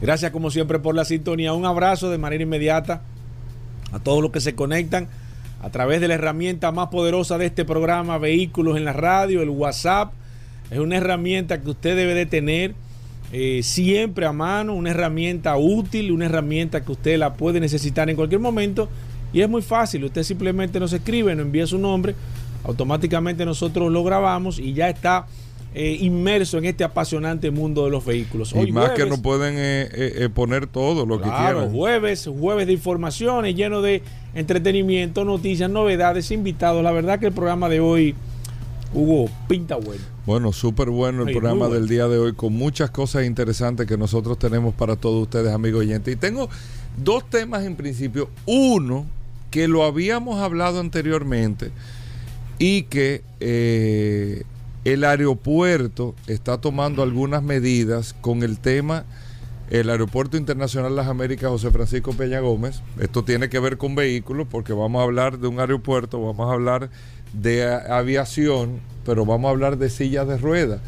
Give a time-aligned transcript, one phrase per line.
[0.02, 1.54] Gracias como siempre por la sintonía.
[1.54, 3.00] Un abrazo de manera inmediata
[3.90, 5.08] a todos los que se conectan
[5.64, 9.48] a través de la herramienta más poderosa de este programa, Vehículos en la Radio, el
[9.48, 10.12] WhatsApp.
[10.70, 12.74] Es una herramienta que usted debe de tener
[13.32, 18.16] eh, siempre a mano, una herramienta útil, una herramienta que usted la puede necesitar en
[18.16, 18.90] cualquier momento.
[19.32, 22.14] Y es muy fácil, usted simplemente nos escribe, nos envía su nombre,
[22.64, 25.28] automáticamente nosotros lo grabamos y ya está
[25.74, 28.54] eh, inmerso en este apasionante mundo de los vehículos.
[28.54, 31.70] y más que no pueden eh, poner todo lo que quieran.
[31.70, 34.02] Jueves, jueves de informaciones, lleno de
[34.34, 36.82] entretenimiento, noticias, novedades, invitados.
[36.82, 38.14] La verdad que el programa de hoy,
[38.92, 40.02] Hugo, pinta bueno.
[40.26, 44.38] Bueno, súper bueno el programa del día de hoy, con muchas cosas interesantes que nosotros
[44.38, 46.14] tenemos para todos ustedes, amigos oyentes.
[46.14, 46.48] Y tengo
[46.96, 48.30] dos temas en principio.
[48.46, 49.04] Uno,
[49.50, 51.70] que lo habíamos hablado anteriormente
[52.58, 54.44] y que eh,
[54.84, 59.04] el aeropuerto está tomando algunas medidas con el tema
[59.70, 62.82] el Aeropuerto Internacional Las Américas José Francisco Peña Gómez.
[63.00, 66.52] Esto tiene que ver con vehículos porque vamos a hablar de un aeropuerto, vamos a
[66.52, 66.90] hablar
[67.32, 70.80] de aviación, pero vamos a hablar de sillas de ruedas.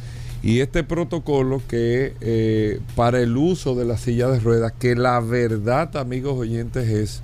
[0.42, 5.18] Y este protocolo que eh, para el uso de las sillas de ruedas, que la
[5.20, 7.22] verdad, amigos oyentes, es,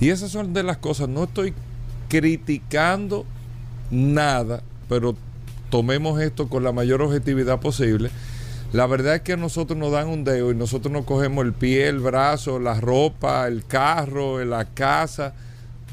[0.00, 1.52] y esas son de las cosas, no estoy
[2.08, 3.26] criticando
[3.90, 5.16] nada, pero
[5.74, 8.08] tomemos esto con la mayor objetividad posible
[8.72, 11.52] la verdad es que a nosotros nos dan un dedo y nosotros nos cogemos el
[11.52, 15.34] pie, el brazo, la ropa, el carro, la casa,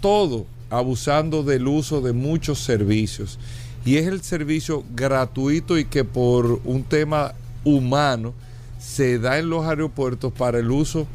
[0.01, 3.39] todo abusando del uso de muchos servicios.
[3.85, 8.35] Y es el servicio gratuito y que por un tema humano
[8.79, 11.07] se da en los aeropuertos para el uso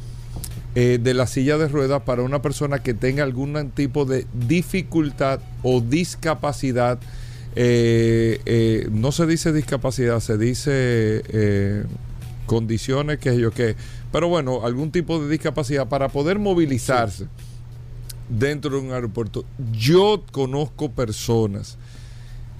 [0.76, 5.40] eh, de la silla de ruedas para una persona que tenga algún tipo de dificultad
[5.62, 6.98] o discapacidad
[7.58, 11.84] eh, eh, no se dice discapacidad, se dice eh,
[12.44, 13.76] condiciones que yo que,
[14.12, 17.26] pero bueno, algún tipo de discapacidad para poder movilizarse
[18.28, 19.46] dentro de un aeropuerto.
[19.72, 21.78] Yo conozco personas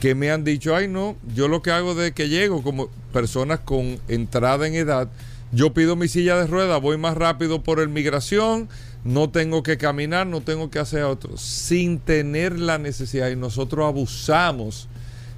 [0.01, 3.61] que me han dicho, ay no, yo lo que hago desde que llego, como personas
[3.61, 5.11] con entrada en edad,
[5.53, 8.71] yo pido mi silla de ruedas, voy más rápido por el migración,
[9.05, 13.87] no tengo que caminar, no tengo que hacer otro, sin tener la necesidad y nosotros
[13.87, 14.89] abusamos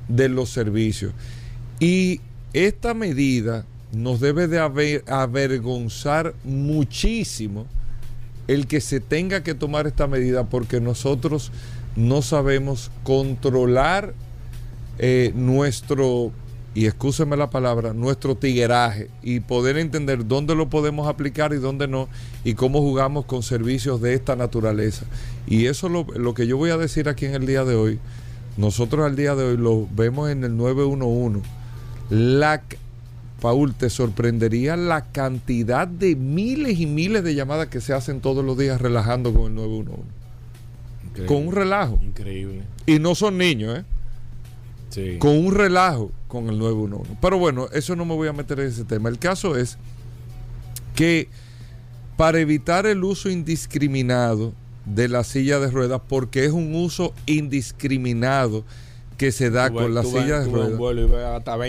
[0.09, 1.13] de los servicios.
[1.81, 2.21] Y
[2.53, 7.67] esta medida nos debe de avergonzar muchísimo
[8.47, 11.53] el que se tenga que tomar esta medida porque nosotros
[11.97, 14.15] no sabemos controlar
[14.99, 16.33] eh, nuestro
[16.79, 21.89] y escúcheme la palabra, nuestro tigueraje y poder entender dónde lo podemos aplicar y dónde
[21.89, 22.09] no
[22.45, 25.05] y cómo jugamos con servicios de esta naturaleza.
[25.49, 27.75] Y eso es lo, lo que yo voy a decir aquí en el día de
[27.75, 27.99] hoy.
[28.57, 31.41] Nosotros al día de hoy lo vemos en el 911.
[32.11, 32.63] La,
[33.41, 38.45] Paul, te sorprendería la cantidad de miles y miles de llamadas que se hacen todos
[38.45, 41.27] los días relajando con el 911.
[41.27, 41.99] Con un relajo.
[42.01, 42.63] Increíble.
[42.87, 43.85] Y no son niños, ¿eh?
[45.19, 47.17] Con un relajo con el 911.
[47.21, 49.09] Pero bueno, eso no me voy a meter en ese tema.
[49.09, 49.79] El caso es
[50.95, 51.29] que
[52.17, 54.53] para evitar el uso indiscriminado
[54.85, 58.65] de la silla de ruedas, porque es un uso indiscriminado
[59.17, 60.79] que se da con la silla de ruedas.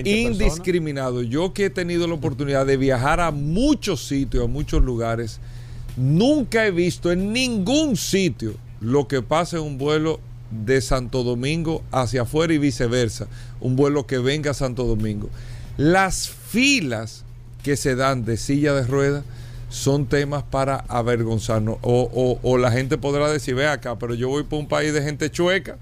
[0.06, 1.22] Indiscriminado.
[1.24, 5.40] Yo que he tenido la oportunidad de viajar a muchos sitios, a muchos lugares,
[5.98, 10.20] nunca he visto en ningún sitio lo que pasa en un vuelo
[10.52, 13.28] de Santo Domingo hacia afuera y viceversa,
[13.60, 15.30] un vuelo que venga a Santo Domingo.
[15.78, 17.24] Las filas
[17.64, 19.24] que se dan de silla de ruedas
[19.70, 21.78] son temas para avergonzarnos.
[21.82, 25.02] O, o, la gente podrá decir, ve acá, pero yo voy por un país de
[25.02, 25.78] gente chueca.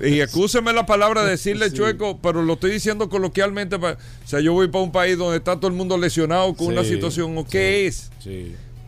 [0.00, 3.76] Y escúcheme la palabra de decirle chueco, pero lo estoy diciendo coloquialmente.
[3.76, 6.84] o sea, yo voy para un país donde está todo el mundo lesionado con una
[6.84, 7.36] situación.
[7.36, 8.10] ¿O qué es?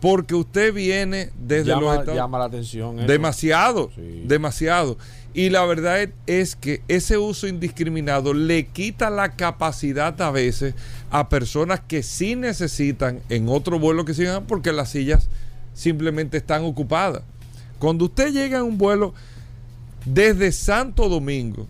[0.02, 3.06] Porque usted viene desde llama, los Llama la atención.
[3.06, 3.88] Demasiado,
[4.24, 4.98] demasiado.
[5.32, 10.74] Y la verdad es que ese uso indiscriminado le quita la capacidad a veces
[11.12, 15.28] a personas que sí necesitan en otro vuelo que sigan porque las sillas
[15.72, 17.22] simplemente están ocupadas.
[17.78, 19.14] Cuando usted llega a un vuelo
[20.04, 21.68] desde Santo Domingo,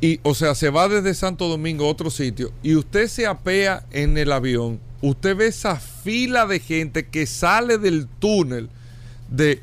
[0.00, 3.84] y, o sea, se va desde Santo Domingo a otro sitio y usted se apea
[3.90, 4.78] en el avión,
[5.08, 8.68] usted ve esa fila de gente que sale del túnel
[9.28, 9.62] de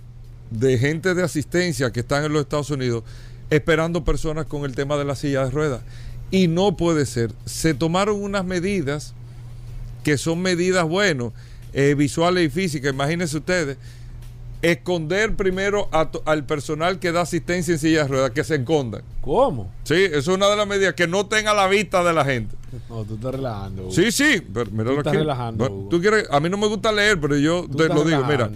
[0.52, 3.04] de gente de asistencia que están en los Estados Unidos
[3.50, 5.82] esperando personas con el tema de la silla de ruedas.
[6.30, 7.32] Y no puede ser.
[7.46, 9.14] Se tomaron unas medidas
[10.04, 11.34] que son medidas, bueno,
[11.74, 12.94] eh, visuales y físicas.
[12.94, 13.78] Imagínense ustedes,
[14.62, 15.90] esconder primero
[16.26, 19.02] al personal que da asistencia en silla de ruedas, que se escondan.
[19.22, 19.72] ¿Cómo?
[19.84, 22.56] Sí, eso es una de las medidas, que no tenga la vista de la gente.
[22.90, 23.92] No, tú estás relajando.
[23.92, 25.88] Sí, sí, pero tú estás relajando.
[25.90, 28.50] tú quieres, a mí no me gusta leer, pero yo te lo digo, mira.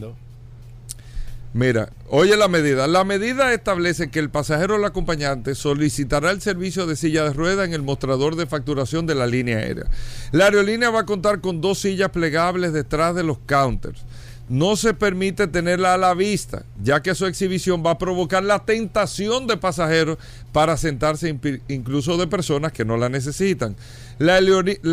[1.56, 2.86] Mira, oye la medida.
[2.86, 7.32] La medida establece que el pasajero o el acompañante solicitará el servicio de silla de
[7.32, 9.86] rueda en el mostrador de facturación de la línea aérea.
[10.34, 14.04] La aerolínea va a contar con dos sillas plegables detrás de los counters.
[14.48, 18.60] No se permite tenerla a la vista, ya que su exhibición va a provocar la
[18.60, 20.20] tentación de pasajeros
[20.52, 21.36] para sentarse
[21.68, 23.76] incluso de personas que no la necesitan.
[24.20, 24.36] La,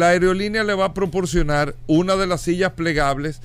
[0.08, 3.40] aerolínea le va a proporcionar una de las sillas plegables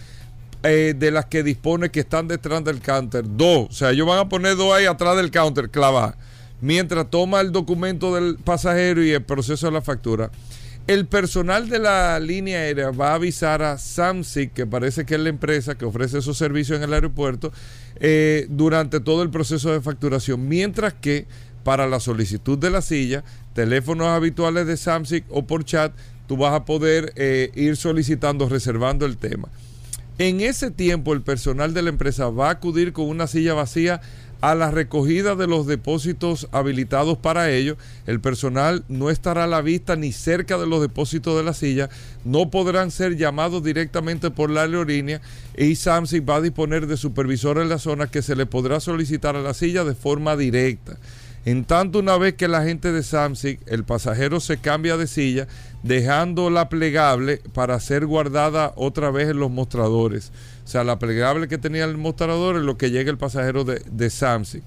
[0.63, 3.25] eh, de las que dispone que están detrás del counter.
[3.27, 3.67] Dos.
[3.69, 6.15] O sea, ellos van a poner dos ahí atrás del counter, clavar.
[6.61, 10.31] Mientras toma el documento del pasajero y el proceso de la factura.
[10.87, 15.19] El personal de la línea aérea va a avisar a Samsic, que parece que es
[15.19, 17.51] la empresa que ofrece esos servicios en el aeropuerto,
[17.99, 20.47] eh, durante todo el proceso de facturación.
[20.47, 21.27] Mientras que
[21.65, 25.91] para la solicitud de la silla, teléfonos habituales de Samsic o por chat,
[26.25, 29.49] tú vas a poder eh, ir solicitando, reservando el tema.
[30.19, 33.99] En ese tiempo el personal de la empresa va a acudir con una silla vacía
[34.41, 37.77] a la recogida de los depósitos habilitados para ello.
[38.05, 41.89] El personal no estará a la vista ni cerca de los depósitos de la silla.
[42.25, 45.21] No podrán ser llamados directamente por la aerolínea
[45.57, 49.35] y SAMSI va a disponer de supervisor en la zona que se le podrá solicitar
[49.35, 50.97] a la silla de forma directa.
[51.47, 55.47] En tanto, una vez que la gente de Samsung, el pasajero se cambia de silla,
[55.81, 60.33] dejándola plegable para ser guardada otra vez en los mostradores.
[60.67, 63.81] O sea, la plegable que tenía el mostrador es lo que llega el pasajero de,
[63.89, 64.63] de Samsung.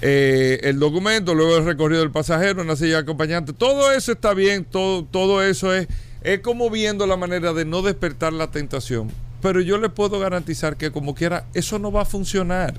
[0.00, 4.64] Eh, el documento, luego el recorrido del pasajero, una silla acompañante, todo eso está bien,
[4.64, 5.86] todo, todo eso es,
[6.24, 9.12] es como viendo la manera de no despertar la tentación.
[9.40, 12.74] Pero yo le puedo garantizar que como quiera, eso no va a funcionar.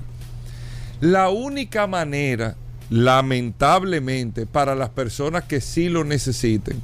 [1.00, 2.56] La única manera,
[2.90, 6.82] lamentablemente, para las personas que sí lo necesiten,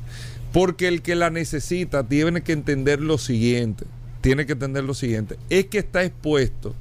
[0.54, 3.84] porque el que la necesita tiene que entender lo siguiente,
[4.20, 6.74] tiene que entender lo siguiente, es que está expuesto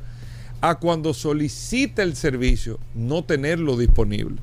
[0.62, 4.38] a cuando solicita el servicio no tenerlo disponible.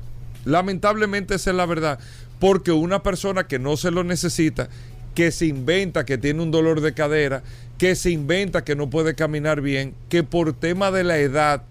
[0.45, 1.99] Lamentablemente esa es la verdad,
[2.39, 4.69] porque una persona que no se lo necesita,
[5.13, 7.43] que se inventa que tiene un dolor de cadera,
[7.77, 11.63] que se inventa que no puede caminar bien, que por tema de la edad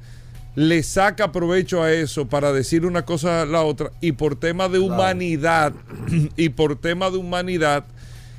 [0.57, 4.69] le saca provecho a eso para decir una cosa a la otra y por tema
[4.69, 5.75] de humanidad
[6.37, 7.85] y por tema de humanidad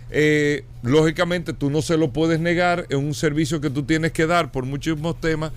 [0.09, 4.25] eh, lógicamente tú no se lo puedes negar en un servicio que tú tienes que
[4.25, 5.51] dar por muchísimos temas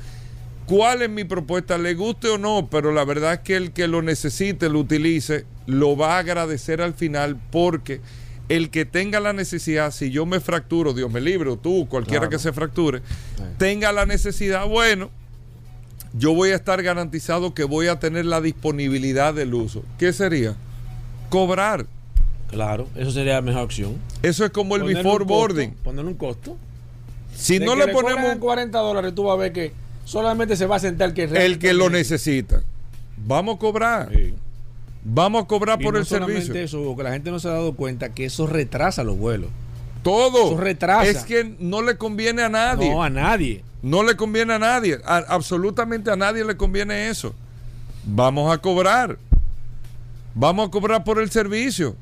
[0.67, 3.87] cuál es mi propuesta le guste o no pero la verdad es que el que
[3.87, 8.01] lo necesite lo utilice lo va a agradecer al final porque
[8.51, 12.29] el que tenga la necesidad, si yo me fracturo, Dios me libre, o tú, cualquiera
[12.29, 13.01] que se fracture,
[13.59, 15.11] tenga la necesidad, bueno,
[16.13, 19.85] yo voy a estar garantizado que voy a tener la disponibilidad del uso.
[19.99, 20.57] ¿Qué sería?
[21.29, 21.87] Cobrar.
[22.51, 23.97] Claro, eso sería la mejor opción.
[24.23, 25.73] Eso es como el before boarding.
[25.85, 26.57] poner un costo.
[27.35, 29.73] Si no le ponemos 40 dólares, tú vas a ver que
[30.05, 32.63] solamente se va a sentar el que el que lo necesita.
[33.17, 34.11] Vamos a cobrar.
[35.03, 36.55] Vamos a cobrar por el servicio.
[36.55, 39.51] Eso, que la gente no se ha dado cuenta que eso retrasa los vuelos.
[40.03, 40.47] Todo.
[40.49, 41.09] Eso retrasa.
[41.09, 42.91] Es que no le conviene a nadie.
[42.91, 43.63] No, a nadie.
[43.83, 47.35] No le conviene a nadie, absolutamente a nadie le conviene eso.
[48.05, 49.19] Vamos a cobrar.
[50.35, 51.97] Vamos a cobrar por el servicio.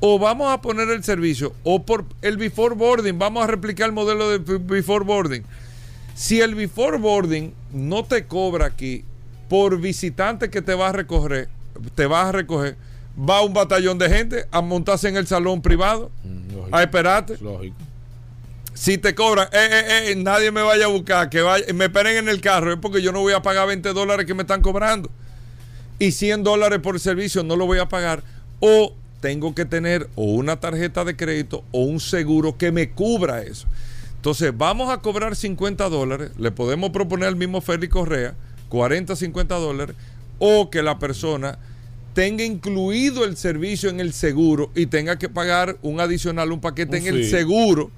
[0.00, 3.18] O vamos a poner el servicio o por el before boarding.
[3.18, 5.44] Vamos a replicar el modelo de before boarding.
[6.14, 9.04] Si el before boarding no te cobra aquí
[9.48, 11.48] por visitante que te va a recoger,
[11.94, 12.76] te vas a recoger,
[13.18, 16.10] va un batallón de gente a montarse en el salón privado,
[16.70, 17.36] a esperarte.
[17.40, 17.76] Lógico.
[18.74, 22.16] si te cobran, eh, eh, eh, nadie me vaya a buscar, que vaya, me esperen
[22.16, 24.62] en el carro, es porque yo no voy a pagar 20 dólares que me están
[24.62, 25.10] cobrando.
[25.98, 28.22] Y 100 dólares por el servicio no lo voy a pagar.
[28.58, 33.40] O tengo que tener o una tarjeta de crédito o un seguro que me cubra
[33.40, 33.66] eso.
[34.16, 38.34] Entonces, vamos a cobrar 50 dólares, le podemos proponer al mismo Félix Correa
[38.68, 39.96] 40, 50 dólares,
[40.38, 41.58] o que la persona
[42.12, 46.98] tenga incluido el servicio en el seguro y tenga que pagar un adicional, un paquete
[46.98, 47.90] en el seguro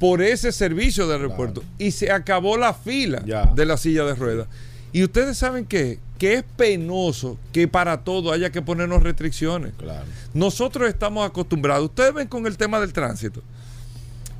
[0.00, 1.62] por ese servicio de aeropuerto.
[1.78, 3.20] Y se acabó la fila
[3.54, 4.48] de la silla de ruedas.
[4.94, 5.98] Y ustedes saben qué?
[6.18, 9.72] Que es penoso que para todo haya que ponernos restricciones.
[10.34, 11.86] Nosotros estamos acostumbrados.
[11.86, 13.42] Ustedes ven con el tema del tránsito.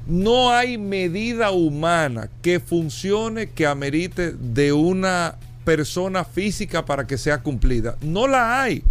[0.06, 7.42] No hay medida humana que funcione que amerite de una persona física para que sea
[7.42, 7.96] cumplida.
[8.00, 8.82] No la hay.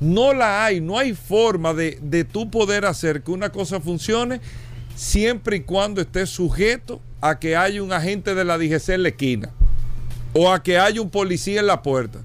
[0.00, 0.80] No la hay.
[0.80, 4.40] No hay forma de, de tú poder hacer que una cosa funcione
[4.94, 9.08] siempre y cuando esté sujeto a que haya un agente de la DGC en la
[9.08, 9.50] esquina
[10.34, 12.20] o a que haya un policía en la puerta.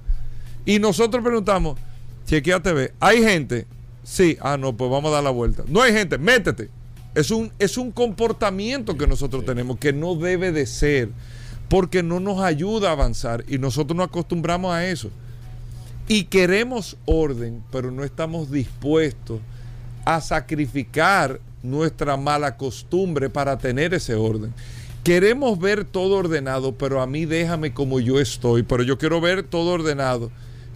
[0.66, 1.78] Y nosotros preguntamos,
[2.26, 3.66] chequea TV, ¿hay gente?
[4.04, 5.62] Sí, ah, no, pues vamos a dar la vuelta.
[5.68, 6.68] No hay gente, métete.
[7.14, 11.08] Es un, es un comportamiento que nosotros tenemos que no debe de ser,
[11.68, 15.10] porque no nos ayuda a avanzar y nosotros nos acostumbramos a eso.
[16.08, 19.40] Y queremos orden, pero no estamos dispuestos
[20.04, 24.52] a sacrificar nuestra mala costumbre para tener ese orden.
[25.02, 29.42] Queremos ver todo ordenado, pero a mí déjame como yo estoy, pero yo quiero ver
[29.42, 30.30] todo ordenado,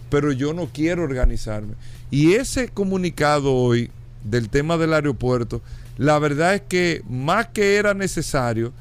[0.09, 1.75] pero yo no quiero organizarme.
[2.09, 3.91] Y ese comunicado hoy
[4.23, 5.61] del tema del aeropuerto,
[5.97, 8.73] la verdad es que más que era necesario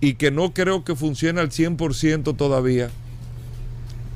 [0.00, 2.88] y que no creo que funcione al 100% todavía,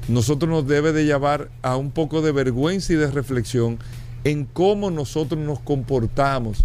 [0.07, 3.79] nosotros nos debe de llevar a un poco de vergüenza y de reflexión
[4.23, 6.65] en cómo nosotros nos comportamos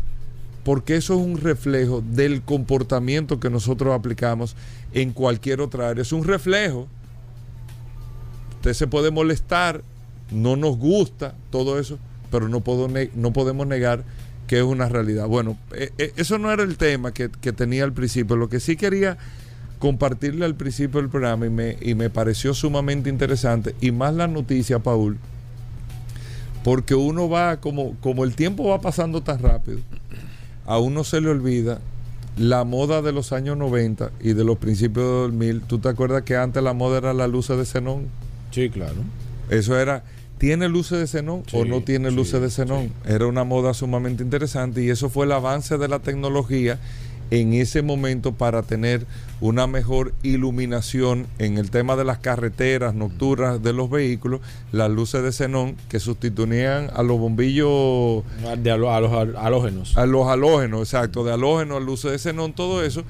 [0.68, 4.58] porque eso es un reflejo del comportamiento que nosotros aplicamos
[4.92, 6.02] en cualquier otra área.
[6.02, 6.90] Es un reflejo.
[8.58, 9.82] Usted se puede molestar,
[10.30, 11.98] no nos gusta todo eso,
[12.32, 14.04] pero no, podemos negar
[14.46, 15.28] que es una realidad.
[15.28, 18.36] Bueno, eh, eh, eso no era el tema que, tenía al principio.
[18.36, 19.18] Lo que sí quería
[19.80, 25.18] compartirle al principio del programa y me, pareció sumamente interesante, y más la noticia, Paul,
[26.66, 29.80] porque uno va, como el tiempo va pasando tan rápido,
[30.68, 31.80] a uno se le olvida
[32.38, 35.62] la moda de los años 90 y de los principios de 2000.
[35.62, 38.08] ¿Tú te acuerdas que antes la moda era la luces de xenón?
[38.52, 38.96] Sí, claro.
[39.50, 40.04] Eso era,
[40.38, 42.92] ¿tiene luces de xenón o no tiene luces de xenón?
[43.06, 46.80] Era una moda sumamente interesante y eso fue el avance de la tecnología
[47.32, 49.06] en ese momento para tener
[49.40, 54.42] una mejor iluminación en el tema de las carreteras nocturnas de los vehículos,
[54.72, 58.24] las luces de xenón que sustituían a los bombillos
[58.58, 58.92] de a los
[59.36, 59.98] halógenos.
[59.98, 63.04] A los halógenos, exacto, de halógenos a luces de xenón, todo eso.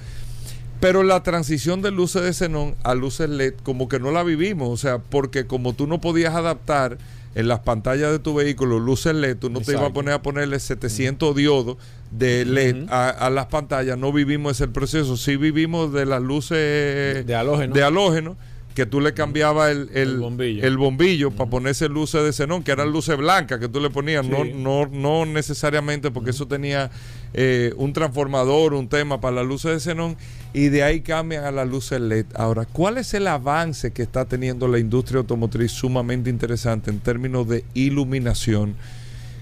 [0.80, 4.70] Pero la transición de luces de xenón a luces LED como que no la vivimos,
[4.70, 6.98] o sea, porque como tú no podías adaptar
[7.38, 10.24] en las pantallas de tu vehículo luces LED, tú no te ibas a poner a
[10.24, 11.78] ponerle 700 diodos
[12.10, 17.36] de LED a, las pantallas, no vivimos ese proceso, sí vivimos de las luces de
[17.36, 18.38] halógeno, de halógeno
[18.74, 23.16] que tú le cambiabas el, el, bombillo, para ponerse luces de xenón, que eran luces
[23.18, 26.90] blancas que tú le ponías, no, no, no necesariamente porque eso tenía
[27.34, 30.18] eh, un transformador, un tema para las luces de xenón,
[30.54, 32.26] y de ahí cambian a las luces LED.
[32.36, 37.48] Ahora, ¿cuál es el avance que está teniendo la industria automotriz sumamente interesante en términos
[37.48, 38.76] de iluminación?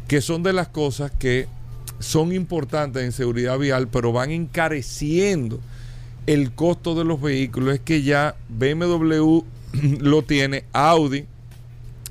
[0.07, 1.47] Que son de las cosas que
[1.99, 5.59] son importantes en seguridad vial, pero van encareciendo
[6.27, 7.75] el costo de los vehículos.
[7.75, 9.41] Es que ya BMW
[9.99, 11.25] lo tiene, Audi,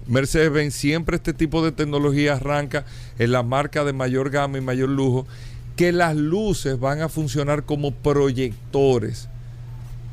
[0.06, 2.84] Mercedes-Benz, siempre este tipo de tecnología arranca
[3.18, 5.26] en la marca de mayor gama y mayor lujo
[5.76, 9.28] que las luces van a funcionar como proyectores.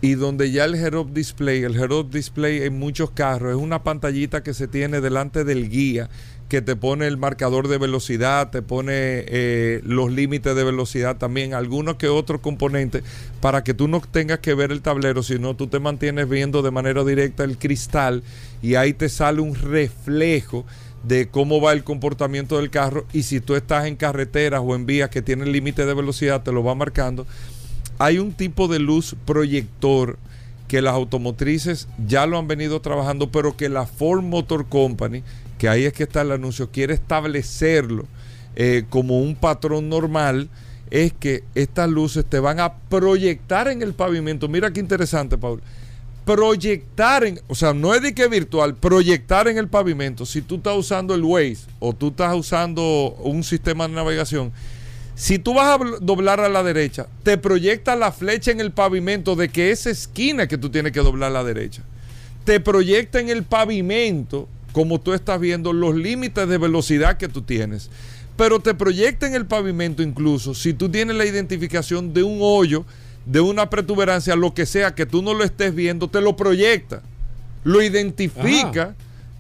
[0.04, 4.42] Y donde ya el head display, el head display en muchos carros es una pantallita
[4.42, 6.10] que se tiene delante del guía
[6.52, 11.54] que te pone el marcador de velocidad, te pone eh, los límites de velocidad también,
[11.54, 13.04] algunos que otros componentes,
[13.40, 16.72] para que tú no tengas que ver el tablero, sino tú te mantienes viendo de
[16.72, 18.22] manera directa el cristal
[18.62, 20.66] y ahí te sale un reflejo
[21.04, 24.86] de cómo va el comportamiento del carro y si tú estás en carreteras o en
[24.86, 27.26] vías que tienen límite de velocidad, te lo va marcando.
[27.98, 30.18] Hay un tipo de luz proyector
[30.68, 35.24] que las automotrices ya lo han venido trabajando, pero que la Ford Motor Company,
[35.58, 38.06] que ahí es que está el anuncio, quiere establecerlo
[38.56, 40.50] eh, como un patrón normal,
[40.90, 44.48] es que estas luces te van a proyectar en el pavimento.
[44.48, 45.62] Mira qué interesante, Paul
[46.26, 50.56] proyectar, en, o sea, no es de que virtual, proyectar en el pavimento, si tú
[50.56, 54.52] estás usando el Waze o tú estás usando un sistema de navegación,
[55.14, 59.36] Si tú vas a doblar a la derecha, te proyecta la flecha en el pavimento
[59.36, 61.84] de que esa esquina que tú tienes que doblar a la derecha.
[62.44, 67.44] Te proyecta en el pavimento, como tú estás viendo, los límites de velocidad que tú
[67.44, 67.92] tienes.
[68.36, 72.84] Pero te proyecta en el pavimento incluso si tú tienes la identificación de un hoyo,
[73.26, 77.02] de una protuberancia, lo que sea, que tú no lo estés viendo, te lo proyecta.
[77.64, 78.96] Lo identifica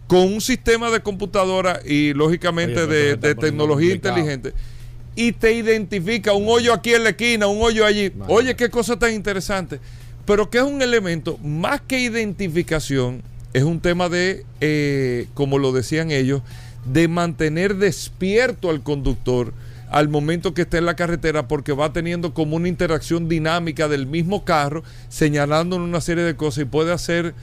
[0.08, 4.54] con un sistema de computadora y lógicamente de, tecnología inteligente
[5.16, 8.12] y te identifica un hoyo aquí en la esquina, un hoyo allí.
[8.28, 9.80] Oye, qué cosa tan interesante.
[10.26, 13.22] Pero que es un elemento, más que identificación,
[13.54, 16.42] es un tema de, eh, como lo decían ellos,
[16.86, 19.54] de mantener despierto al conductor
[19.91, 24.07] al momento que esté en la carretera porque va teniendo como una interacción dinámica del
[24.07, 27.36] mismo carro, señalando una serie de cosas y puede hacer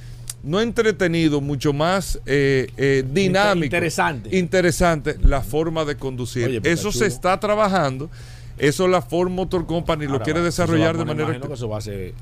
[0.42, 3.66] no entretenido, mucho más eh, eh, dinámico.
[3.66, 4.36] Interesante.
[4.36, 6.60] Interesante la forma de conducir.
[6.64, 8.10] eso se está trabajando.
[8.56, 11.38] Eso la Ford Motor Company lo quiere desarrollar de manera.
[11.38, 12.14] Que eso va a ser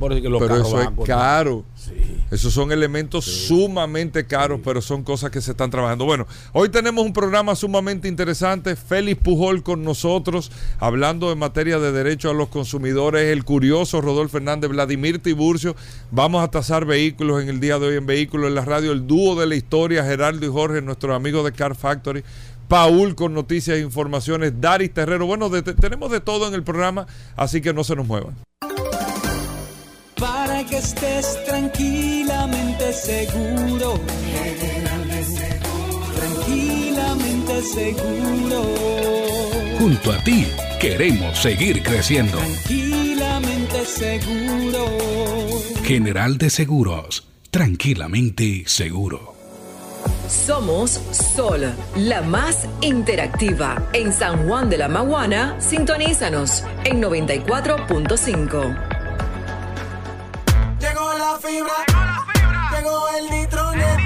[0.00, 1.64] pero eso es caro.
[2.30, 6.04] Esos son elementos sumamente caros, pero son cosas que se están trabajando.
[6.04, 8.76] Bueno, hoy tenemos un programa sumamente interesante.
[8.76, 13.30] Félix Pujol con nosotros, hablando en materia de derechos a los consumidores.
[13.30, 15.74] El curioso Rodolfo Fernández, Vladimir Tiburcio.
[16.12, 18.92] Vamos a tasar vehículos en el día de hoy en Vehículos en la Radio.
[18.92, 22.22] El dúo de la historia, Gerardo y Jorge, nuestros amigos de Car Factory.
[22.68, 25.26] Paul con noticias e informaciones, Daris Terrero.
[25.26, 28.36] Bueno, tenemos de todo en el programa, así que no se nos muevan
[30.60, 34.00] para que estés tranquilamente seguro.
[36.16, 38.62] Tranquilamente seguro.
[39.78, 40.46] Junto a ti
[40.78, 42.36] queremos seguir creciendo.
[42.38, 44.86] Tranquilamente seguro.
[45.82, 49.34] General de Seguros, tranquilamente seguro.
[50.28, 51.00] Somos
[51.34, 53.88] Sol, la más interactiva.
[53.92, 58.99] En San Juan de la Maguana, sintonízanos en 94.5
[61.40, 62.26] fibra.
[62.74, 63.98] Llegó el Nitronet.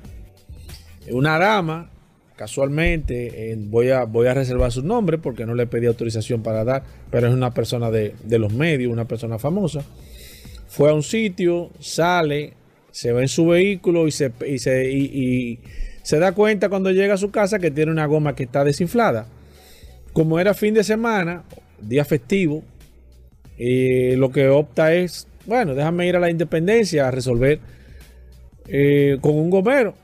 [1.10, 1.90] Una dama
[2.36, 6.84] casualmente voy, a, voy a reservar su nombre porque no le pedí autorización para dar,
[7.10, 9.82] pero es una persona de, los medios, una persona famosa.
[10.68, 12.52] Fue a un sitio, sale,
[12.90, 15.58] se ve en su vehículo y se, y se, y,
[16.02, 19.26] se da cuenta cuando llega a su casa que tiene una goma que está desinflada.
[20.12, 21.44] Como era fin de semana,
[21.80, 22.62] día festivo,
[23.58, 27.60] lo que opta es, bueno, déjame ir a la independencia a resolver
[28.68, 29.94] eh, con un gomero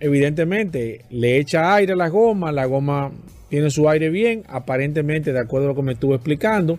[0.00, 3.12] evidentemente le echa aire a la goma, la goma
[3.48, 6.78] tiene su aire bien, aparentemente de acuerdo a lo que me estuvo explicando,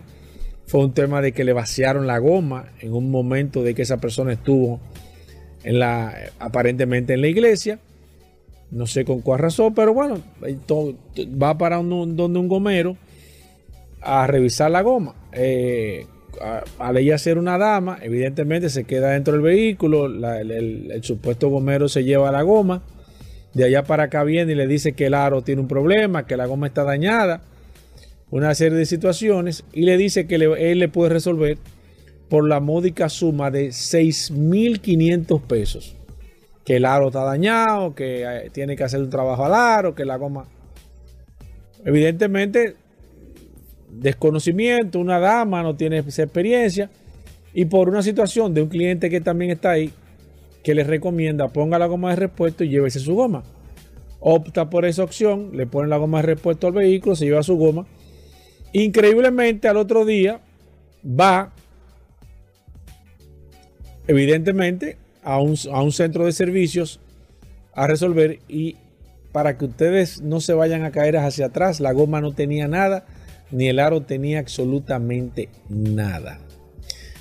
[0.66, 3.98] fue un tema de que le vaciaron la goma en un momento de que esa
[3.98, 4.80] persona estuvo
[5.64, 7.80] en la aparentemente en la iglesia.
[8.70, 10.22] No sé con cuál razón, pero bueno,
[11.20, 12.96] va para donde un gomero
[14.00, 15.16] a revisar la goma.
[15.32, 16.06] Eh,
[16.78, 21.88] al ella ser una dama, evidentemente se queda dentro del vehículo, el, el, supuesto gomero
[21.88, 22.82] se lleva la goma
[23.54, 26.36] De allá para acá viene y le dice que el aro tiene un problema, que
[26.36, 27.42] la goma está dañada,
[28.30, 31.58] una serie de situaciones, y le dice que él le puede resolver
[32.28, 35.96] por la módica suma de 6.500 pesos.
[36.64, 40.04] Que el aro está dañado, que eh, tiene que hacer un trabajo al aro, que
[40.04, 40.46] la goma...
[41.84, 42.76] Evidentemente,
[43.90, 46.90] desconocimiento, una dama no tiene esa experiencia
[47.52, 49.92] y por una situación de un cliente que también está ahí,
[50.62, 53.44] que le recomienda ponga la goma de repuesto y llévese su goma.
[54.20, 57.56] Opta por esa opción, le pone la goma de repuesto al vehículo, se lleva su
[57.56, 57.86] goma.
[58.72, 60.40] Increíblemente al otro día
[61.04, 61.52] va,
[64.06, 67.00] evidentemente, a un, a un centro de servicios
[67.72, 68.76] a resolver y
[69.32, 73.06] para que ustedes no se vayan a caer hacia atrás, la goma no tenía nada,
[73.50, 76.40] ni el aro tenía absolutamente nada.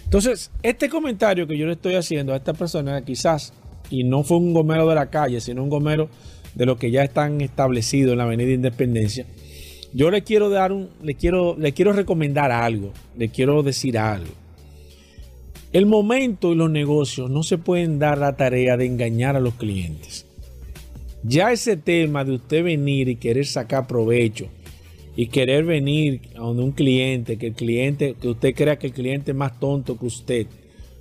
[0.10, 3.54] Entonces, este comentario que yo le estoy haciendo a esta persona, quizás,
[3.92, 6.10] y no fue un gomero de la calle, sino un gomero
[6.56, 9.28] de los que ya están establecidos en la Avenida Independencia,
[9.94, 14.34] yo le quiero dar un, le quiero, le quiero recomendar algo, le quiero decir algo.
[15.74, 19.54] El momento y los negocios no se pueden dar la tarea de engañar a los
[19.54, 20.26] clientes.
[21.22, 24.48] Ya ese tema de usted venir y querer sacar provecho
[25.20, 29.32] y querer venir a un cliente, que el cliente, que usted crea que el cliente
[29.32, 30.48] es más tonto que usted,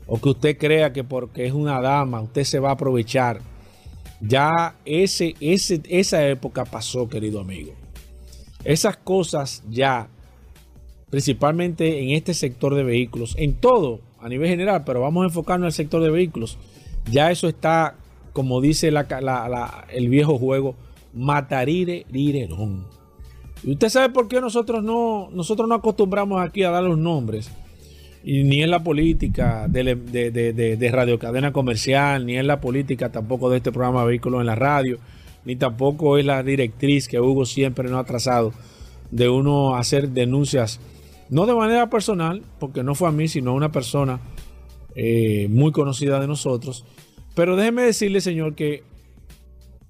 [0.09, 3.41] o que usted crea que porque es una dama, usted se va a aprovechar.
[4.21, 7.75] Ya ese, ese, esa época pasó, querido amigo.
[8.65, 10.09] Esas cosas ya,
[11.11, 15.67] principalmente en este sector de vehículos, en todo, a nivel general, pero vamos a enfocarnos
[15.67, 16.59] en el sector de vehículos.
[17.09, 17.95] Ya eso está,
[18.33, 20.75] como dice el viejo juego,
[21.15, 22.98] matarire rirerón.
[23.64, 27.51] Y usted sabe por qué nosotros no, nosotros no acostumbramos aquí a dar los nombres.
[28.25, 33.11] Y ni en la política de, de, de, Radio Cadena Comercial, ni en la política
[33.11, 34.99] tampoco de este programa Vehículos en la Radio,
[35.44, 38.53] ni tampoco es la directriz que Hugo siempre nos ha trazado
[39.11, 40.81] de uno hacer denuncias,
[41.31, 44.21] no de manera personal, porque no fue a mí, sino a una persona
[44.94, 46.85] eh, muy conocida de nosotros.
[47.35, 48.83] Pero déjeme decirle, señor, que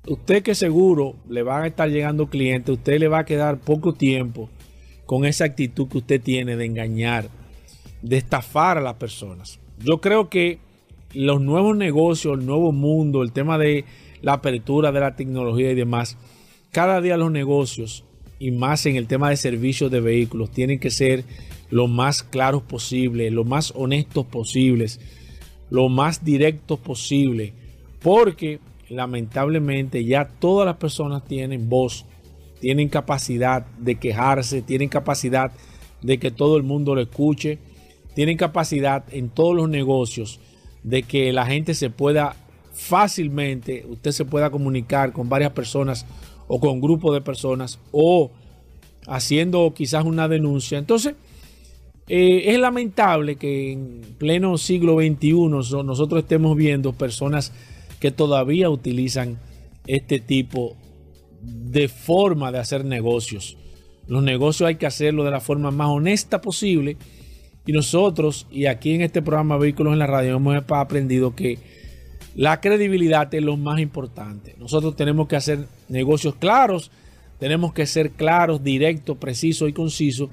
[0.08, 3.92] usted que seguro le van a estar llegando clientes, usted le va a quedar poco
[3.92, 4.48] tiempo
[5.06, 7.28] con esa actitud que usted tiene de engañar,
[8.02, 9.58] de estafar a las personas.
[9.78, 10.58] Yo creo que
[11.12, 13.84] los nuevos negocios, el nuevo mundo, el tema de
[14.22, 16.16] la apertura de la tecnología y demás,
[16.72, 18.04] cada día los negocios
[18.38, 21.24] y más en el tema de servicios de vehículos tienen que ser
[21.70, 25.00] lo más claros posible, lo más honestos posibles,
[25.70, 27.52] lo más directos posible,
[28.00, 32.04] porque lamentablemente ya todas las personas tienen voz,
[32.60, 35.52] tienen capacidad de quejarse, tienen capacidad
[36.02, 37.58] de que todo el mundo lo escuche,
[38.14, 40.40] tienen capacidad en todos los negocios
[40.82, 42.34] de que la gente se pueda
[42.72, 46.06] fácilmente, usted se pueda comunicar con varias personas
[46.46, 48.30] o con grupos de personas o
[49.06, 50.78] haciendo quizás una denuncia.
[50.78, 51.14] Entonces,
[52.08, 57.52] eh, es lamentable que en pleno siglo XXI so- nosotros estemos viendo personas
[58.00, 59.38] que todavía utilizan
[59.86, 60.76] este tipo
[61.42, 63.56] de forma de hacer negocios.
[64.06, 66.96] Los negocios hay que hacerlo de la forma más honesta posible.
[67.66, 71.58] Y nosotros, y aquí en este programa Vehículos en la Radio, hemos aprendido que
[72.34, 74.54] la credibilidad es lo más importante.
[74.58, 76.90] Nosotros tenemos que hacer negocios claros,
[77.38, 80.30] tenemos que ser claros, directos, precisos y concisos.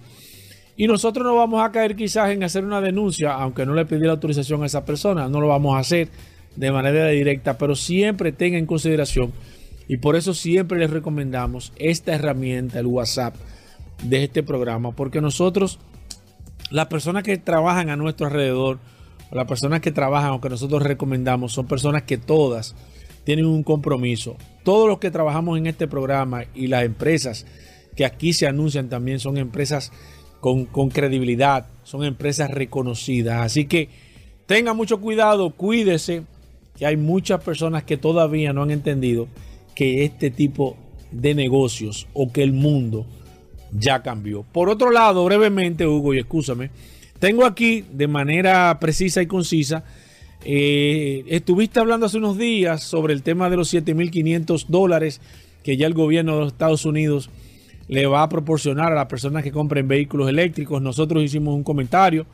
[0.77, 4.05] Y nosotros no vamos a caer quizás en hacer una denuncia, aunque no le pedí
[4.05, 6.09] la autorización a esa persona, no lo vamos a hacer
[6.55, 9.33] de manera directa, pero siempre tenga en consideración,
[9.87, 13.35] y por eso siempre les recomendamos esta herramienta, el WhatsApp
[14.03, 15.79] de este programa, porque nosotros,
[16.71, 18.79] las personas que trabajan a nuestro alrededor,
[19.31, 22.75] las personas que trabajan o que nosotros recomendamos, son personas que todas
[23.23, 24.37] tienen un compromiso.
[24.63, 27.45] Todos los que trabajamos en este programa y las empresas
[27.95, 29.91] que aquí se anuncian también son empresas
[30.39, 33.41] con, con credibilidad, son empresas reconocidas.
[33.41, 33.89] Así que
[34.45, 36.23] tenga mucho cuidado, cuídese,
[36.77, 39.27] que hay muchas personas que todavía no han entendido
[39.73, 40.77] que este tipo
[41.11, 43.05] de negocios o que el mundo
[43.71, 44.43] ya cambió.
[44.51, 46.69] Por otro lado, brevemente, Hugo, y escúchame,
[47.19, 49.83] tengo aquí de manera precisa y concisa,
[50.43, 55.21] eh, estuviste hablando hace unos días sobre el tema de los 7.500 dólares
[55.63, 57.29] que ya el gobierno de los Estados Unidos
[57.87, 60.81] le va a proporcionar a las personas que compren vehículos eléctricos.
[60.81, 62.25] Nosotros hicimos un comentario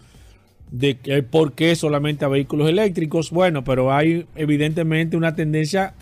[0.72, 3.30] de que por qué solamente a vehículos eléctricos.
[3.30, 5.94] Bueno, pero hay evidentemente una tendencia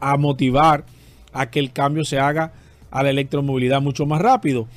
[0.00, 0.84] a motivar
[1.32, 2.52] a que el cambio se haga
[2.90, 4.68] a la electromovilidad mucho más rápido.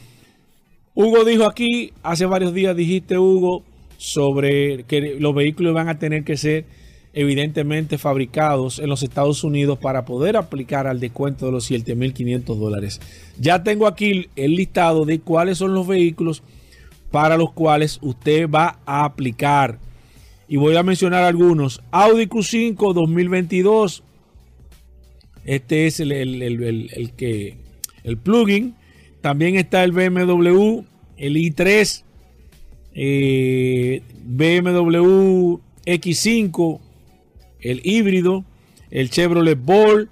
[0.93, 3.63] Hugo dijo aquí, hace varios días dijiste Hugo,
[3.97, 6.65] sobre que los vehículos van a tener que ser
[7.13, 13.01] evidentemente fabricados en los Estados Unidos para poder aplicar al descuento de los 7.500 dólares.
[13.37, 16.41] Ya tengo aquí el listado de cuáles son los vehículos
[17.11, 19.79] para los cuales usted va a aplicar.
[20.47, 21.81] Y voy a mencionar algunos.
[21.91, 24.03] Audi Q5 2022.
[25.45, 27.57] Este es el, el- el- el- que
[28.03, 28.75] el plugin.
[29.21, 30.83] También está el BMW,
[31.17, 32.03] el i3,
[32.93, 36.79] eh, BMW X5,
[37.59, 38.43] el híbrido,
[38.89, 40.09] el Chevrolet Bolt,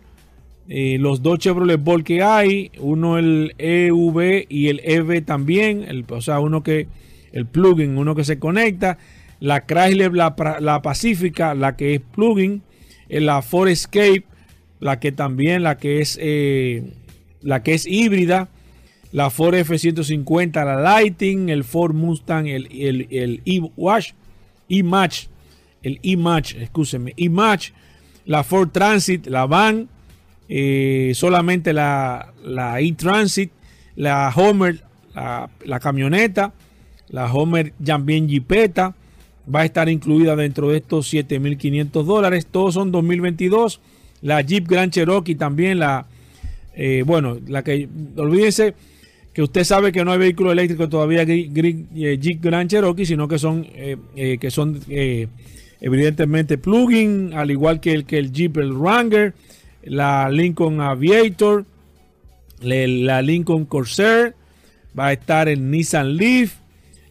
[0.71, 6.05] eh, los dos Chevrolet Bolt que hay, uno el EV y el EV también, el,
[6.07, 6.87] o sea, uno que,
[7.31, 8.99] el plugin, uno que se conecta,
[9.39, 12.61] la Chrysler, la, la Pacífica, la que es plugin,
[13.09, 14.25] eh, la Ford Escape,
[14.79, 16.83] la que también, la que es, eh,
[17.41, 18.49] la que es híbrida,
[19.11, 24.11] la Ford F-150, la Lighting, el Ford Mustang, el, el, el E-Wash,
[24.69, 25.25] E-Match,
[25.81, 27.71] el E-Match, escúcheme, E-Match,
[28.25, 29.89] la Ford Transit, la Van,
[30.49, 33.51] eh, solamente la, la E-Transit,
[33.95, 34.81] la Homer,
[35.13, 36.53] la, camioneta,
[37.09, 38.95] la Homer también Jeepeta,
[39.53, 43.79] va a estar incluida dentro de estos 7.500 dólares, todos son 2022,
[44.21, 46.05] la Jeep Grand Cherokee también, la,
[46.75, 48.73] eh, bueno, la que, olvídense
[49.33, 53.39] que usted sabe que no hay vehículo eléctrico todavía eh, Jeep Grand Cherokee, sino que
[53.39, 54.81] son, eh, eh, que son
[55.81, 59.33] evidentemente plug-in, al igual que el, que el Jeep el Wrangler,
[59.89, 61.65] la Lincoln Aviator,
[62.61, 64.35] la Lincoln Corsair,
[64.97, 66.57] va a estar el Nissan Leaf,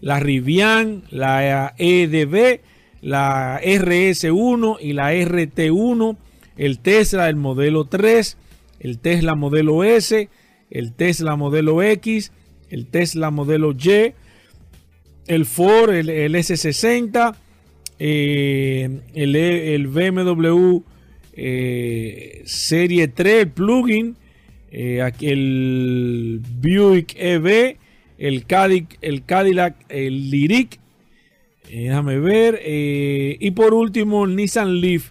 [0.01, 2.61] la Rivian, la EDB,
[3.03, 6.17] la RS1 y la RT1,
[6.57, 8.37] el Tesla, el modelo 3,
[8.79, 10.29] el Tesla modelo S,
[10.71, 12.31] el Tesla modelo X,
[12.71, 14.15] el Tesla modelo Y,
[15.27, 17.35] el Ford, el, el S60,
[17.99, 20.83] eh, el, el BMW
[21.41, 24.17] eh, Serie 3, el plugin,
[24.71, 27.77] eh, el Buick EV,
[28.19, 30.81] el Cadillac, el, Cadillac, Lyric,
[31.71, 35.11] eh, déjame ver, eh, y por último el Nissan Leaf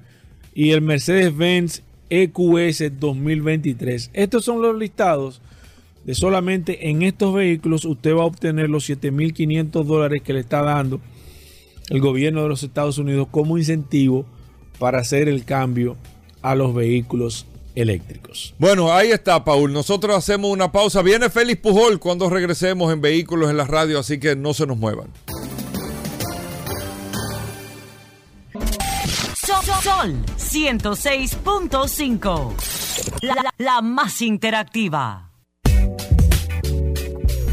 [0.54, 4.12] y el Mercedes-Benz EQS 2023.
[4.14, 5.42] Estos son los listados
[6.04, 10.62] de solamente en estos vehículos usted va a obtener los 7.500 dólares que le está
[10.62, 11.02] dando
[11.90, 14.26] el gobierno de los Estados Unidos como incentivo
[14.80, 15.98] para hacer el cambio
[16.42, 17.46] a los vehículos
[17.76, 18.54] eléctricos.
[18.58, 19.72] Bueno, ahí está, Paul.
[19.74, 21.02] Nosotros hacemos una pausa.
[21.02, 24.78] Viene Félix Pujol cuando regresemos en Vehículos en la Radio, así que no se nos
[24.78, 25.08] muevan.
[29.36, 32.54] Sol, Sol 106.5.
[33.22, 35.27] La, la- la más interactiva.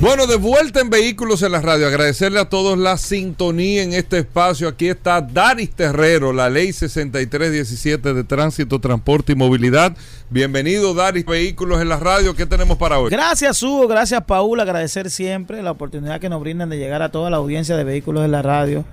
[0.04, 1.86] Bueno, de vuelta en Vehículos en la Radio.
[1.86, 4.68] Agradecerle a todos la sintonía en este espacio.
[4.68, 9.96] Aquí está Daris Terrero, la ley 6317 de Tránsito, Transporte y Movilidad.
[10.28, 12.36] Bienvenido, Daris, Vehículos en la Radio.
[12.36, 13.10] ¿Qué tenemos para hoy?
[13.10, 13.88] Gracias, Hugo.
[13.88, 14.60] Gracias, Paul.
[14.60, 18.26] Agradecer siempre la oportunidad que nos brindan de llegar a toda la audiencia de vehículos
[18.26, 18.84] en la radio.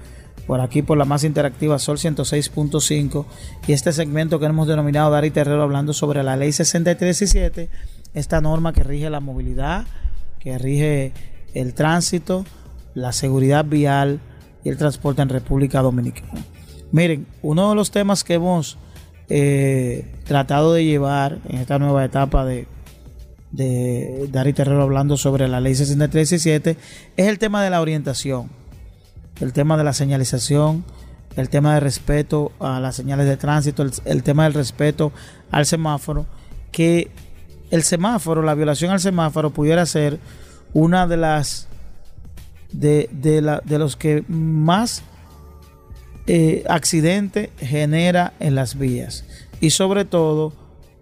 [0.48, 3.26] Por aquí, por la más interactiva Sol 106.5.
[3.68, 7.70] Y este segmento que hemos denominado Dari Terrero hablando sobre la ley 6317.
[8.14, 9.86] Esta norma que rige la movilidad,
[10.42, 11.14] que rige
[11.54, 12.46] el tránsito,
[12.94, 14.20] la seguridad vial
[14.64, 16.44] y el transporte en República Dominicana.
[16.92, 18.78] Miren, uno de los temas que hemos
[19.30, 22.68] eh, tratado de llevar en esta nueva etapa de,
[23.52, 26.78] de Terrero hablando sobre la ley 6317
[27.16, 28.50] es el tema de la orientación,
[29.40, 30.84] el tema de la señalización,
[31.38, 35.14] el tema de respeto a las señales de tránsito, el, el tema del respeto
[35.50, 36.26] al semáforo,
[36.72, 37.12] que
[37.72, 40.20] el semáforo, la violación al semáforo pudiera ser
[40.74, 41.68] una de las
[42.72, 45.04] de, de, la- de los que más
[46.28, 49.26] eh, accidente genera en las vías
[49.60, 50.54] y sobre todo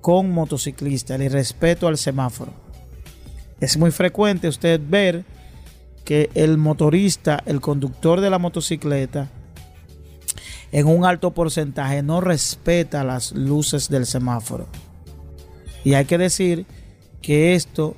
[0.01, 2.53] con motociclistas, el respeto al semáforo.
[3.59, 5.25] Es muy frecuente usted ver
[6.05, 9.27] que el motorista, el conductor de la motocicleta,
[10.71, 14.67] en un alto porcentaje no respeta las luces del semáforo.
[15.83, 16.65] Y hay que decir
[17.21, 17.95] que esto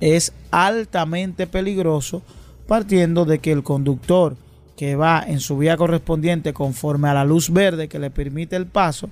[0.00, 2.22] es altamente peligroso
[2.66, 4.36] partiendo de que el conductor
[4.76, 8.66] que va en su vía correspondiente conforme a la luz verde que le permite el
[8.66, 9.10] paso,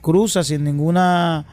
[0.00, 1.44] cruza sin ninguna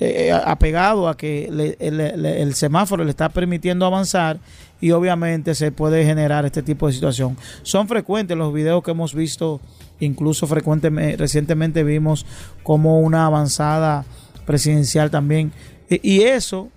[0.00, 1.44] eh, apegado a que
[1.78, 4.40] el semáforo le está permitiendo avanzar
[4.80, 7.36] y obviamente se puede generar este tipo de situación.
[7.62, 9.60] Son frecuentes los videos que hemos visto,
[10.00, 12.26] incluso frecuentemente, recientemente vimos
[12.64, 14.04] como una avanzada
[14.44, 15.52] presidencial también.
[15.88, 16.70] Y- y eso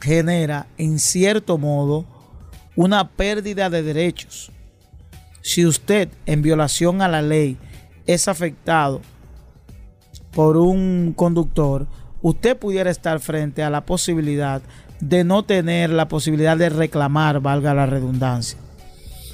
[0.00, 2.04] genera en cierto modo
[2.74, 4.50] una pérdida de derechos.
[5.42, 7.56] Si usted en violación a la ley
[8.06, 9.00] es afectado
[10.32, 11.86] por un conductor,
[12.20, 14.60] usted pudiera estar frente a la posibilidad
[15.00, 18.58] de no tener la posibilidad de reclamar, valga la redundancia.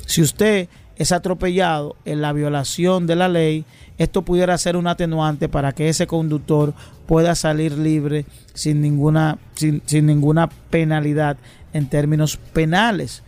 [0.06, 3.64] Si usted es atropellado en la violación de la ley,
[3.98, 6.74] esto pudiera ser un atenuante para que ese conductor
[7.06, 8.24] pueda salir libre
[8.54, 11.36] sin ninguna, sin, sin ninguna penalidad
[11.72, 13.22] en términos penales.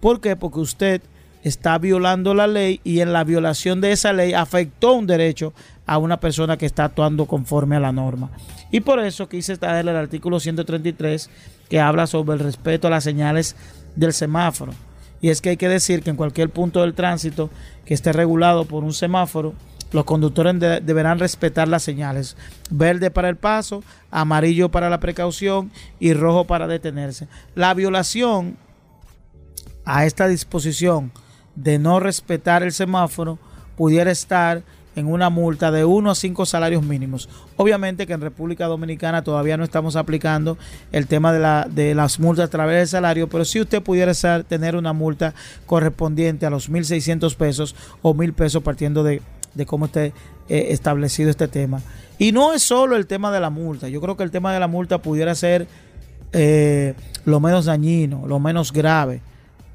[0.00, 0.36] ¿Por qué?
[0.36, 1.02] Porque usted
[1.42, 5.52] está violando la ley y en la violación de esa ley afectó un derecho
[5.86, 8.30] a una persona que está actuando conforme a la norma.
[8.70, 11.30] Y por eso quise traer el artículo 133
[11.68, 13.56] que habla sobre el respeto a las señales
[13.96, 14.72] del semáforo.
[15.20, 17.50] Y es que hay que decir que en cualquier punto del tránsito
[17.84, 19.54] que esté regulado por un semáforo,
[19.92, 22.36] los conductores de- deberán respetar las señales.
[22.70, 27.28] Verde para el paso, amarillo para la precaución y rojo para detenerse.
[27.54, 28.56] La violación
[29.84, 31.10] a esta disposición
[31.56, 33.38] de no respetar el semáforo
[33.76, 34.62] pudiera estar
[34.96, 37.28] en una multa de 1 a 5 salarios mínimos.
[37.56, 40.58] Obviamente que en República Dominicana todavía no estamos aplicando
[40.92, 44.74] el tema de las multas a través del salario, pero si usted pudiera ser- tener
[44.76, 45.32] una multa
[45.66, 49.22] correspondiente a los 1.600 pesos o 1.000 pesos partiendo de,
[49.54, 50.12] de cómo esté
[50.48, 51.82] eh, establecido este tema.
[52.18, 54.60] Y no es solo el tema de la multa, yo creo que el tema de
[54.60, 55.66] la multa pudiera ser
[56.32, 59.20] eh, lo menos dañino, lo menos grave,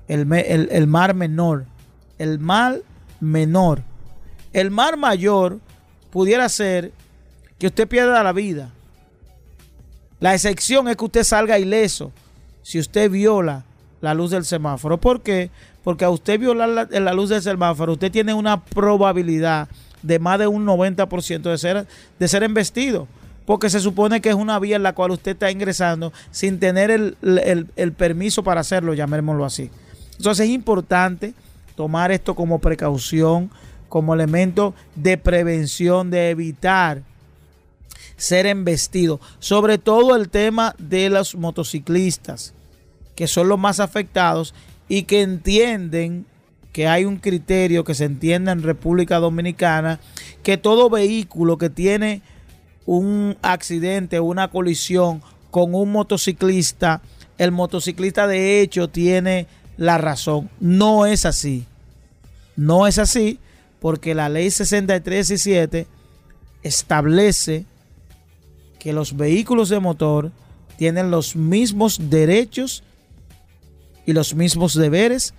[0.07, 1.65] el, el mar menor,
[2.17, 2.83] el mal
[3.19, 3.81] menor.
[4.53, 5.59] El mar mayor
[6.11, 6.91] pudiera ser
[7.57, 8.69] que usted pierda la vida.
[10.19, 12.11] La excepción es que usted salga ileso
[12.63, 13.65] si usted viola
[14.01, 14.99] la luz del semáforo.
[14.99, 15.49] ¿Por qué?
[15.85, 19.69] Porque a usted violar la, luz del semáforo, usted tiene una probabilidad
[20.01, 21.87] de más de un 90% de ser,
[22.19, 23.07] de ser embestido.
[23.45, 26.89] Porque se supone que es una vía en la cual usted está ingresando sin tener
[26.91, 29.69] el, el- el permiso para hacerlo, llamémoslo así.
[30.17, 31.33] Entonces es importante
[31.75, 33.51] tomar esto como precaución,
[33.87, 37.03] como elemento de prevención, de evitar
[38.17, 39.19] ser embestido.
[39.39, 42.53] Sobre todo el tema de los motociclistas,
[43.15, 44.53] que son los más afectados
[44.87, 46.25] y que entienden
[46.71, 49.99] que hay un criterio que se entiende en República Dominicana,
[50.43, 52.21] que todo vehículo que tiene
[52.85, 55.21] un accidente, una colisión
[55.51, 57.01] con un motociclista,
[57.37, 60.49] el motociclista de hecho tiene la razón.
[60.59, 61.65] No es así.
[62.55, 63.39] No es así
[63.79, 65.87] porque la ley 6317
[66.63, 67.65] establece
[68.79, 70.31] que los vehículos de motor
[70.77, 72.83] tienen los mismos derechos
[74.05, 75.33] y los mismos deberes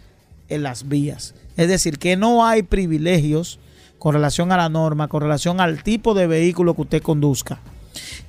[0.49, 1.35] en las vías.
[1.57, 3.59] Es decir, que no hay privilegios
[3.99, 7.59] con relación a la norma, con relación al tipo de vehículo que usted conduzca.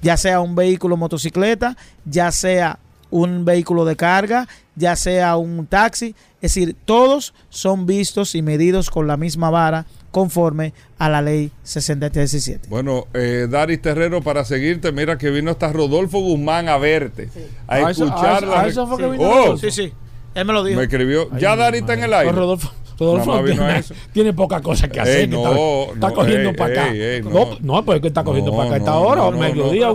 [0.02, 6.16] Ya sea un vehículo motocicleta, ya sea un vehículo de carga, ya sea un taxi.
[6.42, 11.52] Es decir, todos son vistos y medidos con la misma vara conforme a la ley
[11.64, 12.68] 6317.
[12.70, 17.30] Bueno, eh, Daris Terrero, para seguirte, mira que vino hasta Rodolfo Guzmán a verte,
[17.68, 19.58] a Ah, eso- escuchar la- eso fue que vino Oh.
[19.58, 19.94] Sí, sí.
[20.36, 20.78] Él me lo dijo.
[20.78, 21.30] Me escribió.
[21.38, 22.32] Ya Ay, Daris está en el aire.
[22.32, 23.84] Rodolfo, Rodolfo tiene,
[24.14, 25.30] tiene poca cosa que Ey, hacer.
[25.30, 25.52] que está,
[25.94, 26.94] está no, cogiendo para acá.
[26.94, 27.58] ey, no, no.
[27.62, 29.88] no, pues es que está cogiendo No, para acá esta no, hora, no, o mediodía,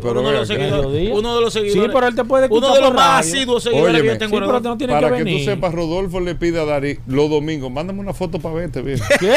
[0.00, 0.38] pero uno, uno de
[1.40, 1.82] los seguidores.
[1.84, 4.08] Sí, pero él te puede Uno de los por más asiduos seguidores Óyeme.
[4.08, 4.30] que yo tengo.
[4.30, 4.68] Sí, en pero Rodolfo.
[4.68, 8.12] no tiene Para que tú sepas, Rodolfo le pide a Daris los domingos, mándame una
[8.12, 8.98] foto para verte, bien.
[9.18, 9.34] ¿Qué?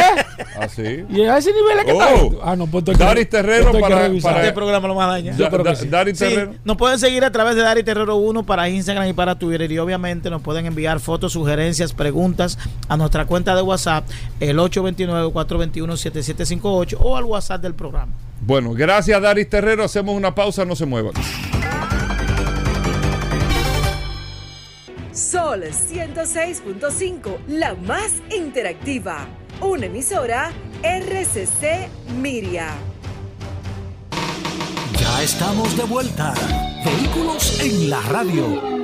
[0.60, 1.06] Así.
[1.10, 2.02] ¿Y a ese nivel es que Oh.
[2.02, 2.39] está esto?
[2.43, 4.34] Ah, no, pues Daris Terrero para- revisar.
[4.34, 5.32] para- Este programa lo más daña.
[5.38, 5.88] Da- creo que da- sí.
[5.88, 6.54] Daris Sí, Terrero.
[6.63, 9.78] nos pueden seguir a través de Dari Terrero 1 para Instagram y para Twitter y
[9.78, 14.05] obviamente nos pueden enviar fotos, sugerencias, preguntas a nuestra cuenta de WhatsApp
[14.39, 18.13] el 829-421-7758 o al WhatsApp del programa.
[18.41, 19.83] Bueno, gracias Daris Terrero.
[19.83, 21.13] Hacemos una pausa, no se muevan.
[25.12, 29.25] Sol 106.5, la más interactiva.
[29.62, 30.51] Una emisora
[30.83, 31.89] RCC
[32.21, 32.67] Miria.
[34.99, 36.36] Ya estamos de vuelta.
[36.86, 38.77] Vehículos en la radio.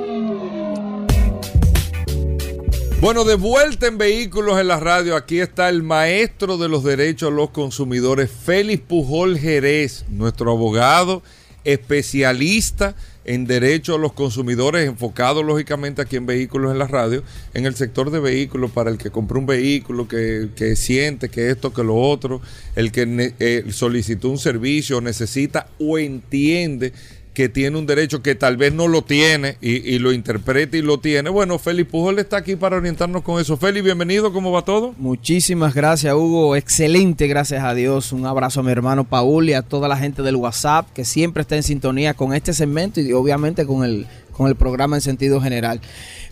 [3.04, 7.30] Bueno, de vuelta en Vehículos en la Radio, aquí está el maestro de los derechos
[7.30, 11.22] a los consumidores, Félix Pujol Jerez, nuestro abogado
[11.64, 17.22] especialista en derecho a los consumidores, enfocado lógicamente aquí en Vehículos en la Radio,
[17.52, 21.50] en el sector de vehículos, para el que compró un vehículo, que, que siente que
[21.50, 22.40] esto, que lo otro,
[22.74, 26.94] el que eh, solicitó un servicio, necesita o entiende
[27.34, 30.82] que tiene un derecho que tal vez no lo tiene y, y lo interpreta y
[30.82, 31.30] lo tiene.
[31.30, 33.56] Bueno, Félix Pujol está aquí para orientarnos con eso.
[33.56, 34.94] Félix, bienvenido, ¿cómo va todo?
[34.98, 36.54] Muchísimas gracias, Hugo.
[36.54, 38.12] Excelente, gracias a Dios.
[38.12, 41.40] Un abrazo a mi hermano Paul y a toda la gente del WhatsApp que siempre
[41.40, 45.40] está en sintonía con este segmento y obviamente con el, con el programa en sentido
[45.40, 45.80] general.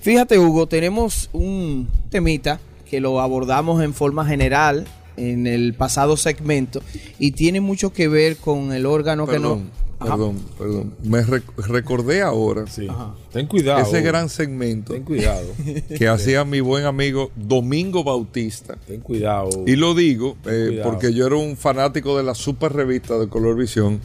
[0.01, 4.87] Fíjate, Hugo, tenemos un temita que lo abordamos en forma general
[5.17, 6.81] en el pasado segmento
[7.19, 9.61] y tiene mucho que ver con el órgano que no...
[10.03, 10.95] Perdón, perdón, perdón.
[11.03, 12.89] Me rec- recordé ahora Sí.
[13.33, 13.81] Ten cuidado.
[13.81, 15.47] ese gran segmento Ten cuidado.
[15.99, 18.77] que hacía mi buen amigo Domingo Bautista.
[18.87, 19.49] Ten cuidado.
[19.67, 20.91] Y lo digo eh, Cuidado.
[20.91, 24.01] porque yo era un fanático de la super revista de Color Visión.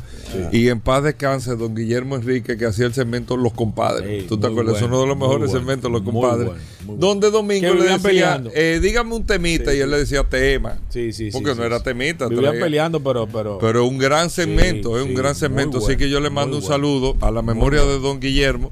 [0.51, 4.27] Y en paz descanse, don Guillermo Enrique, que hacía el segmento Los Compadres.
[4.27, 4.77] ¿Tú te acuerdas?
[4.77, 6.47] Es uno de los mejores bueno, segmentos, Los muy Compadres.
[6.47, 7.07] bueno, muy bueno.
[7.07, 8.51] Donde Domingo le decía, peleando.
[8.53, 10.77] eh, dígame un temita, y él le decía tema.
[10.89, 11.29] Sí, sí, sí.
[11.31, 12.27] Porque sí, no era temita.
[12.27, 13.27] Vivían traía- peleando, pero.
[13.27, 15.79] Pero, Pero un gran segmento, es un gran segmento.
[15.79, 18.71] Así que yo le mando un saludo a la memoria de don Guillermo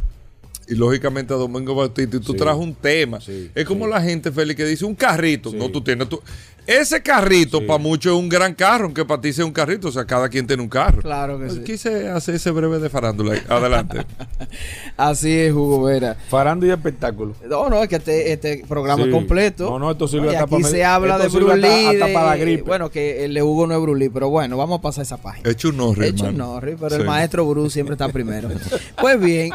[0.68, 2.18] y lógicamente a Domingo Bautista.
[2.18, 2.38] Y tú Sí.
[2.38, 3.20] traes un tema.
[3.22, 3.92] Sí, es como sí.
[3.92, 5.52] la gente, Félix, que dice un carrito.
[5.54, 6.22] No, tú tienes tu.
[6.68, 7.66] Ese carrito Sí.
[7.66, 9.88] para muchos es un gran carro, aunque para ti sea un carrito.
[9.90, 11.02] O sea, cada quien tiene un carro.
[11.02, 11.64] Claro que Pues sí.
[11.64, 13.34] Quise hacer ese breve de farándula.
[13.34, 13.42] ahí.
[13.48, 14.06] Adelante.
[14.98, 16.16] Así es, Hugo Vera.
[16.30, 17.34] Farando y espectáculo.
[17.50, 19.10] No, no, es que este, este programa Sí.
[19.10, 19.70] es completo.
[19.70, 22.38] No, no, esto sirve Y hasta aquí para se habla de hasta- hasta para la
[22.38, 22.64] gripe.
[22.64, 25.18] Bueno, que el de Hugo no es Bruce Lee, pero bueno, vamos a pasar esa
[25.18, 25.50] página.
[25.50, 26.32] Hecho un Hecho.
[26.32, 28.50] Norris, pero el maestro Bruce siempre está primero.
[29.02, 29.52] Pues bien,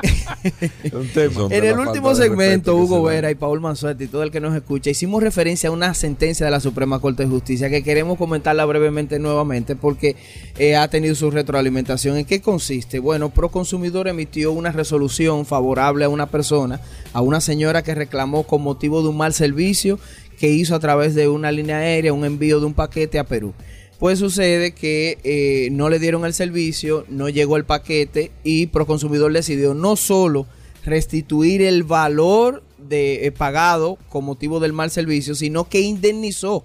[0.93, 1.47] un tema.
[1.51, 3.03] En el último segmento, Hugo.
[3.03, 6.45] Vera y Paul Manzueto y todo el que nos escucha, hicimos referencia a una sentencia
[6.47, 10.17] de la Suprema Corte de Justicia que queremos comentarla brevemente nuevamente porque
[10.59, 12.17] eh, ha tenido su retroalimentación.
[12.17, 12.99] ¿En qué consiste?
[12.99, 16.81] Bueno, Proconsumidor emitió una resolución favorable a una persona,
[17.13, 19.99] a una señora que reclamó con motivo de un mal servicio
[20.39, 23.53] que hizo a través de una línea aérea un envío de un paquete a Perú.
[23.99, 29.31] Pues sucede que eh, no le dieron el servicio, no llegó el paquete y Proconsumidor
[29.33, 30.47] decidió no solo
[30.85, 36.65] restituir el valor de eh, pagado con motivo del mal servicio, sino que indemnizó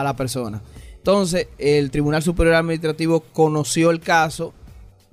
[0.00, 0.62] a la persona.
[0.96, 4.52] Entonces, el Tribunal Superior Administrativo conoció el caso,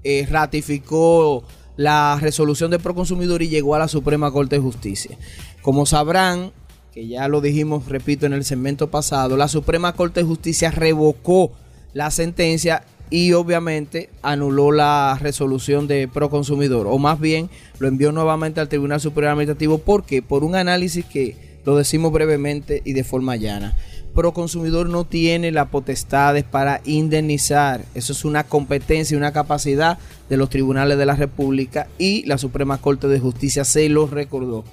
[0.04, 1.44] eh, ratificó
[1.78, 5.18] la resolución de Proconsumidor y llegó a la Suprema Corte de Justicia.
[5.62, 6.52] Como sabrán,
[6.94, 11.52] que ya lo dijimos, repito, en el segmento pasado, la Suprema Corte de Justicia revocó
[11.94, 18.60] la sentencia y obviamente anuló la resolución de Proconsumidor, o más bien lo envió nuevamente
[18.60, 23.36] al Tribunal Superior Administrativo porque por un análisis que lo decimos brevemente y de forma
[23.36, 23.76] llana.
[24.14, 27.84] Proconsumidor no tiene las potestades para indemnizar.
[27.96, 29.98] Eso es una competencia y una capacidad
[30.30, 34.66] de los tribunales de la República y la Suprema Corte de Justicia se lo recordó.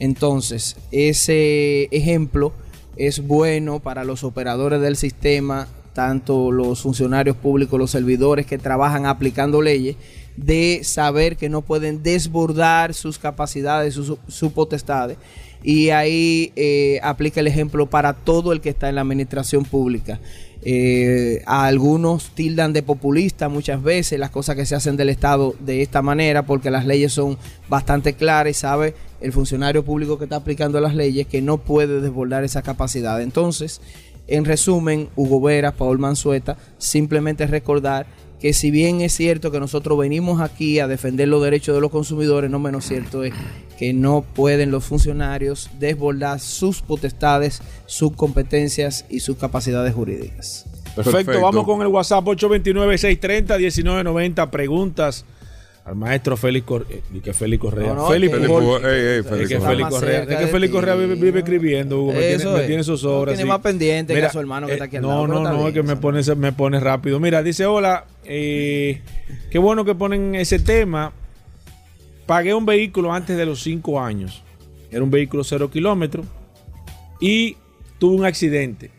[0.00, 2.52] Entonces, ese ejemplo
[2.96, 9.06] es bueno para los operadores del sistema, tanto los funcionarios públicos, los servidores que trabajan
[9.06, 9.96] aplicando leyes,
[10.36, 15.18] de saber que no pueden desbordar sus capacidades, sus, sus potestades.
[15.62, 20.20] Y ahí eh, aplica el ejemplo para todo el que está en la administración pública.
[20.62, 25.54] Eh, a algunos tildan de populista muchas veces las cosas que se hacen del Estado
[25.60, 27.38] de esta manera porque las leyes son
[27.68, 32.00] bastante claras y sabe el funcionario público que está aplicando las leyes que no puede
[32.00, 33.22] desbordar esa capacidad.
[33.22, 33.80] Entonces,
[34.26, 38.06] en resumen, Hugo Vera, Paul Manzueta, simplemente recordar
[38.40, 41.90] que si bien es cierto que nosotros venimos aquí a defender los derechos de los
[41.90, 43.32] consumidores, no menos cierto es
[43.78, 50.66] que no pueden los funcionarios desbordar sus potestades, sus competencias y sus capacidades jurídicas.
[50.94, 51.42] Perfecto, Perfecto.
[51.42, 54.50] vamos con el WhatsApp 829-630-1990.
[54.50, 55.24] Preguntas
[55.88, 56.98] al maestro Félix Correa.
[57.22, 57.88] que Félix Correa.
[57.88, 58.62] No, no, Félix que- Pujol.
[58.64, 59.22] Que Correa.
[59.24, 60.72] Félix es que Félix.
[60.72, 62.12] Correa vive, vive escribiendo, Hugo.
[62.12, 63.34] Me tiene, me sus No horas.
[63.34, 63.48] tiene sí.
[63.48, 65.40] más pendiente que Mira, a su hermano que eh, está aquí al No, lado, no,
[65.42, 67.18] no, es que me pone, me pone rápido.
[67.20, 69.00] Mira, dice, hola, eh,
[69.50, 71.12] qué bueno que ponen ese tema.
[72.26, 74.42] Pagué un vehículo antes de los 5 años.
[74.90, 76.26] Era un vehículo cero kilómetros.
[77.20, 77.56] Y
[77.98, 78.90] tuve un accidente.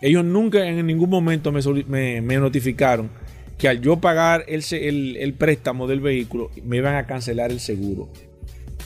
[0.00, 3.10] Ellos nunca en ningún momento me, soli- me- me notificaron
[3.58, 8.08] que al yo pagar el, préstamo del vehículo me iban a cancelar el seguro.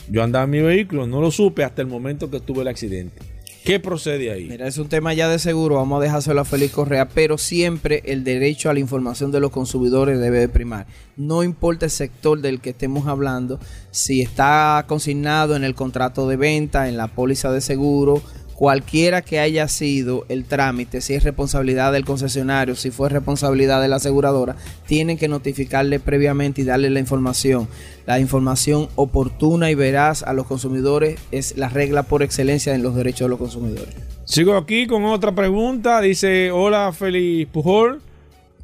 [0.09, 3.21] Yo andaba en mi vehículo, no lo supe hasta el momento que tuve el accidente.
[3.63, 4.49] ¿Qué procede ahí?
[4.49, 8.01] Mira, es un tema ya de seguro, vamos a dejárselo a Félix Correa, pero siempre
[8.03, 10.85] el derecho a la información de los consumidores debe de primar.
[11.15, 13.59] No importa el sector del que estemos hablando,
[13.91, 18.21] si está consignado en el contrato de venta, en la póliza de seguro,
[18.63, 23.89] cualquiera que haya sido el trámite, si es responsabilidad del concesionario, si fue responsabilidad de
[23.89, 24.55] la aseguradora,
[24.87, 27.67] tienen que notificarle previamente y darle la información.
[28.05, 32.95] La información oportuna y veraz a los consumidores es la regla por excelencia en los
[32.95, 33.95] derechos de los consumidores.
[34.23, 35.99] Sigo aquí con otra pregunta.
[35.99, 38.01] Dice, hola Félix Pujol.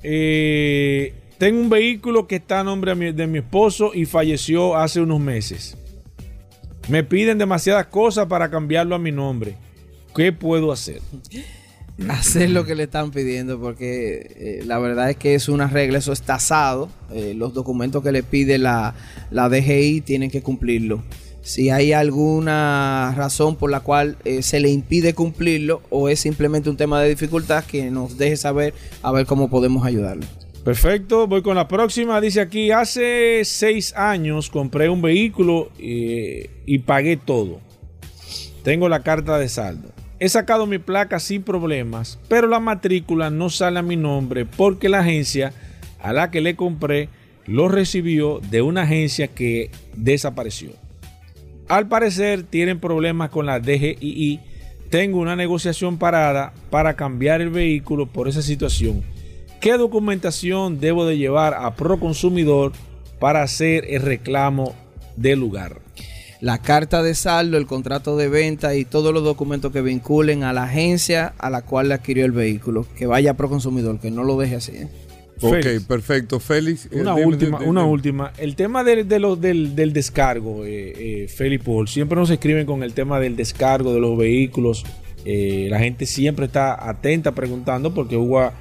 [0.01, 5.19] Eh, tengo un vehículo que está a nombre de mi esposo y falleció hace unos
[5.19, 5.75] meses.
[6.87, 9.57] Me piden demasiadas cosas para cambiarlo a mi nombre.
[10.15, 11.01] ¿Qué puedo hacer?
[12.07, 15.97] hacer lo que le están pidiendo porque eh, la verdad es que es una regla,
[15.97, 18.95] eso es tasado, eh, los documentos que le pide la,
[19.31, 21.03] la DGI tienen que cumplirlo.
[21.41, 26.69] si hay alguna razón por la cual eh, se le impide cumplirlo o es simplemente
[26.69, 30.25] un tema de dificultad, que nos deje saber a ver cómo podemos ayudarle.
[30.63, 32.19] Perfecto, voy con la próxima.
[32.21, 37.59] Dice aquí, hace seis años compré un vehículo eh, y pagué todo.
[38.63, 39.89] Tengo la carta de saldo.
[40.21, 44.89] He sacado mi placa sin problemas, pero la matrícula no sale a mi nombre porque
[44.89, 45.53] la agencia
[46.01, 47.07] a la que le compré
[47.45, 50.71] lo recibió de una agencia que desapareció.
[51.69, 54.41] Al parecer tienen problemas con la DGII.
[54.89, 59.03] Tengo una negociación parada para cambiar el vehículo por esa situación.
[59.61, 62.73] ¿Qué documentación debo de llevar a Proconsumidor
[63.19, 64.75] para hacer el reclamo
[65.15, 65.79] del lugar?
[66.41, 70.53] La carta de saldo, el contrato de venta y todos los documentos que vinculen a
[70.53, 72.87] la agencia a la cual le adquirió el vehículo.
[72.97, 74.71] Que vaya a Proconsumidor, que no lo deje así.
[74.77, 74.87] ¿eh?
[75.41, 76.39] Ok, perfecto.
[76.39, 76.85] Félix.
[76.85, 78.31] eh, Una dime, última, dime, una última.
[78.37, 81.87] El tema de, de lo- del, del descargo, eh, eh, Félix Paul.
[81.89, 84.85] Siempre nos escriben con el tema del descargo de los vehículos.
[85.25, 88.53] Eh, la gente siempre está atenta preguntando porque Hugo ha,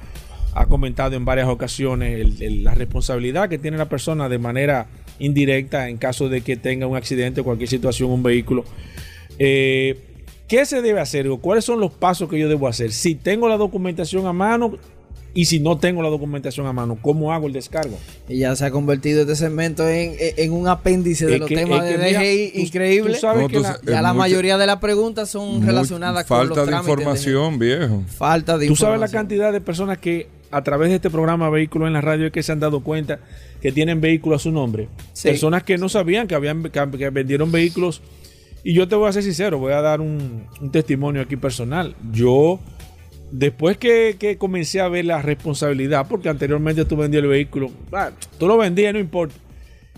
[0.53, 4.87] ha comentado en varias ocasiones el- el- la responsabilidad que tiene la persona de manera
[5.19, 8.63] indirecta en caso de que tenga un accidente o cualquier situación, un vehículo.
[9.37, 9.97] Eh,
[10.47, 11.27] ¿Qué se debe hacer?
[11.27, 12.91] o ¿Cuáles son los pasos que yo debo hacer?
[12.91, 14.77] Si tengo la documentación a mano
[15.31, 17.95] y si no tengo la documentación a mano, ¿cómo hago el descargo?
[18.27, 21.55] Y ya se ha convertido este segmento en, en un apéndice de Es los que-
[21.55, 23.13] temas de DGI tú- increíble.
[23.13, 26.25] tú sabes No, que tú la- sa- ya la mayoría de las preguntas son relacionadas
[26.25, 28.03] con Falta los de trámites información, viejo.
[28.07, 29.19] Falta de Tú sabes la información.
[29.21, 32.43] cantidad de personas que a través de este programa Vehículos en la Radio es que
[32.43, 33.19] se han dado cuenta
[33.61, 34.87] que tienen vehículos a su nombre.
[35.13, 35.29] Sí.
[35.29, 38.01] Personas que no sabían que habían que, vendieron vehículos.
[38.63, 41.95] Y yo te voy a ser sincero, voy a dar un, un testimonio aquí personal.
[42.11, 42.59] Yo,
[43.31, 48.11] después que, que comencé a ver la responsabilidad, porque anteriormente tú vendías el vehículo, ah,
[48.37, 49.35] tú lo vendías, no importa.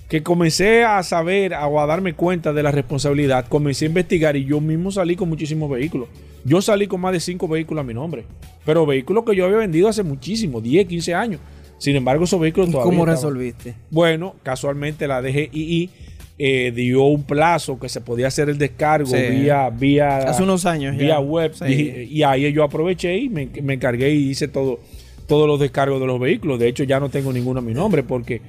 [0.07, 4.43] Que comencé a saber o a darme cuenta de la responsabilidad, comencé a investigar y
[4.43, 6.09] yo mismo salí con muchísimos vehículos.
[6.43, 8.25] Yo salí con más de cinco vehículos a mi nombre,
[8.65, 11.39] pero vehículos que yo había vendido hace muchísimo, 10, 15 años.
[11.77, 13.15] Sin embargo, esos vehículos ¿Y todavía cómo estaban.
[13.33, 13.75] resolviste?
[13.89, 15.89] Bueno, casualmente la DGII
[16.37, 19.17] eh, dio un plazo que se podía hacer el descargo Sí.
[19.31, 21.19] vía, vía, Hace unos años vía ya.
[21.19, 21.53] web.
[21.53, 22.07] Sí.
[22.09, 24.79] Y, y ahí yo aproveché y me, me encargué y hice todo,
[25.27, 26.59] todos los descargos de los vehículos.
[26.59, 28.41] De hecho, ya no tengo ninguno a mi nombre porque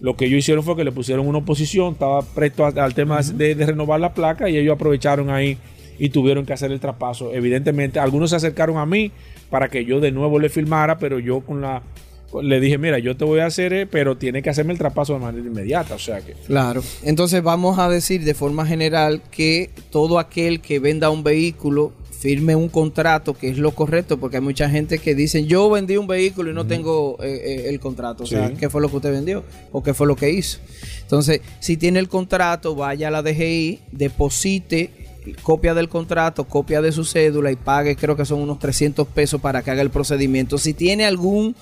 [0.00, 3.54] lo que ellos hicieron fue que le pusieron una oposición, estaba presto al tema de,
[3.54, 5.56] de renovar la placa y ellos aprovecharon ahí
[5.98, 7.32] y tuvieron que hacer el traspaso.
[7.32, 9.12] Evidentemente, algunos se acercaron a mí
[9.50, 11.82] para que yo de nuevo le filmara, pero yo con la
[12.42, 15.14] le dije, mira, yo te voy a hacer, eh, pero tiene que hacerme el traspaso
[15.14, 15.94] de manera inmediata.
[15.94, 16.82] O sea que Claro.
[17.02, 22.56] Entonces vamos a decir de forma general que todo aquel que venda un vehículo firme
[22.56, 26.06] un contrato que es lo correcto porque hay mucha gente que dicen yo vendí un
[26.06, 28.24] vehículo y no tengo eh, eh, el contrato.
[28.24, 28.52] O sea.
[28.54, 29.44] ¿qué fue lo que usted vendió?
[29.72, 30.58] ¿O qué fue lo que hizo?
[31.02, 36.92] Entonces, si tiene el contrato, vaya a la DGI, deposite copia del contrato, copia de
[36.92, 40.58] su cédula y pague, creo que son unos 300 pesos para que haga el procedimiento.
[40.58, 41.56] Si tiene algún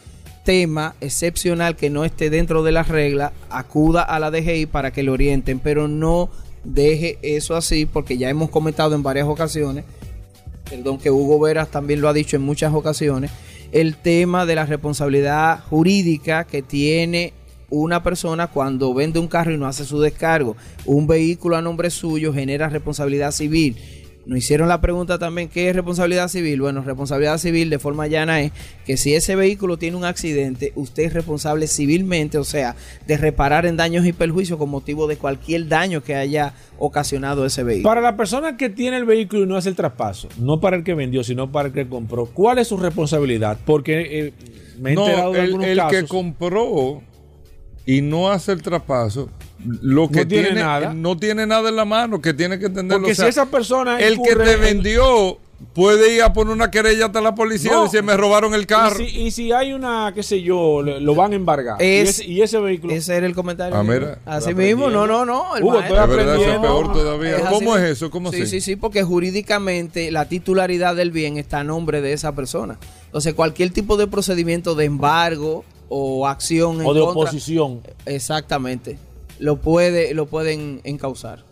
[0.44, 5.02] tema excepcional que no esté dentro de las reglas, acuda a la DGI para que
[5.02, 6.28] le orienten, pero no
[6.64, 9.84] deje eso así porque ya hemos comentado en varias ocasiones,
[10.68, 13.30] perdón que Hugo Veras también lo ha dicho en muchas ocasiones,
[13.72, 17.32] el tema de la responsabilidad jurídica que tiene
[17.70, 20.56] una persona cuando vende un carro y no hace su descargo.
[20.86, 23.76] Un vehículo a nombre suyo genera responsabilidad civil.
[24.26, 26.58] Nos hicieron la pregunta también, ¿qué es responsabilidad civil?
[26.62, 28.52] Bueno, responsabilidad civil de forma llana es
[28.86, 32.74] que si ese vehículo tiene un accidente, usted es responsable civilmente, o sea,
[33.06, 37.64] de reparar en daños y perjuicios con motivo de cualquier daño que haya ocasionado ese
[37.64, 37.86] vehículo.
[37.90, 40.84] para la persona que tiene el vehículo y no hace el traspaso, no para el
[40.84, 43.58] que vendió, sino para el que compró, ¿cuál es su responsabilidad?
[43.66, 44.32] Porque eh,
[44.80, 45.92] me he enterado No, de el, algunos el casos.
[46.00, 47.02] que compró
[47.86, 49.28] y no hace el traspaso,
[49.82, 50.94] lo que tiene tiene, nada.
[50.94, 53.02] no tiene nada en la mano, que tiene que entenderlo.
[53.02, 55.38] Porque O sea, si esa persona el que te en- vendió
[55.72, 57.82] puede ir a poner una querella hasta la policía No.
[57.82, 59.00] y decir me robaron el carro.
[59.02, 61.80] Y si, y si hay una, qué sé yo, lo van a embargar.
[61.80, 62.92] Es- y, ese, y ese vehículo.
[62.92, 63.74] Ese era el comentario.
[63.76, 64.18] Ah, mira.
[64.26, 65.56] Así mismo, no, no, no.
[65.56, 67.40] el Hugo, De verdad, eso es peor todavía.
[67.48, 68.10] ¿Cómo es eso?
[68.10, 68.50] ¿Cómo sí, así?
[68.50, 72.78] sí, sí, porque jurídicamente la titularidad del bien está a nombre de esa persona.
[73.06, 77.80] Entonces, cualquier tipo de procedimiento de embargo o acción en o de contra- oposición.
[78.06, 78.98] Exactamente.
[79.38, 81.44] Lo puede, lo pueden encauzar.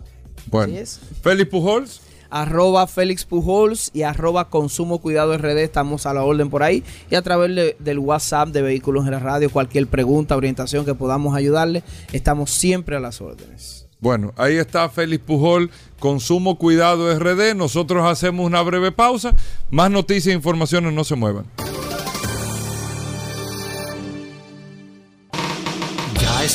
[0.46, 1.00] Bueno, Así es.
[1.22, 5.58] Félix Pujols, Arroba Félix Pujols y arroba Consumo Cuidado RD.
[5.62, 6.82] Estamos a la orden por ahí.
[7.10, 10.94] Y a través de- del WhatsApp de Vehículos en la Radio, cualquier pregunta, orientación que
[10.94, 13.86] podamos ayudarle, estamos siempre a las órdenes.
[14.00, 15.70] Bueno, ahí está Félix Pujol,
[16.00, 17.54] Consumo Cuidado RD.
[17.54, 19.34] Nosotros hacemos una breve pausa.
[19.70, 21.44] Más noticias e informaciones, no se muevan.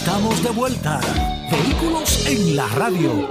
[0.08, 1.02] Estamos de vuelta.
[1.52, 3.28] Vehículos en la radio.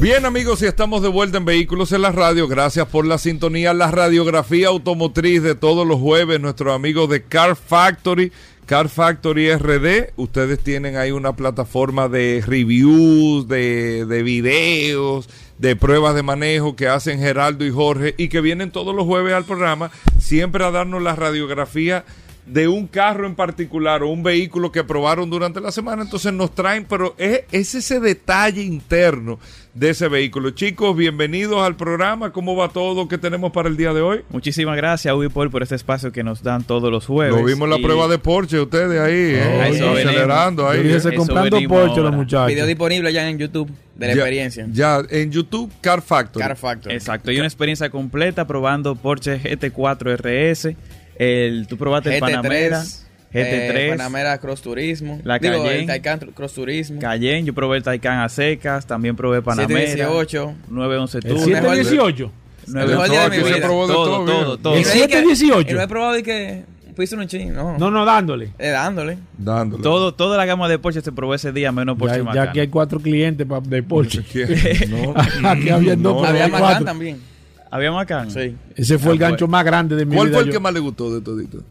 [0.00, 2.48] Bien amigos, y estamos de vuelta en Vehículos en la Radio.
[2.48, 3.74] Gracias por la sintonía.
[3.74, 8.32] La radiografía automotriz de todos los jueves, nuestros amigos de Car Factory.
[8.66, 16.16] Car Factory RD, ustedes tienen ahí una plataforma de reviews, de, de videos, de pruebas
[16.16, 19.92] de manejo que hacen Geraldo y Jorge y que vienen todos los jueves al programa,
[20.18, 22.04] siempre a darnos la radiografía
[22.46, 26.52] de un carro en particular o un vehículo que probaron durante la semana, entonces nos
[26.52, 29.38] traen, pero es, es ese detalle interno
[29.74, 30.50] de ese vehículo.
[30.50, 32.32] Chicos, bienvenidos al programa.
[32.32, 34.20] ¿Cómo va todo que tenemos para el día de hoy?
[34.30, 37.34] Muchísimas gracias, Ubi Paul, por este espacio que nos dan todos los jueves.
[37.40, 40.80] Lo vimos la Y- prueba de Porsche, ustedes ahí, eh, eso acelerando ahí.
[40.80, 41.16] eh.
[41.16, 42.48] Comprando Porsche los muchachos.
[42.48, 44.66] Video disponible ya en YouTube de la Ya- experiencia.
[44.72, 46.44] Ya, en YouTube, Car Factory.
[46.44, 46.94] Car Factory.
[46.96, 50.76] Exacto, y una experiencia completa probando Porsche GT4 RS.
[51.22, 55.20] El, tú probaste el Panamera, GT3, eh, Panamera Cross Turismo.
[55.24, 55.80] La Digo, Cayenne.
[55.80, 57.00] el Taycan Cross Turismo.
[57.00, 59.80] Cayenne, yo probé el Taycan a secas, también probé Panamera.
[59.80, 60.54] 718.
[60.68, 61.44] 911 El Turbo.
[61.44, 62.32] 718.
[62.68, 63.60] El mejor día de mi vida.
[63.66, 64.72] todo, todo, todo.
[64.78, 65.70] Y no es que- 718.
[65.70, 66.64] Y no he probado de que
[66.94, 67.76] puse un chin, no.
[67.78, 68.50] No, no, dándole.
[68.58, 69.16] Eh, dándole.
[69.38, 69.82] Dándole.
[69.82, 72.48] Todo, toda la gama de Porsche se probó ese día, menos Porsche Ya, ya Macan.
[72.48, 74.22] aquí hay cuatro clientes de Porsche.
[74.90, 75.14] No.
[75.48, 76.84] aquí había dos, pero Había hay Macan cuatro.
[76.84, 77.31] también.
[77.72, 78.30] ¿Había Macan?
[78.30, 78.54] Sí.
[78.76, 79.50] Ese fue el Ah, gancho pues.
[79.52, 80.36] más grande de mi ¿Cuál vida.
[80.36, 80.52] fue el yo.
[80.52, 81.62] que más le gustó de todito?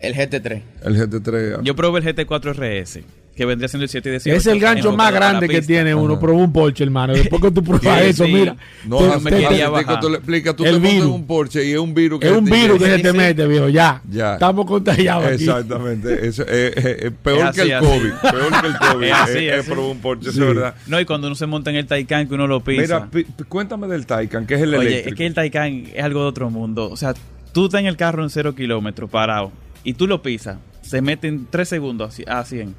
[0.00, 0.62] El GT3.
[0.84, 1.62] El GT3.
[1.62, 3.02] Yo probé el GT4 RS,
[3.36, 4.36] que vendría siendo el 718.
[4.38, 6.18] Es el gancho más grande que tiene uno.
[6.18, 7.12] Probó un Porsche, hermano.
[7.14, 8.32] Después que tú pruebas Sí, eso, sí.
[8.32, 8.56] mira.
[8.86, 10.00] No, te- te- que te- quería así que bajar.
[10.00, 11.06] tú le explicas, tú El te virus.
[11.10, 13.46] un Porsche y es un virus que es un te- virus que se te mete,
[13.46, 13.68] viejo.
[13.68, 14.00] Ya.
[14.10, 14.32] Ya.
[14.34, 15.34] Estamos contagiados aquí.
[15.44, 16.26] Exactamente.
[16.26, 17.86] Eso, eh, eh, peor Es que así, el así.
[17.86, 18.12] COVID.
[18.22, 19.06] Peor que el COVID.
[19.06, 19.70] Es así, así.
[19.70, 20.38] probó un Porsche, Sí.
[20.38, 20.74] eso es verdad.
[20.86, 22.80] No, y cuando uno se monta en el Taycan, que uno lo pisa.
[22.80, 25.08] Mira, pi- cuéntame del Taycan, que es el Oye, eléctrico.
[25.10, 26.88] es que el Taycan es algo de otro mundo.
[26.90, 27.12] O sea,
[27.52, 29.52] tú estás en el carro en cero kilómetros parado
[29.84, 32.74] y tú lo pisas, se mete en tres segundos a 100.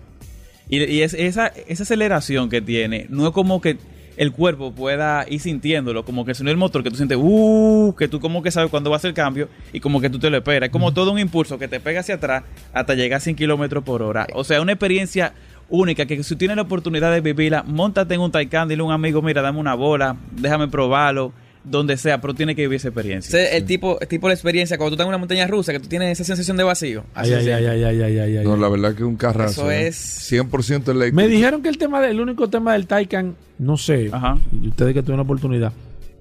[0.70, 3.78] Y, y es, esa, esa aceleración que tiene, no es como que
[4.18, 8.08] el cuerpo pueda ir sintiéndolo, como que sino el motor que tú sientes, uh, que
[8.08, 10.30] tú como que sabes cuándo va a hacer el cambio y como que tú te
[10.30, 10.68] lo esperas.
[10.68, 12.44] Es como todo un impulso que te pega hacia atrás
[12.74, 14.28] hasta llegar a 100 kilómetros por hora.
[14.34, 15.34] O sea, una experiencia
[15.70, 18.92] única que si tienes la oportunidad de vivirla, montate en un Taycan, dile a un
[18.92, 21.32] amigo, mira, dame una bola, déjame probarlo,
[21.70, 23.52] donde sea, pero tiene que vivir esa experiencia.
[23.52, 25.88] El tipo, el tipo de experiencia cuando tú estás en una montaña rusa, que tú
[25.88, 27.04] tienes esa sensación de vacío.
[27.14, 28.46] Ay, ay, ay, ay, ay, ay, ay, ay.
[28.46, 29.70] No, la verdad que es un carrazo.
[29.70, 29.88] Eso ¿eh?
[29.88, 31.16] es- 100% eléctrico.
[31.16, 34.38] Me dijeron que el tema del, el único tema del Taycan, no sé, Ajá.
[34.52, 35.74] y ustedes que tuvieron la oportunidad,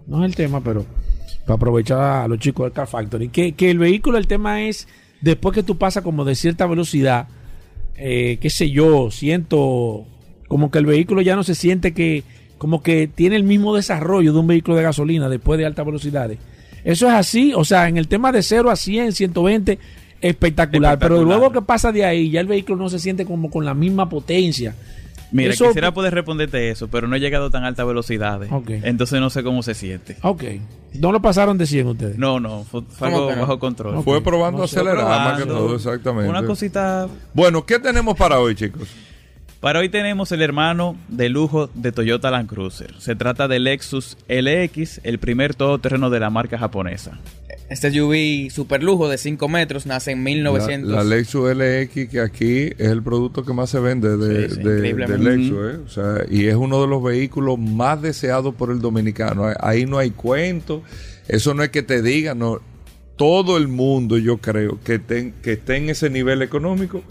[0.07, 0.85] no es el tema, pero
[1.45, 4.89] para aprovechar a los chicos del Car Factory, que, que el vehículo, el tema es,
[5.21, 7.29] después que tú pasas como de cierta velocidad,
[7.97, 10.07] eh, qué sé yo, siento
[10.49, 12.25] como que el vehículo ya no se siente que,
[12.59, 16.39] como que tiene el mismo desarrollo de un vehículo de gasolina después de altas velocidades.
[16.85, 19.79] Eso es así, o sea, en el tema de 0 a 100, 120,
[20.21, 21.39] espectacular, pero Espectacular.
[21.39, 24.09] luego que pasa de ahí, ya el vehículo no se siente como con la misma
[24.09, 24.75] potencia.
[25.33, 28.49] Mira, Eso- quisiera poder responderte eso, pero no he llegado a tan altas velocidades.
[28.85, 30.17] Entonces no sé cómo se siente.
[30.23, 30.45] Ok.
[30.95, 32.17] ¿No lo pasaron de 100 ustedes?
[32.17, 33.41] No, no, fue, fue ¿Cómo algo no?
[33.43, 34.03] bajo control.
[34.05, 36.31] Fue probando No sé, acelerar más que todo, exactamente.
[36.31, 37.09] Una cosita.
[37.35, 38.89] Bueno, ¿qué tenemos para hoy, chicos?
[39.61, 42.95] Para hoy tenemos el hermano de lujo de Toyota Land Cruiser.
[43.01, 47.19] Se trata del Lexus LX, el primer todoterreno de la marca japonesa.
[47.69, 50.89] Este SUV super lujo de 5 metros nace en 1900.
[50.91, 54.55] La, la Lexus LX, que aquí es el producto que más se vende de, Sí,
[54.57, 55.37] sí, de- de increíblemente.
[55.37, 55.79] Lexus, ¿eh?
[55.85, 59.47] O sea, y es uno de los vehículos más deseados por el dominicano.
[59.59, 60.83] Ahí no hay cuento.
[61.27, 62.61] Eso no es que te digan, no.
[63.17, 67.03] Todo el mundo, yo creo, que, ten- que esté en ese nivel económico,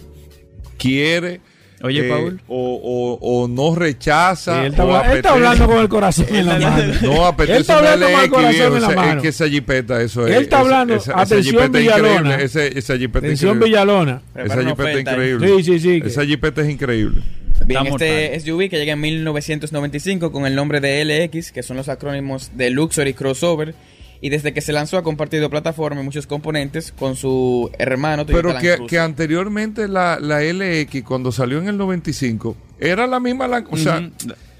[0.77, 1.41] quiere.
[1.83, 2.39] Oye, eh, Paul.
[2.47, 4.53] O, o- o no rechaza.
[4.61, 6.93] Sí, él, está, o él está hablando con el corazón en la mano.
[7.01, 9.15] No, apetece Él está hablando con el LX, corazón en la esa- mano.
[9.17, 10.35] Es que esa jipeta, eso es.
[10.35, 12.35] Él está esa- hablando, esa- esa atención, jipeta es Villalona.
[12.35, 13.65] ese- esa jipeta es Atención increíble.
[13.65, 14.21] Villalona.
[14.35, 15.01] Esa jipeta es ahí.
[15.01, 15.47] increíble.
[15.47, 16.01] Sí, sí, sí.
[16.05, 17.21] Esa jipeta es increíble.
[17.65, 18.41] Bien, Está este mortal.
[18.41, 22.69] SUV que llega en 1995 con el nombre de LX, que son los acrónimos de
[22.69, 23.73] Luxury Crossover,
[24.21, 28.37] y desde que se lanzó ha compartido plataforma y muchos componentes con su hermano Toyota
[28.41, 28.87] Pero Land que, Cruiser.
[28.89, 33.77] que anteriormente la, la LX, cuando salió en el 95, era la misma Land O
[33.77, 34.09] sea,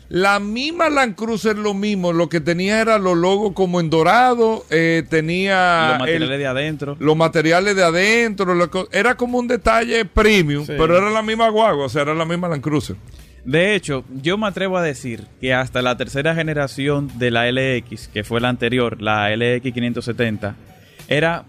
[0.07, 2.13] la misma Land Cruiser, lo mismo.
[2.13, 5.87] Lo que tenía era los logos como en dorado, eh, tenía.
[5.89, 6.95] Los materiales el- de adentro.
[6.99, 10.73] los materiales de adentro, era como un detalle premium, Sí.
[10.77, 12.95] pero era la misma guagua, o sea, era la misma Land Cruiser.
[13.45, 18.07] De hecho, yo me atrevo a decir que hasta la tercera generación de la LX,
[18.07, 20.55] que fue la anterior, la LX 570,
[21.07, 21.45] era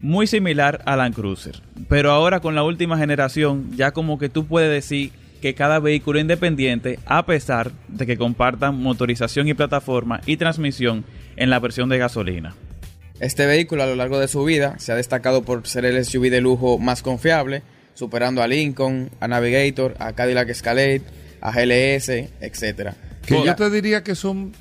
[0.00, 1.60] muy similar a Land Cruiser.
[1.88, 5.10] Pero ahora con la última generación, ya como que tú puedes decir
[5.42, 11.04] que cada vehículo independiente, a pesar de que compartan motorización y plataforma y transmisión
[11.34, 12.54] en la versión de gasolina.
[13.18, 16.30] Este vehículo a lo largo de su vida se ha destacado por ser el SUV
[16.30, 17.62] de lujo más confiable,
[17.96, 21.02] superando a Lincoln, a Navigator, a Cadillac Escalade,
[21.40, 22.08] a GLS,
[22.40, 22.94] etcétera.
[23.26, 24.52] Que yo te diría que son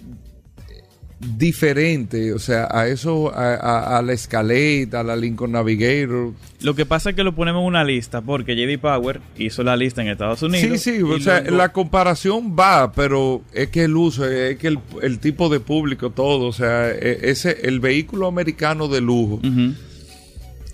[1.20, 6.34] diferentes, o sea, a eso, a, a- a la Escalade, a la Lincoln Navigator.
[6.62, 9.76] Lo que pasa es que lo ponemos en una lista porque JD Power hizo la
[9.78, 10.82] lista en Estados Unidos.
[10.82, 14.68] Sí, sí, o sea, luego- la comparación va, pero es que el uso, es que
[14.68, 19.36] el, el tipo de público, todo, o sea, e- ese, el vehículo americano de lujo
[19.36, 19.74] Ujú.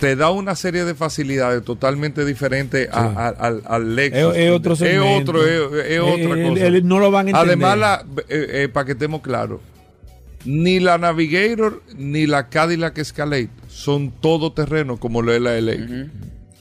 [0.01, 4.35] Te da una serie de facilidades totalmente diferentes a- a- al, al Lexus.
[4.35, 5.31] Es- es otro Es segmento.
[5.31, 6.65] otro, es, es otra cosa.
[6.67, 7.47] el- no lo van a entender.
[7.49, 9.61] Además, la, eh, eh, para que estemos claros,
[10.43, 16.09] ni la Navigator ni la Cadillac Escalade son todoterreno como lo es la LX.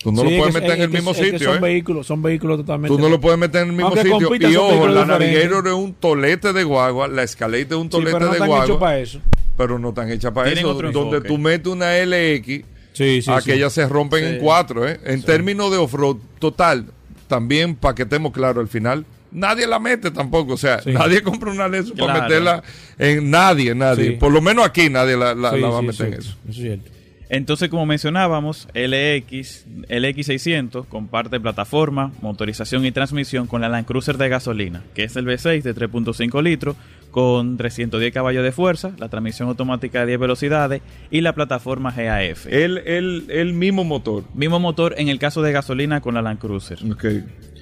[0.02, 1.46] Tú no Sí, lo es puedes meter en el mismo es que sitio.
[1.48, 1.60] Son ¿eh?
[1.60, 2.94] vehículos, son vehículos totalmente.
[2.94, 4.50] Tú no lo puedes meter en el mismo Aunque sitio.
[4.50, 5.04] Y ojo, la.
[5.06, 8.32] Navigator es un tolete de guagua, la Escalade es un Sí, tolete pero no de
[8.36, 8.64] están guagua.
[8.66, 9.20] hechos para eso.
[9.56, 10.74] Pero no están hechas para eso.
[10.74, 13.30] Donde tú metes una LX, Sí, sí, sí.
[13.30, 14.30] aquellas se rompen Sí.
[14.34, 14.86] en cuatro.
[14.88, 15.00] ¿eh?
[15.04, 16.86] En términos de off-road, total,
[17.28, 20.54] también para que estemos claros al final, nadie la mete tampoco.
[20.54, 20.90] O sea, Sí.
[20.92, 22.62] nadie compra una Lexus para meterla
[22.98, 24.04] en nadie, nadie.
[24.12, 24.16] Sí.
[24.16, 26.36] Por lo menos aquí nadie la, la- Sí, la va a meter sí, en eso.
[26.48, 26.90] es cierto.
[27.32, 34.28] Entonces, como mencionábamos, LX, LX600 comparte plataforma, motorización y transmisión con la Land Cruiser de
[34.28, 36.74] gasolina, que es el V6 de 3.5 litros
[37.10, 40.80] con 310 caballos de fuerza, la transmisión automática de 10 velocidades
[41.10, 42.46] y la plataforma GAF.
[42.46, 44.24] El, el, el mismo motor.
[44.34, 46.78] Mismo motor en el caso de gasolina con la Land Cruiser.
[46.90, 47.04] Ok.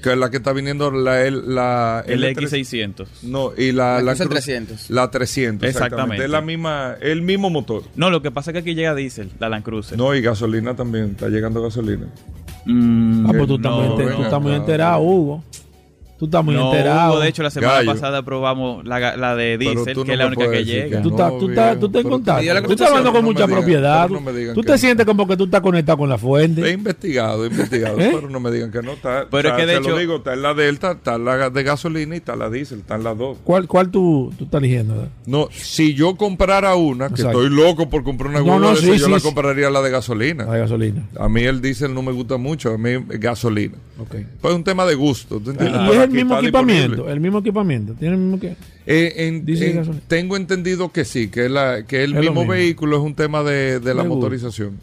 [0.02, 2.36] Que es la que está viniendo la, el- la El L3.
[2.36, 3.06] X600.
[3.24, 4.90] No, y la, La la Cruiser Cruz- 300.
[4.90, 5.68] La 300, exactamente.
[5.68, 6.24] Exactamente.
[6.24, 7.82] Es la misma, el mismo motor.
[7.96, 9.98] No, lo que pasa es que aquí llega diésel, la Land Cruiser.
[9.98, 11.06] No, y gasolina también.
[11.12, 12.06] Está llegando gasolina.
[12.64, 15.42] Mm, Ah, pues tú estás, no, estás muy enterado, Hugo.
[16.18, 17.12] Tú estás muy no, enterado.
[17.12, 17.92] Hugo, de hecho, la semana Gallo.
[17.92, 19.56] pasada probamos la, la de
[19.94, 21.00] tú que no es la única que llega.
[21.00, 22.42] Tú No, estás, tú estás, tú estás en viejo, contacto.
[22.44, 24.08] pero- Tú estás hablando con mucha digan- propiedad.
[24.08, 24.14] Tú
[24.60, 24.78] que te no.
[24.78, 26.70] sientes como que tú estás conectado con la He fuente.
[26.72, 28.10] investigado, he investigado, ¿Eh?
[28.12, 28.94] pero no me digan que no.
[28.94, 31.24] Está, Pero es que de te hecho- lo digo, está en la Delta, está en
[31.24, 33.38] la de gasolina y está en la diésel, está en las dos.
[33.44, 35.06] ¿Cuál, cuál tú, tú estás eligiendo?
[35.24, 37.42] No, si yo comprara una, que Exacto.
[37.44, 39.24] estoy loco por comprar una No, sí, esas, yo sí, la sí.
[39.24, 40.46] compraría la de gasolina.
[40.46, 41.02] La de gasolina.
[41.16, 43.76] A mí el diésel no me gusta mucho, a mí gasolina.
[44.00, 44.14] Ok.
[44.40, 45.38] Pues es un tema de gusto.
[45.40, 45.80] ¿tú entiendes?
[46.08, 46.88] El mismo equipamiento.
[46.88, 47.12] disponible.
[47.12, 47.94] El mismo equipamiento.
[47.94, 48.56] Tiene el mismo que.
[48.86, 52.52] Eh, en- en- tengo entendido que sí, que, la, que el Es mismo mismo.
[52.52, 54.20] vehículo es un tema de, de la Seguro.
[54.20, 54.80] motorización.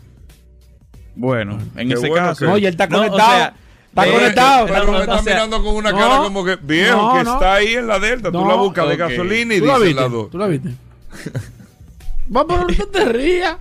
[1.15, 2.51] Bueno, en Qué ese bueno caso.
[2.51, 3.31] Oye, él está No, o conectado.
[3.37, 3.53] sea,
[3.89, 4.65] está eh, conectado.
[4.67, 7.33] Pero está me está mirando con una No, cara como que, viejo, no, que no.
[7.33, 8.31] está ahí en la Delta.
[8.31, 10.29] Tú la buscas de gasolina y ¿Tú la dices dos.
[10.29, 10.69] ¿Tú la viste?
[12.35, 13.55] Va, pero no te rías.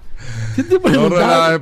[0.54, 1.10] ¿Qué te No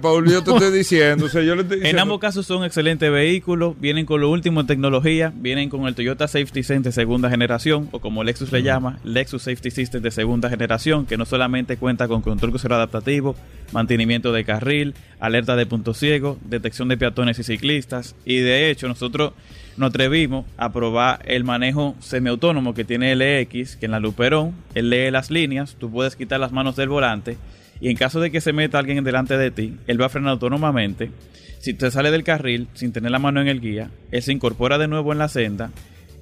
[0.01, 1.25] Paul, yo te estoy diciendo.
[1.25, 4.61] O sea, yo le estoy En ambos casos son excelentes vehículos, vienen con lo último
[4.61, 8.63] en tecnología, vienen con el Toyota Safety Sense de segunda generación, o como Lexus le
[8.63, 13.35] llama, Lexus Safety System de segunda generación, que no solamente cuenta con control crucero adaptativo,
[13.73, 18.89] mantenimiento de carril, alerta de punto ciego, detección de peatones y ciclistas, y de hecho
[18.89, 19.33] nosotros
[19.79, 24.91] nos atrevimos a probar el manejo semiautónomo que tiene LX, que en la Luperón, él
[24.91, 27.39] lee las líneas, tú puedes quitar las manos del volante,
[27.83, 30.31] y en caso de que se meta alguien delante de ti, él va a frenar
[30.31, 31.11] autónomamente.
[31.59, 34.79] Si te sale del carril sin tener la mano en el guía, él se incorpora
[34.79, 35.73] de nuevo en la senda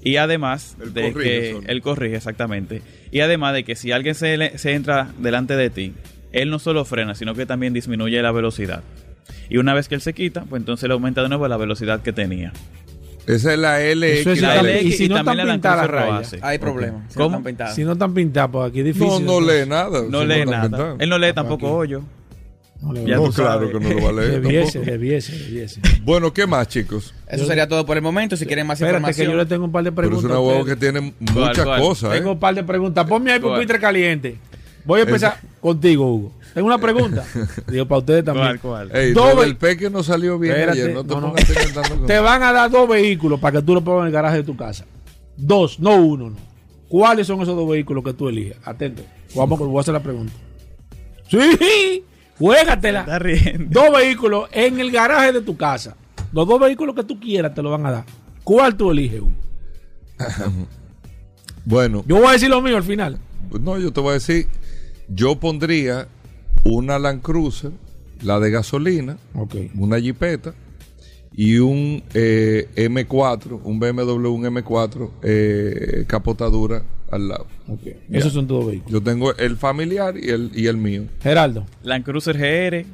[0.03, 2.81] y además Él de corrige que él corrige exactamente.
[3.11, 5.93] Y además de que si alguien se, se entra delante de ti,
[6.33, 8.83] él no solo frena, sino que también disminuye la velocidad.
[9.51, 12.01] Y una vez que él se quita, pues entonces le aumenta de nuevo la velocidad
[12.01, 12.55] que tenía.
[13.27, 14.21] Esa es la LX.
[14.21, 16.37] Eso es La LX y si no también están la pintadas las rayas.
[16.43, 17.03] Hay problemas.
[17.13, 17.37] si no ¿Cómo?
[17.37, 17.75] están pintadas.
[17.75, 19.09] Si no están pintadas, pues aquí es difícil.
[19.27, 20.03] no, no lee nada.
[20.09, 20.63] No si lee nada.
[20.63, 20.97] pintadas.
[20.99, 21.95] Él no lee tampoco aquí.
[21.95, 22.03] hoyo.
[22.83, 23.71] No Ya no, claro sabes.
[23.73, 24.41] que no lo va a leer.
[24.41, 24.91] Debiese, tampoco.
[24.91, 25.81] debiese, debiese.
[26.03, 27.15] Bueno, ¿qué más, chicos?
[27.29, 28.37] Eso sería todo por el momento.
[28.39, 29.31] Si quieren más Espérate, que información.
[29.33, 30.31] yo le tengo un par de Pero es preguntas.
[30.31, 32.19] una huevo que tiene muchas cosas, ¿eh?
[32.19, 33.07] Tengo un par de preguntas.
[33.07, 34.39] Ponme ahí pupitre caliente.
[34.87, 36.33] Voy a empezar contigo, Hugo.
[36.55, 37.25] Tengo una pregunta.
[37.69, 38.59] Digo, para ustedes también.
[38.59, 38.97] ¿Cuál, cuál?
[38.97, 40.95] Ey, Dos lo ve- del peque no salió bien Espérate, ayer.
[40.95, 41.27] No te no, no.
[41.29, 44.07] pongas inventando con- Te van a dar dos vehículos para que tú lo pongas en
[44.09, 44.85] el garaje de tu casa.
[45.37, 46.37] Dos, no uno, no.
[46.89, 48.57] ¿Cuáles son esos dos vehículos que tú eliges?
[48.65, 49.03] Atento.
[49.35, 50.33] Vamos, voy a hacer la pregunta.
[51.29, 52.03] Sí,
[52.39, 53.01] juégatela.
[53.01, 53.81] Está riendo.
[53.81, 55.95] Dos vehículos en el garaje de tu casa.
[56.33, 58.05] Los dos vehículos que tú quieras te lo van a dar.
[58.43, 59.31] ¿Cuál tú eliges, Hugo?
[61.65, 63.19] Bueno, Yo voy a decir lo mío al final.
[63.61, 64.49] no, yo te voy a decir,
[65.09, 66.09] yo pondría
[66.65, 67.73] una Land Cruiser,
[68.23, 69.17] la de gasolina,
[69.77, 70.55] una Jeepeta
[71.33, 77.47] y un eh, M4, un BMW, un M4 eh, capotadura al lado.
[78.11, 78.93] Esos son todos vehículos.
[78.93, 81.05] Yo tengo el familiar y el, y el mío.
[81.23, 81.67] Geraldo.
[81.83, 82.85] Land Cruiser GR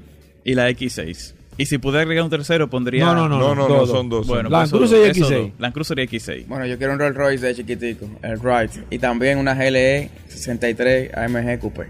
[0.45, 1.35] y la X6.
[1.59, 3.07] Y si pudiera agregar un tercero, pondría.
[3.07, 3.39] No, no, no.
[3.39, 4.27] No, no, no, dos, son dos.
[4.27, 5.43] Bueno, Land Cruiser y esos X6.
[5.43, 5.51] dos.
[5.59, 6.47] Land Cruiser y X6.
[6.47, 8.73] Bueno, yo quiero un Rolls Royce de chiquitico, el Wright.
[8.91, 11.87] Y también una GLE 63 AMG Coupé.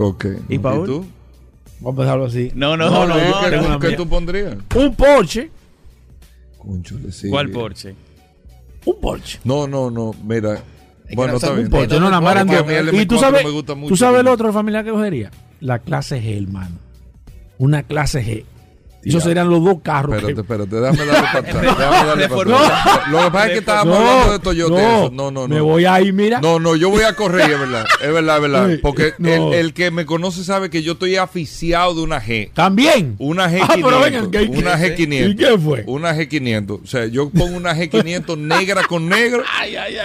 [0.00, 0.26] Ok.
[0.48, 0.86] ¿Y Paul?
[0.86, 1.06] tú?
[1.80, 2.50] Vamos a dejarlo así.
[2.54, 3.14] No, no, No, no.
[3.14, 4.56] no, no, ¿qué, tú pondrías?
[4.74, 5.50] Un Porsche.
[7.10, 7.28] Sí.
[7.28, 7.94] ¿Cuál Porsche?
[8.86, 9.40] Un Porsche.
[9.44, 10.14] No, no, no.
[10.24, 10.62] Mira,
[11.14, 11.68] Bueno, está bien.
[11.68, 12.46] Porsche, no, nada más
[12.92, 15.30] Y tú M4 sabes, me gusta mucho tú sabes el otro familiar que cogería.
[15.60, 16.78] La clase G, hermano.
[17.58, 18.44] Una clase G.
[19.02, 20.16] Esos serían los dos carros.
[20.16, 21.62] Espérate, que- espérate, déjame darle para atrás.
[21.78, 22.56] Déjame darle para No.
[22.58, 23.00] atrás.
[23.10, 24.70] Lo que pasa es que estábamos No, hablando de Toyota.
[24.74, 25.10] no, eso.
[25.12, 25.54] No, no, no.
[25.54, 26.40] Me voy ahí, mira.
[26.40, 27.84] No, no, yo voy a correr, es verdad.
[28.02, 28.66] Es verdad, es verdad.
[28.66, 29.52] Ay, Porque no.
[29.52, 32.50] el, el que me conoce sabe que yo estoy aficiado de una G.
[32.52, 33.16] También.
[33.18, 33.66] Una G500.
[33.68, 35.30] Ah, pero vengan, ¿qué- qué- una G500.
[35.30, 35.84] ¿Y qué fue?
[35.86, 36.80] Una G500.
[36.82, 39.42] O sea, yo pongo una G500 negra con negro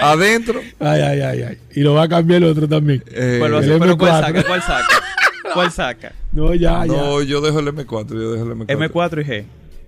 [0.02, 0.62] adentro.
[0.80, 1.58] Ay, ay, ay, ay.
[1.76, 3.04] Y lo va a cambiar el otro también.
[3.12, 3.80] Eh, ¿Cuál va a el?
[3.80, 4.22] ¿Pero cuál M4.
[4.26, 4.44] saca?
[4.44, 4.88] ¿Cuál saca?
[5.54, 6.12] ¿Cuál saca?
[6.36, 8.10] No, ya, no, yo dejo el M4.
[8.10, 8.68] Yo dejo el M4.
[8.92, 9.46] M4 y G.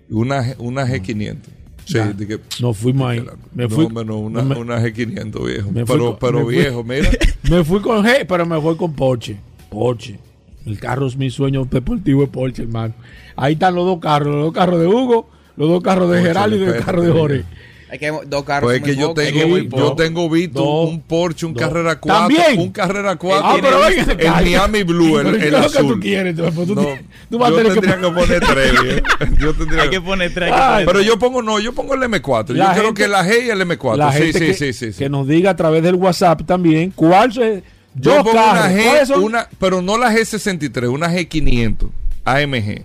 [0.10, 1.38] Una, G- una G500.
[1.86, 2.12] Sí, Ya.
[2.12, 3.24] de que- Nos fuimos ahí.
[3.54, 5.72] Me no, fui, hombre, no, una, me- una G500 viejo.
[5.72, 7.10] me Pero, con- pero me fui- viejo, mira.
[7.50, 9.38] Me fui con G, pero me fui con Porsche.
[9.70, 10.20] Porsche.
[10.66, 12.94] El carro es mi sueño deportivo de Porsche, hermano.
[13.38, 16.58] Ahí están los dos carros, los dos carros de Hugo, los dos carros de Geraldo
[16.58, 17.44] y el carro de Jorge.
[17.90, 18.68] Hay que dos carros.
[18.68, 21.64] Pues es que yo tengo, Es muy yo tengo visto Dos, un Porsche, un dos.
[21.64, 22.60] Carrera 4, ¿También?
[22.60, 24.30] un Carrera 4, Ah, pero venga, ese el.
[24.30, 25.94] Miami Blue, el, el ¿qué es que azul.
[25.96, 26.36] tú quieres?
[26.36, 26.88] Tú, pues tú No,
[27.30, 29.36] tú vas a yo tener que tendría que, pon- poner tres, viejo.
[29.40, 30.52] Yo tendría Hay que poner tres.
[30.52, 32.50] hay que Ay, poner Pero yo pongo, no, yo pongo el M4.
[32.50, 33.96] La yo creo que la G y el M4.
[33.96, 35.00] La sí, gente sí, que, sí, sí, sí.
[35.00, 37.64] que nos diga a través del WhatsApp también cuál es.
[37.96, 38.52] Yo pongo carros.
[38.52, 41.88] una ¿Cuáles G, una, pero no la G63, una G500
[42.26, 42.82] AMG.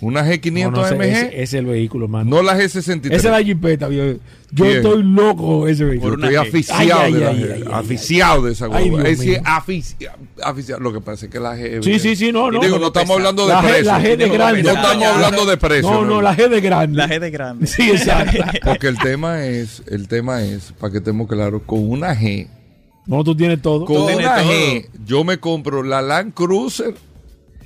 [0.00, 2.30] Una G500 No, no, ese- AMG, ese, ese es el vehículo, hermano.
[2.30, 3.06] no la G63.
[3.06, 3.88] Esa es la jipeta.
[3.90, 4.76] Yo Bien.
[4.76, 6.14] estoy loco con ese vehículo.
[6.14, 6.40] estoy G.
[6.48, 9.02] aficiado Ay, de la ay, aficiado de esa guagua.
[9.08, 10.80] Es decir, aficiado.
[10.80, 11.82] Lo que pasa es que la G.
[11.82, 12.60] Sí, sí, sí, no, no.
[12.60, 13.84] Digo, no estamos hablando de precio.
[13.84, 14.62] la G de Digo, grande.
[14.62, 15.90] No estamos hablando de precio.
[15.90, 16.96] No, no, la G de grande.
[16.96, 17.66] La G de grande.
[17.66, 18.38] Sí, exacto.
[18.64, 22.46] Porque el tema es, el tema es, para que estemos claros, con una G,
[23.06, 23.84] No, tú tienes todo.
[23.84, 24.42] con una.
[24.44, 26.94] G, yo me compro la Land Cruiser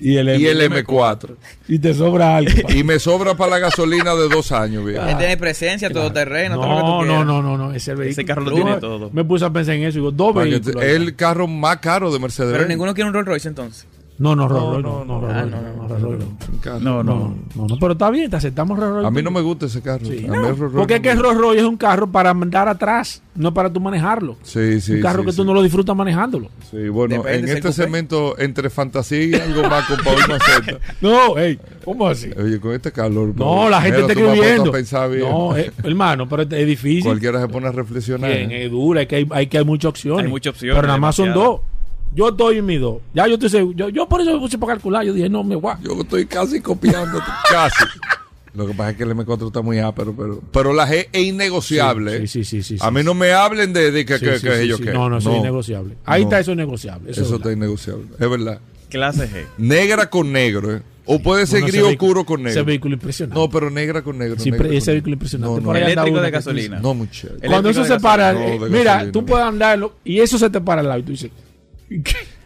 [0.02, 1.30] y el, y el M- M4.
[1.68, 2.50] Y te sobra algo.
[2.74, 5.06] Y me sobra para la gasolina de dos años, viejo.
[5.06, 7.88] Él tiene presencia, todoterreno, todo lo que tú No, no, no, no, no, ese es
[7.88, 8.12] el vehículo.
[8.12, 9.10] Ese carro lo tiene todo.
[9.12, 9.98] Me puse a pensar en eso.
[9.98, 10.82] Digo, dos vehículos.
[10.82, 10.90] ahí.
[10.90, 12.52] el carro más caro de Mercedes.
[12.52, 13.86] Pero ninguno quiere un Rolls Royce entonces.
[14.22, 17.66] No, no, No, Rolls Royce, no, no, no, no, Rolls ah, Royce, no, no, no,
[17.66, 17.76] no.
[17.80, 19.08] Pero está bien, te aceptamos Rolls Royce.
[19.08, 20.06] A mí no me gusta ese carro.
[20.06, 21.14] Sí, A mí no, el Rolls Royce porque es que.
[21.16, 24.36] Rolls Royce es un carro para andar atrás, no para tú manejarlo.
[24.44, 26.50] Sí, sí, un carro sí, que tú no lo disfrutas manejándolo.
[26.70, 30.78] Sí, bueno, Depende en este segmento entre fantasía y algo más con Paul Maceta.
[31.00, 32.30] No, hey, ¿cómo así?
[32.36, 33.32] Oye, con este calor.
[33.34, 34.72] No, la gente está escribiendo.
[35.18, 37.02] No, eh, hermano, pero es difícil.
[37.02, 38.30] Cualquiera se pone a reflexionar.
[38.30, 38.66] Bien, ¿eh?
[38.66, 40.26] es dura, hay, que hay muchas opciones.
[40.26, 41.60] Hay muchas opciones, Pero nada más son dos.
[42.14, 42.98] Yo estoy en mis dos.
[43.14, 43.76] Ya yo estoy seguro.
[43.76, 45.04] Yo, yo por eso me puse para calcular.
[45.04, 45.74] Yo dije, no, me voy.
[45.82, 47.18] Yo estoy casi copiando,
[47.50, 47.84] casi.
[48.54, 51.24] Lo que pasa es que el M4 está muy ápero, pero, pero la G es
[51.24, 52.20] innegociable.
[52.20, 53.06] Sí, sí, sí, sí, sí, a mí sí.
[53.06, 54.84] no me hablen de, de que, Sí, que, sí, que sí, ellos sí.
[54.84, 54.92] qué.
[54.92, 55.96] No, no, eso es innegociable.
[56.04, 57.10] Ahí está, eso es negociable.
[57.10, 58.06] Eso, Eso, es está innegociable.
[58.18, 58.60] Es verdad.
[58.90, 59.46] Clase G.
[59.56, 60.82] Negra con negro, ¿eh?
[61.06, 62.50] O puede ser No, no, ese gris oscuro con negro.
[62.50, 63.40] Ese vehículo impresionante.
[63.40, 64.38] No, pero negra con negro.
[64.38, 65.14] Sí, negra pero ese con vehículo negro.
[65.14, 65.60] impresionante.
[65.62, 66.78] No, no, Eléctrico de que gasolina.
[66.80, 67.34] no, muchacho.
[67.46, 69.12] Cuando eso se para, eh, mira, gasolina.
[69.12, 71.30] tú puedes andarlo y eso se te para al lado y tú dices,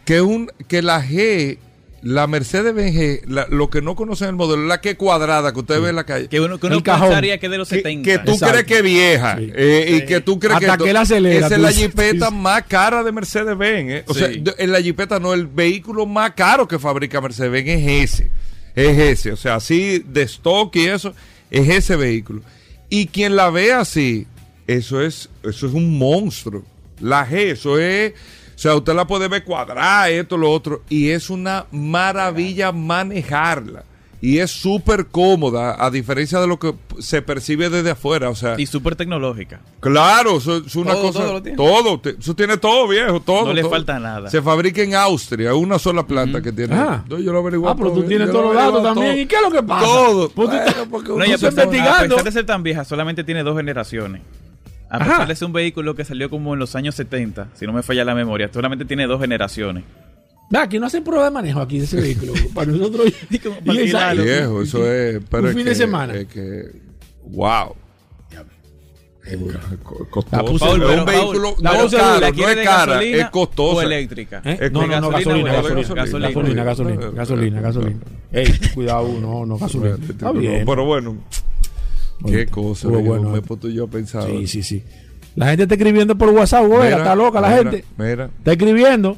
[0.05, 1.57] Que, un, que la G,
[2.01, 5.81] la Mercedes-Benz G, la- lo que no conocen el modelo, la que cuadrada, que usted
[5.81, 6.27] ve en la calle.
[6.29, 8.09] Que uno, que uno pensaría que es de los que, 70.
[8.09, 8.53] que tú Exacto.
[8.53, 9.51] crees que es vieja Sí.
[9.55, 12.35] eh, y que tú crees Hasta que, que él acelera, esa es la jipeta sí.
[12.35, 14.03] más cara de Mercedes-Benz eh.
[14.07, 14.19] o Sí.
[14.19, 18.29] sea en la jipeta no el vehículo más caro que fabrica Mercedes-Benz es ese
[18.75, 21.13] es ese o sea así de stock y eso
[21.51, 22.41] es ese vehículo
[22.89, 24.27] y quien la ve así
[24.67, 26.63] eso es eso es un monstruo
[27.01, 28.13] la G eso es
[28.59, 33.83] sea, usted la puede ver cuadrada, esto, lo otro, y es una maravilla manejarla.
[34.19, 38.31] Y es súper cómoda, a diferencia de lo que se percibe desde afuera.
[38.31, 39.59] O sea, Y súper tecnológica.
[39.79, 41.19] Claro, eso es una Todo, cosa.
[41.19, 41.55] todo lo tiene.
[41.55, 43.45] Todo, te- eso tiene todo viejo, todo.
[43.45, 43.69] No le todo.
[43.69, 44.27] falta nada.
[44.31, 46.73] Se fabrica en Austria, una sola planta que tiene.
[46.73, 47.03] Ah.
[47.07, 49.11] Yo lo averigué ah, pero tú todo, tienes todos lo los datos también.
[49.11, 49.21] todo.
[49.21, 49.85] ¿Y qué es lo que pasa?
[49.85, 50.29] Todo.
[50.29, 52.15] Pues Bueno, porque No, uno y a se pesar, a investigando.
[52.15, 54.23] pesar de ser tan vieja, solamente tiene dos generaciones.
[54.89, 55.05] A Ajá.
[55.05, 57.83] pesar de ser un vehículo que salió como en los años 70, si no me
[57.83, 59.83] falla la memoria, solamente tiene dos generaciones.
[60.57, 62.31] Aquí no hacen prueba de manejo aquí de ese vehículo.
[62.53, 63.11] para nosotros.
[63.29, 64.23] Y como y para alquilarlo.
[64.23, 65.21] Viejo, eso es.
[65.29, 66.13] Pero un es fin que- de semana.
[66.15, 66.63] Es que.
[67.25, 67.75] ¡Wow!
[69.83, 70.45] Co- Costoso.
[70.45, 73.29] Puse- es Paul, un vehículo Paul, no ¿la es caro, ¿la no es cara, es
[73.29, 73.75] costosa.
[73.77, 74.41] o eléctrica?
[74.45, 74.57] ¿Eh?
[74.61, 76.63] Es No, no, no, gasolina, gasolina o gasolina, gasolina.
[76.63, 77.11] gasolina, gasolina, Gasolina.
[77.11, 77.99] gasolina, gasolina.
[78.31, 79.97] Ey, cuidado, no, no, gasolina.
[80.09, 80.63] Está bien.
[80.65, 81.17] Pero bueno,
[82.25, 82.87] qué cosa.
[82.87, 83.29] Viejo, bueno.
[83.29, 84.23] me he puesto yo a pensar.
[84.27, 84.83] Sí, sí, sí.
[85.35, 87.85] La gente está escribiendo por WhatsApp, güey, está loca la mira, gente.
[87.97, 89.17] Mira, Está escribiendo.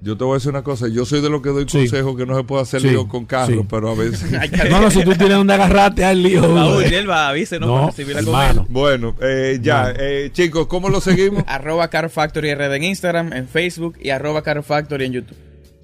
[0.00, 0.86] yo te voy a decir una cosa.
[0.86, 1.78] Yo soy de los que doy Sí.
[1.78, 3.66] consejos que no se puede hacer Sí, lío con carros, sí.
[3.68, 4.30] pero a veces.
[4.70, 6.80] No, no, si tú tienes donde agarrarte al lío.
[6.80, 8.64] Él va, avísenos No, para recibir la hermano.
[8.66, 8.80] comida.
[8.80, 11.42] bueno, eh, ya, eh, chicos, ¿cómo lo seguimos?
[11.48, 15.36] Arroba Car Factory RD en Instagram, en Facebook y arroba Car Factory en YouTube.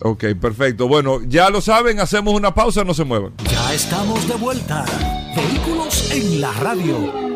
[0.03, 0.89] Ok, perfecto.
[0.89, 3.33] Bueno, ya lo saben, hacemos una pausa, no se muevan.
[3.51, 4.85] Ya estamos de vuelta.
[5.35, 7.33] Vehículos en la radio.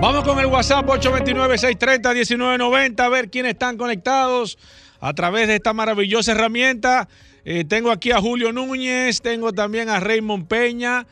[0.00, 4.56] Vamos con el WhatsApp 829-630-1990 a ver quiénes están conectados
[4.98, 7.06] a través de esta maravillosa herramienta.
[7.44, 11.06] Eh, tengo aquí a Julio Núñez, tengo también a Raymond Peña,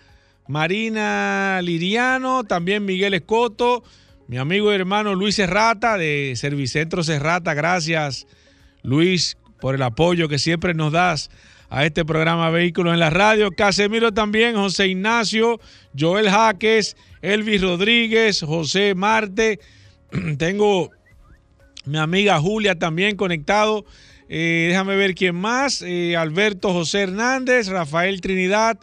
[0.46, 3.84] Marina Liriano, también Miguel Escoto,
[4.28, 7.54] mi amigo y hermano Luis Serrata de Servicentro Serrata.
[7.54, 8.26] Gracias,
[8.82, 11.30] Luis, por el apoyo que siempre nos das
[11.70, 13.50] a este programa Vehículos en la Radio.
[13.50, 15.58] Casemiro también, José Ignacio,
[15.98, 19.60] Joel Jaques, Elvis Rodríguez, José Marte.
[20.36, 20.90] Tengo
[21.86, 23.86] mi amiga Julia también conectado.
[24.28, 25.80] Eh, déjame ver quién más.
[25.80, 28.78] Eh, Alberto José Hernández, Rafael Trinidad,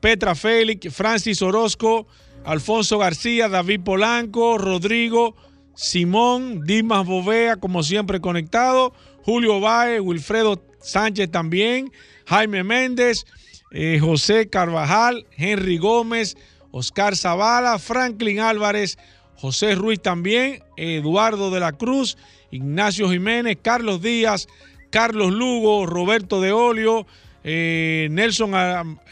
[0.00, 2.06] Petra Félix, Francis Orozco,
[2.48, 5.36] Alfonso García, David Polanco, Rodrigo,
[5.74, 11.92] Simón, Dimas Bovea, como siempre conectado, Julio Baez, Wilfredo Sánchez también,
[12.24, 13.26] Jaime Méndez,
[13.70, 16.38] eh, José Carvajal, Henry Gómez,
[16.70, 18.96] Oscar Zavala, Franklin Álvarez,
[19.36, 22.16] José Ruiz también, Eduardo de la Cruz,
[22.50, 24.48] Ignacio Jiménez, Carlos Díaz,
[24.88, 27.06] Carlos Lugo, Roberto de Olio,
[27.44, 28.52] eh, Nelson,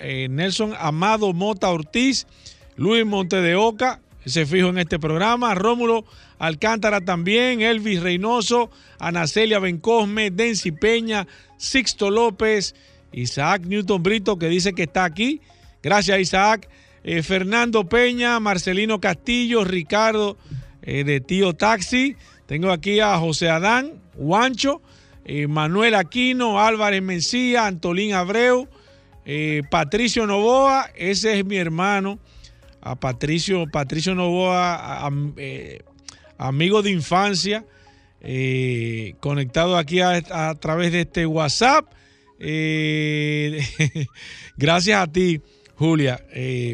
[0.01, 2.27] eh, Nelson Amado Mota Ortiz,
[2.77, 6.05] Luis Monte de Oca, se fijo en este programa, Rómulo
[6.39, 12.75] Alcántara también, Elvis Reynoso, Anacelia Bencosme, Densi Peña, Sixto López,
[13.13, 15.41] Isaac Newton Brito que dice que está aquí.
[15.83, 16.69] Gracias Isaac.
[17.05, 20.37] Eh, Fernando Peña, Marcelino Castillo, Ricardo
[20.83, 22.17] de Tío Taxi.
[22.47, 24.81] Tengo aquí a José Adán, Juancho,
[25.25, 28.69] eh, Manuel Aquino, Álvarez Mencía, Antolín Abreu,
[29.25, 32.21] eh, Patricio Novoa, ese es mi hermano,
[32.87, 35.81] a Patricio, Patricio Novoa, eh,
[36.39, 37.65] amigo de infancia,
[39.21, 41.93] conectado aquí a, través de este WhatsApp.
[44.57, 45.41] gracias a ti,
[45.75, 46.25] Julia,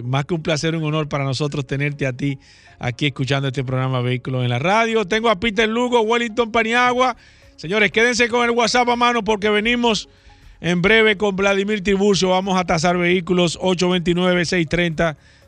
[0.05, 2.39] más que un placer, un honor para nosotros tenerte a ti
[2.79, 5.07] aquí escuchando este programa Vehículos en la Radio.
[5.07, 7.17] Tengo a Peter Lugo, Wellington Paniagua.
[7.57, 10.09] Señores, quédense con el WhatsApp a mano porque venimos
[10.61, 12.31] en breve con Vladimir Tiburcio.
[12.31, 13.57] Vamos a tasar vehículos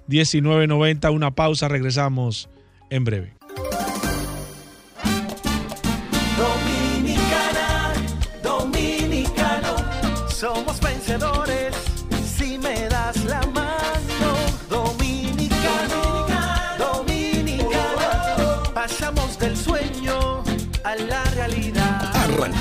[0.09, 1.15] 829-630-1990.
[1.15, 2.49] Una pausa, regresamos
[2.91, 3.35] en breve.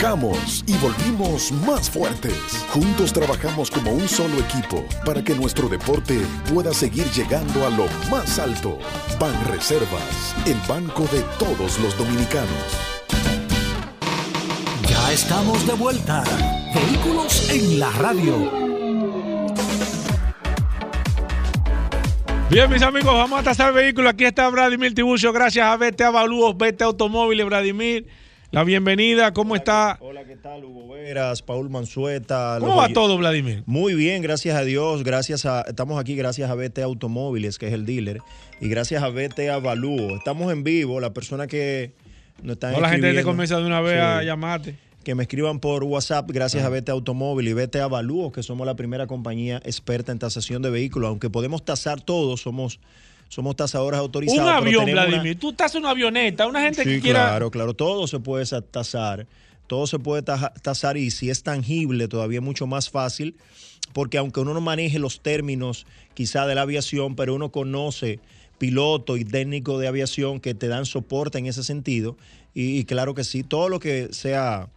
[0.04, 2.36] Arrancamos y volvimos más fuertes.
[2.72, 6.20] Juntos trabajamos como un solo equipo para que nuestro deporte
[6.54, 8.80] pueda seguir llegando a lo más alto.
[9.18, 12.50] Ban Reservas, el banco de todos los dominicanos.
[14.90, 16.26] Ya estamos de vuelta.
[16.76, 18.52] Vehículos en la radio.
[22.50, 24.12] Bien, mis amigos, vamos a tasar vehículos.
[24.12, 25.32] Aquí está Vladimir Tiburcio.
[25.32, 28.06] Gracias a Vete Avalúos, Vete Automóviles, Vladimir.
[28.54, 29.98] La bienvenida, ¿cómo está?
[30.00, 30.64] Hola, ¿qué tal?
[30.64, 32.58] Hugo Veras, Paul Manzueta.
[32.60, 33.64] ¿Cómo va todo, Vladimir?
[33.66, 35.04] Muy bien, gracias a Dios.
[35.04, 38.20] Gracias a, estamos aquí gracias a BT Automóviles, que es el dealer,
[38.62, 40.16] y gracias a BT Avalúo.
[40.18, 41.94] Estamos en vivo, la persona que
[42.44, 44.76] nos están No, la gente te comienza de una vez a llamarte.
[45.04, 46.68] que me escriban por WhatsApp gracias Ah.
[46.68, 50.70] a BT Automóvil y BT Avalúo, que somos la primera compañía experta en tasación de
[50.70, 51.10] vehículos.
[51.10, 52.80] Aunque podemos tasar todos, somos,
[53.34, 54.44] somos tasadores autorizados.
[54.44, 55.40] Un avión, tenemos una- Vladimir.
[55.40, 57.26] Tú estás en una avioneta, una gente Sí, que quiera.
[57.30, 57.74] claro, claro.
[57.74, 59.26] Todo se puede sa- tasar.
[59.68, 63.36] Todo se puede tasar y si es tangible, todavía es mucho más fácil.
[63.94, 68.20] Porque aunque uno no maneje los términos quizá de la aviación, pero uno conoce
[68.60, 72.18] piloto y técnico de aviación que te dan soporte en ese sentido.
[72.54, 74.70] Y, y claro que sí, todo lo que sea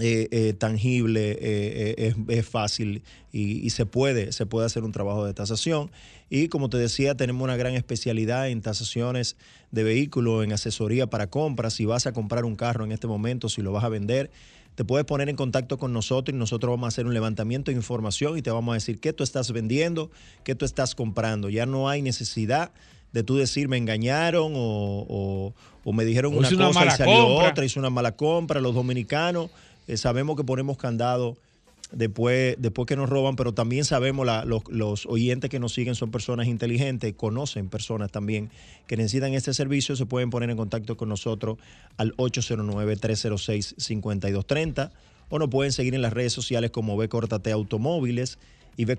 [0.00, 4.92] eh, eh, tangible, eh, es, es fácil y, y se puede, se puede hacer un
[4.92, 5.90] trabajo de tasación.
[6.30, 9.36] Y como te decía, tenemos una gran especialidad en tasaciones
[9.70, 11.74] de vehículos, en asesoría para compras.
[11.74, 14.30] Si vas a comprar un carro en este momento, si lo vas a vender,
[14.74, 17.76] te puedes poner en contacto con nosotros y nosotros vamos a hacer un levantamiento de
[17.76, 20.10] información y te vamos a decir qué tú estás vendiendo,
[20.44, 21.48] qué tú estás comprando.
[21.50, 22.70] Ya no hay necesidad
[23.12, 26.80] de tú decir me engañaron o, o- o me dijeron O una hice una cosa
[26.86, 27.48] y salió compra.
[27.48, 28.60] otra, hizo una mala compra.
[28.60, 29.50] Los dominicanos
[29.88, 31.36] eh, sabemos que ponemos candado
[31.90, 35.94] después, después que nos roban, pero también sabemos la- los, los oyentes que nos siguen
[35.94, 38.50] son personas inteligentes, conocen personas también
[38.86, 41.56] que necesitan este servicio, se pueden poner en contacto con nosotros
[41.96, 44.90] al 809-306-5230
[45.30, 47.08] o nos pueden seguir en las redes sociales como B
[47.52, 48.38] Automóviles
[48.76, 48.96] y B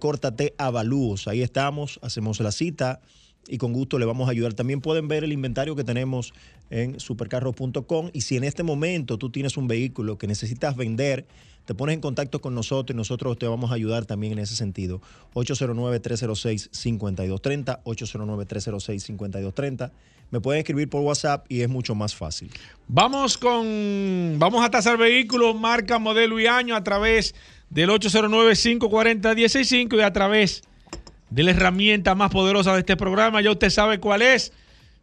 [0.58, 1.28] Avalúos.
[1.28, 3.02] Ahí estamos, hacemos la cita
[3.50, 4.54] y con gusto le vamos a ayudar.
[4.54, 6.34] También pueden ver el inventario que tenemos
[6.70, 11.26] en supercarros.com y si en este momento tú tienes un vehículo que necesitas vender,
[11.66, 14.56] te pones en contacto con nosotros y nosotros te vamos a ayudar también en ese
[14.56, 15.02] sentido.
[15.34, 19.91] 809-306-5230, 809-306-5230.
[20.32, 22.52] Me pueden escribir por WhatsApp y es mucho más fácil.
[22.88, 24.36] Vamos con.
[24.38, 27.36] Vamos a tasar vehículos, marca, modelo y año a través
[27.70, 30.64] del 809-540-165 y a través
[31.30, 33.41] de la herramienta más poderosa de este programa.
[33.41, 34.51] Ya usted sabe cuál es.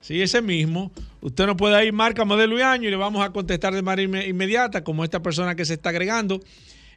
[0.01, 0.93] Sí, ese mismo.
[1.21, 4.09] Usted no puede ir marca, modelo y año y le vamos a contestar de manera
[4.09, 6.41] inme- inmediata, como esta persona que se está agregando.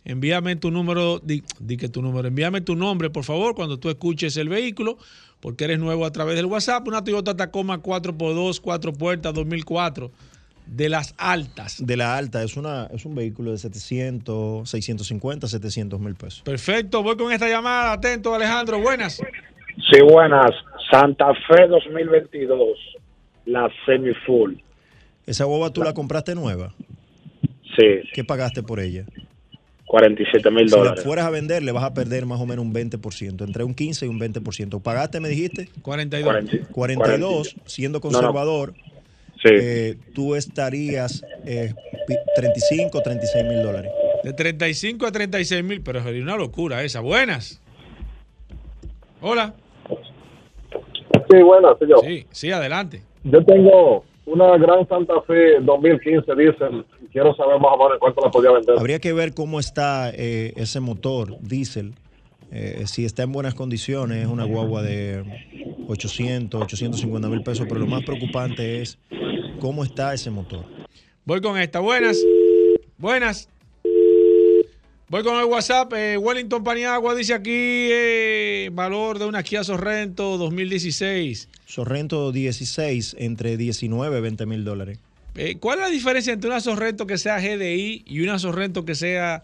[0.06, 3.90] Envíame tu número, di, di que tu número, envíame tu nombre, por favor, cuando tú
[3.90, 4.98] escuches el vehículo,
[5.40, 6.88] porque eres nuevo a través del WhatsApp.
[6.88, 10.12] Una Toyota Tacoma 4x2, 4 puertas, 2004,
[10.70, 11.86] de las altas.
[11.86, 16.42] De la alta, es, una, es un vehículo de 700, 650, 700 mil pesos.
[16.44, 17.94] Perfecto, voy con esta llamada.
[17.94, 18.80] Atento, Alejandro.
[18.80, 19.16] Buenas.
[19.16, 20.52] Sí, buenas.
[20.92, 22.78] Santa Fe 2022,
[23.46, 24.56] la semi-full.
[25.26, 26.74] ¿Esa guagua tú la compraste nueva?
[27.78, 29.06] Sí, ¿Qué pagaste por ella?
[29.86, 31.04] 47 mil Si la dólares.
[31.04, 34.06] fueras a vender, le vas a perder más o menos un 20%, entre un 15
[34.06, 34.82] y un 20%.
[34.84, 35.70] ¿Pagaste, me dijiste?
[35.82, 36.68] 42.
[36.72, 38.74] 42, siendo No, no.
[39.42, 39.50] Sí.
[39.52, 41.74] eh, tú estarías eh,
[42.08, 43.92] pi- 35, 36 mil dólares.
[44.24, 47.00] De 35 a 36 mil, pero sería una locura esa.
[47.00, 47.62] Buenas.
[49.22, 49.54] Hola.
[51.30, 52.00] Sí, bueno, señor.
[52.04, 53.02] Sí, sí, adelante.
[53.24, 56.86] Yo tengo una gran Santa Fe 2015 diésel.
[57.12, 58.76] Quiero saber más o menos en cuánto la podía vender.
[58.78, 61.94] Habría que ver cómo está eh, ese motor diésel.
[62.52, 65.24] eh, si está en buenas condiciones, es una guagua de
[65.88, 68.98] 800, 850 mil pesos, pero lo más preocupante es
[69.60, 70.66] cómo está ese motor.
[71.26, 71.80] Voy con esta.
[71.80, 72.18] Buenas.
[72.98, 73.50] Buenas.
[75.10, 75.92] Voy con el WhatsApp.
[75.94, 81.50] eh, Wellington Paniagua dice aquí eh, valor de una Kia Sorrento 2016.
[81.66, 85.00] Sorrento 16, entre 19 y 20 mil dólares.
[85.36, 88.94] Eh, ¿Cuál es la diferencia entre una Sorrento que sea GDI y una Sorrento que
[88.94, 89.42] sea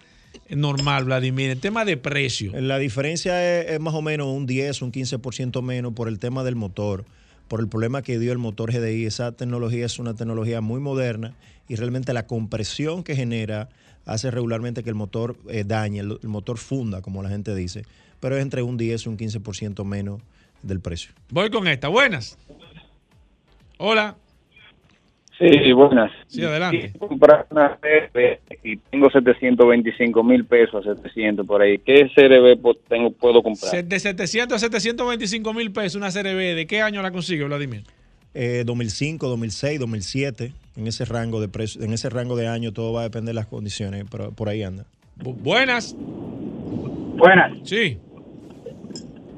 [0.49, 1.49] normal, Vladimir?
[1.49, 2.51] En tema de precio.
[2.59, 6.43] La diferencia es, es más o menos un 10, un 15% menos por el tema
[6.43, 7.05] del motor,
[7.47, 9.05] por el problema que dio el motor GDI.
[9.05, 11.33] Esa tecnología es una tecnología muy moderna
[11.67, 13.69] y realmente la compresión que genera
[14.05, 17.83] hace regularmente que el motor eh, dañe, el, el motor funda, como la gente dice,
[18.19, 20.21] pero es entre un 10 y un 15% menos
[20.61, 21.11] del precio.
[21.29, 21.87] Voy con esta.
[21.87, 22.37] Buenas.
[23.77, 24.15] Hola.
[25.37, 26.11] Sí, buenas.
[26.27, 26.91] Sí, adelante.
[26.91, 31.77] Quiero comprar una CRB y tengo 725 mil pesos, 700 por ahí.
[31.79, 32.57] ¿Qué CRB
[32.87, 33.83] tengo, puedo comprar?
[33.83, 36.55] De 700 a 725 mil pesos una CRB.
[36.55, 37.83] ¿De qué año la consigue, Vladimir?
[38.33, 42.93] Eh, 2005, 2006, 2007, en ese rango de precio, en ese rango de año todo
[42.93, 44.85] va a depender de las condiciones, pero por ahí anda.
[45.19, 45.95] Bu- Buenas.
[45.97, 47.51] Buenas.
[47.63, 47.97] Sí.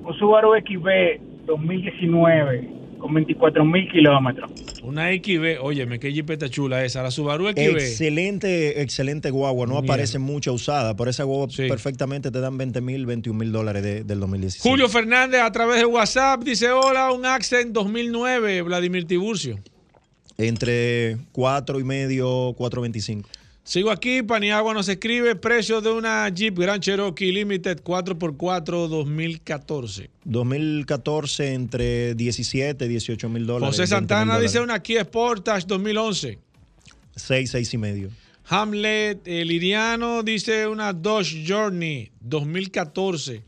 [0.03, 4.51] Un Subaru XB 2019 con 24 mil kilómetros.
[4.83, 5.59] Una XB.
[5.61, 7.01] Óyeme, qué jipeta chula esa.
[7.03, 7.57] La Subaru XB.
[7.77, 9.65] Excelente, excelente guagua.
[9.67, 9.85] No Mierda.
[9.93, 10.95] aparece mucha usada.
[10.95, 14.61] Por esa guagua perfectamente te dan 20 mil, 21 mil dólares de- del 2016.
[14.63, 19.59] Julio Fernández a través de WhatsApp dice: Hola, un Accent 2009, Vladimir Tiburcio.
[20.37, 23.25] Entre 4 y medio, 4.25.
[23.67, 30.09] Sigo aquí, Paniagua nos escribe precio de una Jeep Grand Cherokee Limited 4x4 2014.
[30.23, 33.75] 2014 entre 17 y 18 mil dólares.
[33.75, 36.39] José 20 mil Santana dice una Kia Sportage 2011.
[37.17, 38.09] 6, 6 y medio.
[38.47, 43.43] Hamlet eh, Liriano dice una Dodge Journey 2014.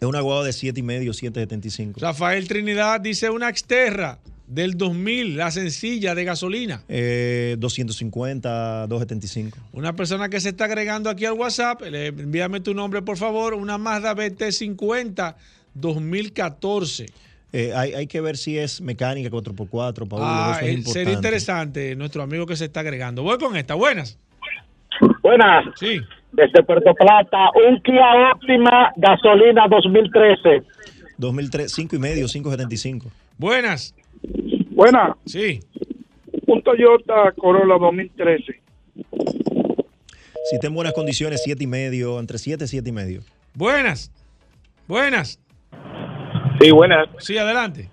[0.00, 2.00] Es una guagua de 7 y medio, 7.75.
[2.00, 6.82] Rafael Trinidad dice una Xterra del 2000, la sencilla de gasolina.
[6.88, 9.58] Eh, 250, 275.
[9.72, 13.54] Una persona que se está agregando aquí al WhatsApp, le- envíame tu nombre por favor,
[13.54, 15.34] una Mazda BT50
[15.74, 17.06] 2014.
[17.52, 20.24] Eh, hay, hay que ver si es mecánica 4x4, Paulo.
[20.26, 20.92] Ah, eso es eh, importante.
[20.92, 23.22] sería interesante nuestro amigo que se está agregando.
[23.22, 24.18] Voy con esta, buenas.
[25.22, 25.64] Buenas.
[25.78, 26.00] Sí.
[26.32, 30.62] Desde Puerto Plata, un Kia Optima gasolina 2013.
[31.18, 33.04] 2003, 5 y medio, 5.75.
[33.38, 33.94] Buenas.
[34.70, 35.16] Buenas.
[35.24, 35.60] Sí.
[36.46, 38.60] Un Toyota Corolla 2013.
[40.48, 43.20] Si está en buenas condiciones, 7 y medio, entre 7 y 7 y medio.
[43.54, 44.12] Buenas.
[44.86, 45.40] Buenas.
[46.60, 47.08] Sí, buenas.
[47.18, 47.90] Sí, adelante.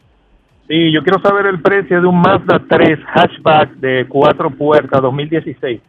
[0.68, 5.82] Sí, yo quiero saber el precio de un Mazda 3 hatchback de cuatro puertas 2016.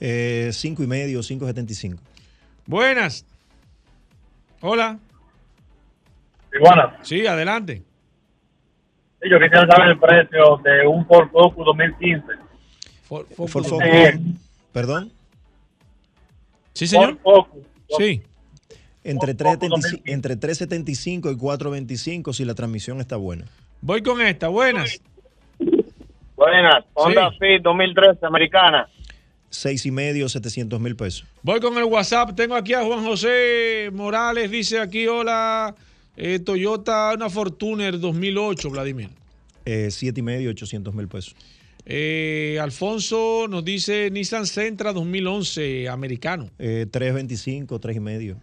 [0.00, 1.98] Eh, 5 y medio, 5.75.
[2.66, 3.24] Buenas.
[4.60, 4.98] Hola.
[6.52, 6.94] Sí, buenas.
[7.02, 7.82] Sí, adelante.
[9.24, 12.26] Sí, yo quisiera saber el precio de un Ford Focus 2015.
[13.04, 13.72] For, Ford Focus.
[13.82, 14.20] Eh,
[14.70, 15.10] ¿Perdón?
[16.74, 17.18] Sí, señor.
[17.22, 17.62] Ford Focus.
[17.96, 18.22] Sí.
[19.02, 23.46] Entre 375, entre 375 y 425 si la transmisión está buena.
[23.80, 25.00] Voy con esta, buenas.
[26.36, 28.88] Buenas, Honda Fit 2013 americana.
[29.48, 31.24] Seis y medio, 700 mil pesos.
[31.42, 32.34] Voy con el WhatsApp.
[32.34, 34.50] Tengo aquí a Juan José Morales.
[34.50, 35.74] Dice aquí, hola,
[36.16, 39.10] eh, Toyota, una Fortuner 2008, Vladimir.
[39.64, 41.34] Eh, siete y medio, 800 mil pesos.
[41.86, 46.50] Eh, Alfonso nos dice Nissan Sentra 2011, americano.
[46.58, 48.36] Eh, 325, tres y medio.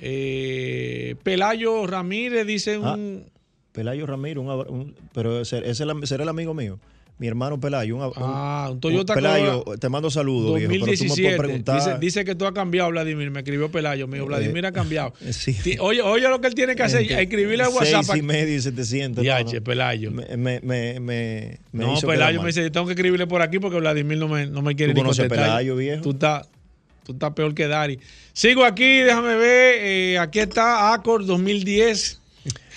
[0.00, 3.24] Eh, Pelayo Ramírez dice un...
[3.72, 6.78] Pelayo Ramiro, un un- pero será el amigo mío.
[7.18, 7.96] Mi hermano Pelayo.
[7.96, 10.70] Un, Ah, un Toyota Pelayo, Corolla te mando saludos, viejo.
[10.70, 11.22] Pero tú me 2017.
[11.22, 11.76] puedes preguntar.
[11.76, 13.30] Dice, dice que tú has cambiado, Vladimir.
[13.32, 14.06] Me escribió Pelayo.
[14.06, 15.12] Me dijo, Vladimir ha cambiado.
[15.32, 15.76] sí.
[15.80, 17.10] Oye, oye lo que él tiene que hacer.
[17.10, 18.04] Escribirle al WhatsApp.
[18.04, 19.24] Seis y medio y 700.
[19.24, 19.60] Ya, no, no.
[19.64, 20.10] Pelayo.
[20.12, 23.58] Me, me, me, me, no, hizo Pelayo me dice, yo tengo que escribirle por aquí
[23.58, 25.28] porque Vladimir no me, no me quiere ¿Tú ni conoces a.
[25.28, 26.02] Pelayo, viejo?
[26.02, 26.48] Tú estás,
[27.04, 27.98] tú estás peor que Dari.
[28.32, 29.74] Sigo aquí, déjame ver.
[29.80, 32.20] eh, aquí está Accord 2010.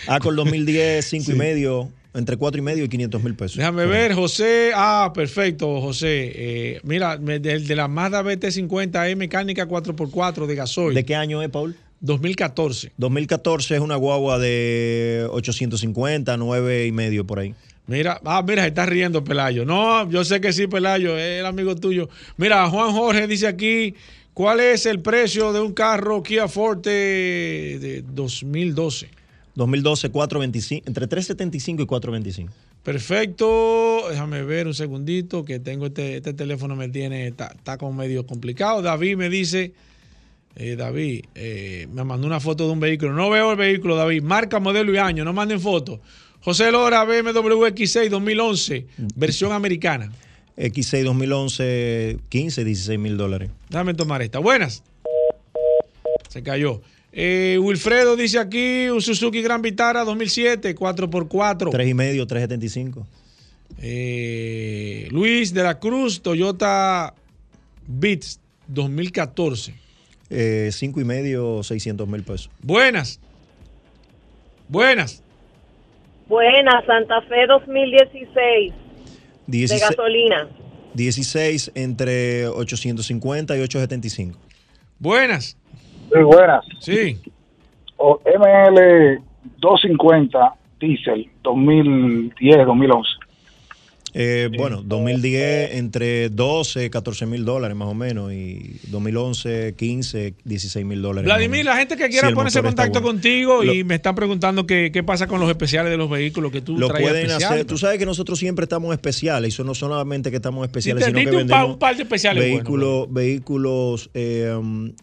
[0.08, 3.58] Accord 2010, 5 y medio, entre 4 y medio y 500 mil pesos.
[3.58, 4.72] Déjame ver, José.
[4.76, 6.32] Ah, perfecto, José.
[6.36, 10.94] Eh, mira, me- del de la Mazda BT50 es mecánica 4x4 de gasoil.
[10.96, 11.76] ¿De qué año es, Paul?
[12.02, 12.92] 2014.
[12.98, 17.54] 2014 es una guagua de 850, 9 y medio por ahí.
[17.88, 19.66] Mira, ah, mira, se está riendo Pelayo.
[19.66, 22.10] No, yo sé que sí, Pelayo, es el amigo tuyo.
[22.38, 23.96] Mira, Juan Jorge dice aquí,
[24.34, 29.10] ¿cuál es el precio de un carro Kia Forte de 2012?
[29.56, 32.54] 2012, 425, entre 375 y 425.
[32.84, 37.94] Perfecto, déjame ver un segundito que tengo este, este teléfono me tiene, está, está como
[37.94, 38.82] medio complicado.
[38.82, 39.74] David me dice,
[40.56, 43.14] eh, David, eh, me mandó una foto de un vehículo.
[43.14, 44.24] No veo el vehículo, David.
[44.24, 46.00] Marca, modelo y año, no manden fotos.
[46.42, 50.12] José Lora, BMW X6 2011, versión americana.
[50.58, 53.52] X6 2011, 15, 16 mil dólares.
[53.70, 54.40] Déjame tomar esta.
[54.40, 54.84] Buenas.
[56.30, 56.82] Se cayó.
[57.14, 61.70] Eh, Wilfredo dice aquí, un Suzuki Gran Vitara 2007, 4x4.
[61.72, 63.06] 3 y medio, 375.
[63.82, 67.14] Eh, Luis de la Cruz, Toyota
[67.88, 69.74] Beats 2014.
[70.30, 72.50] Eh, 5 y medio, 600 mil pesos.
[72.62, 73.20] Buenas.
[74.70, 75.22] Buenas.
[76.30, 78.74] Buena, Santa Fe 2016
[79.48, 80.48] de 16, gasolina.
[80.94, 84.40] 16 entre 850 y 875.
[85.00, 85.58] Buenas.
[86.14, 86.66] Muy buenas.
[86.80, 87.18] Sí.
[87.98, 89.22] O ML
[89.58, 93.10] 250 Diesel 2010, 2011.
[94.14, 100.86] Eh, bueno, 2010 entre 12, 14 mil dólares más o menos y 2011, 15, 16
[100.86, 101.26] mil dólares.
[101.26, 103.08] Vladimir, la gente que Sí, quiera el ponerse en contacto bueno.
[103.16, 106.52] contigo Lo- y me están preguntando qué, qué pasa con los especiales de los vehículos
[106.52, 107.52] que tú Lo traías pueden especiales.
[107.62, 107.66] hacer.
[107.68, 109.50] Tú sabes que nosotros siempre estamos especiales.
[109.50, 111.96] Y eso no solamente que estamos especiales, sino que dite un par- vendemos un par
[111.96, 114.54] de especiales vehículos, vehículos eh,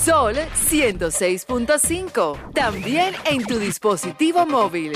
[0.05, 0.35] Sol
[0.69, 2.53] 106.5.
[2.55, 4.93] También en tu dispositivo móvil.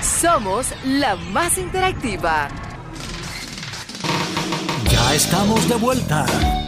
[0.00, 2.48] Somos la más interactiva.
[4.90, 6.24] Ya Ya estamos de vuelta.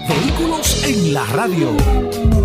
[0.06, 2.43] Vehículos en la radio.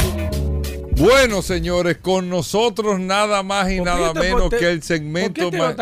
[0.99, 4.79] Bueno, señores, con nosotros nada más y ¿Por qué nada te- menos te- que el
[4.79, 5.75] ¿Por segmento más.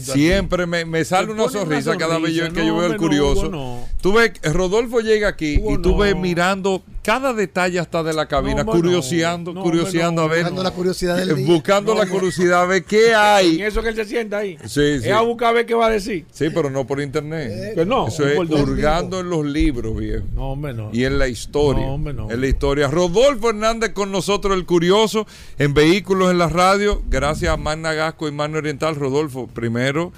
[0.00, 3.40] Siempre me, me sale una sonrisa cada vez que yo No, veo el no, curioso.
[3.42, 3.88] Hugo, no.
[4.00, 5.98] Tú ves, Rodolfo llega aquí Hugo, y tú no.
[5.98, 9.62] ves mirando cada detalle hasta de la cabina, No, curioseando, no.
[9.62, 10.44] Curioseando a ver.
[10.44, 10.50] no.
[10.50, 11.46] Buscando la curiosidad del eh, día.
[11.46, 13.60] Buscando No, la curiosidad a ver qué hay.
[13.60, 14.56] En eso que él se sienta ahí.
[14.64, 15.08] Sí, sí.
[15.08, 16.24] Es a buscar a ver qué va a decir.
[16.30, 17.74] Sí, pero no por internet.
[17.74, 20.24] Que no, Eso es hurgando en los libros, viejo.
[20.34, 20.90] No, hombre, no.
[20.92, 21.84] Y en la historia.
[21.84, 22.30] No, hombre, no.
[22.30, 22.88] En la historia.
[22.88, 25.26] Rodolfo Hernández con nosotros, el curioso,
[25.58, 27.02] en Vehículos en la Radio.
[27.10, 28.94] Gracias a Magna Gasco y Magna Oriental.
[28.94, 30.12] Rodolfo, primero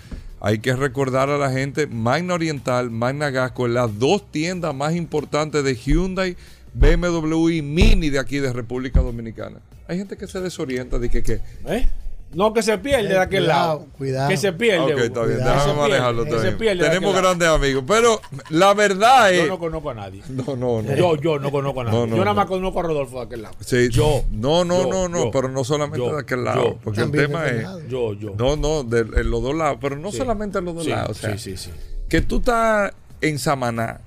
[0.44, 5.65] hay que recordar a la gente, Magna Oriental, Magna Gasco, las dos tiendas más importantes
[5.65, 6.36] de Hyundai,
[6.74, 9.60] BMW y Mini de aquí de República Dominicana.
[9.86, 11.88] Hay gente que se desorienta de que, ¿Eh?
[12.32, 13.86] No, que se pierde de aquel cuidado, lado.
[13.96, 14.28] cuidado.
[14.28, 14.92] Que se pierde.
[14.94, 16.24] Ok, está bien, déjame manejarlo
[16.59, 17.22] pierde Tenemos lado.
[17.22, 18.20] grandes amigos, pero
[18.51, 19.42] la verdad es...
[19.42, 20.22] Yo no conozco a nadie.
[20.28, 20.96] No, no, no.
[20.96, 21.96] Yo, yo no conozco a nadie.
[21.98, 22.40] No, no, yo nada no.
[22.40, 23.55] más conozco a Rodolfo de aquel lado.
[23.60, 24.24] Sí, Yo.
[24.32, 26.64] No, no, yo, no, no, yo, pero no solamente yo, de aquel lado.
[26.64, 26.76] yo.
[26.82, 27.62] porque el tema es.
[27.62, 27.80] lado.
[27.88, 28.34] Yo, yo.
[28.36, 30.16] No, no, de, los dos lados, pero no Sí.
[30.18, 31.10] solamente en los dos Sí, lados.
[31.10, 31.70] O sea, sí, sí, sí.
[32.09, 34.01] Que tú estás en Samaná.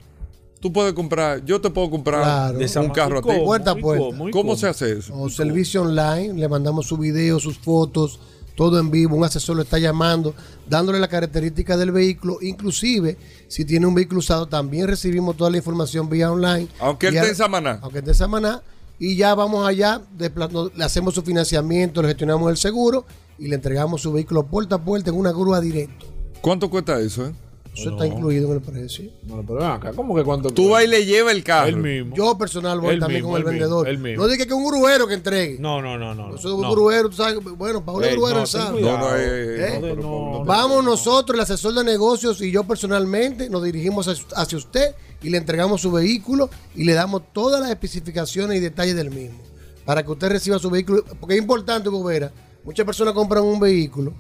[0.60, 2.82] Tú puedes comprar, yo te puedo comprar Claro.
[2.82, 3.28] un carro a ti.
[3.28, 3.46] ¿Cómo?
[3.46, 4.06] Puerta a puerta.
[4.32, 5.14] ¿Cómo, se hace eso?
[5.20, 8.20] O servicio online, le mandamos su video, sus fotos,
[8.56, 10.34] todo en vivo, un asesor lo está llamando,
[10.68, 13.16] dándole la característica del vehículo, inclusive
[13.48, 16.68] si tiene un vehículo usado, también recibimos toda la información vía online.
[16.80, 17.80] Aunque él esté en Samaná.
[17.84, 18.64] Aunque esté en Samaná,
[18.98, 23.06] y ya vamos allá, de pla- no- le hacemos su financiamiento, le gestionamos el seguro
[23.38, 26.08] y le entregamos su vehículo puerta a puerta en una grúa directo.
[26.42, 27.28] ¿Cuánto cuesta eso?
[27.28, 27.34] eh?
[27.80, 29.06] Eso está incluido en el precio.
[29.24, 30.50] No, pero ven acá, ¿cómo que cuánto?
[30.50, 31.68] Tú vas y le llevas el carro.
[31.68, 32.16] Él mismo.
[32.16, 33.88] Yo personal voy también mismo, con el mismo, vendedor.
[33.88, 34.24] él mismo.
[34.24, 35.58] No diga que es un gruero que entregue.
[35.60, 36.32] No, no, no, no.
[36.32, 36.74] Yo soy un no.
[37.10, 37.38] tú sabes.
[37.58, 38.80] Bueno, Paul es Ey, gruero, no, él ten sabe.
[38.80, 38.98] cuidado.
[38.98, 39.72] No, no, eh, ¿Eh?
[39.76, 40.46] no, pero no, no.
[40.46, 45.38] Vamos nosotros, el asesor de negocios y yo personalmente nos dirigimos hacia- usted y le
[45.38, 49.40] entregamos su vehículo y le damos todas las especificaciones y detalles del mismo
[49.86, 51.04] para que usted reciba su vehículo.
[51.20, 52.32] Porque es importante, Hugo Vera,
[52.64, 54.14] muchas personas compran un vehículo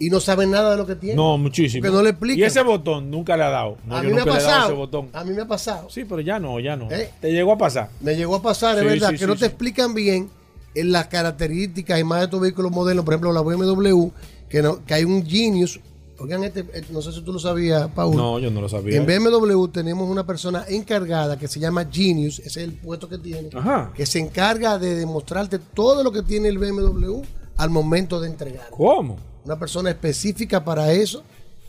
[0.00, 1.16] y no saben nada de lo que tiene.
[1.16, 1.82] No, muchísimo.
[1.82, 2.38] Porque no le explican.
[2.38, 3.78] Y ese botón nunca le ha dado.
[3.86, 4.76] No, a mí me ha dado ese pasado.
[4.76, 5.08] botón.
[5.12, 5.90] A mí me ha pasado.
[5.90, 6.90] Sí, pero ya no, ya no.
[6.90, 7.10] ¿Eh?
[7.20, 7.88] Te llegó a pasar.
[8.00, 10.30] Me llegó a pasar, es Sí, verdad, sí, que sí, no te explican bien
[10.74, 14.08] en las características y más de tu vehículo moderno, por ejemplo, la BMW,
[14.48, 15.80] que, no, que hay un Genius.
[16.20, 18.16] Oigan, este, eh, no sé si tú lo sabías, Paul.
[18.16, 18.96] No, yo no lo sabía.
[18.96, 23.18] En BMW tenemos una persona encargada que se llama Genius, ese es el puesto que
[23.18, 23.92] tiene, Ajá.
[23.94, 27.22] que se encarga de demostrarte todo lo que tiene el BMW
[27.56, 28.66] al momento de entregar.
[28.70, 29.16] ¿Cómo?
[29.48, 31.24] Una persona específica para eso.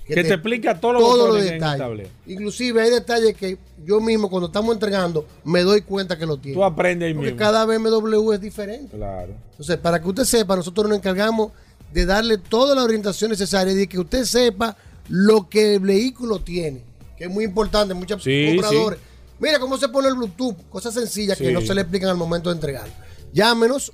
[0.06, 2.10] Que te explica todos los todos los detalles.
[2.27, 6.57] Inclusive hay detalles que yo mismo cuando estamos entregando me doy cuenta que lo tiene.
[6.57, 7.39] Tú aprendes ahí Porque mismo.
[7.39, 8.97] cada BMW es diferente.
[8.97, 9.34] Claro.
[9.51, 11.53] Entonces, para que usted sepa, nosotros nos encargamos
[11.93, 14.76] de darle toda la orientación necesaria y de que usted sepa
[15.07, 16.84] lo que el vehículo tiene,
[17.18, 17.93] que es muy importante.
[17.93, 18.99] Muchos Sí, compradores.
[19.39, 22.49] Mira cómo se pone el Bluetooth, cosas sencillas que no se le explican al momento
[22.49, 22.91] de entregarlo.
[23.31, 23.93] Llámenos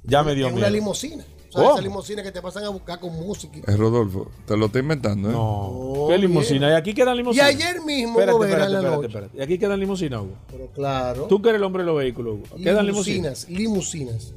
[0.03, 0.65] Ya me dio en miedo.
[0.67, 1.23] una limusina.
[1.53, 3.59] O sea, esa limusina que te pasan a buscar con música.
[3.67, 5.33] Es Rodolfo, te lo estoy inventando, ¿eh?
[5.33, 6.07] No.
[6.09, 6.69] ¿Qué limusina?
[6.71, 7.51] ¿Y aquí quedan limusinas?
[7.51, 9.07] Y ayer mismo, Espérate, Hugo Vera, espérate, en la espérate, noche.
[9.09, 9.37] espérate.
[9.37, 10.33] ¿Y aquí quedan limusinas, Hugo?
[10.49, 11.23] Pero claro.
[11.27, 12.55] Tú que eres el hombre de los vehículos, Hugo.
[12.55, 13.47] ¿Quedan limusinas?
[13.49, 14.33] Limusinas, limusinas.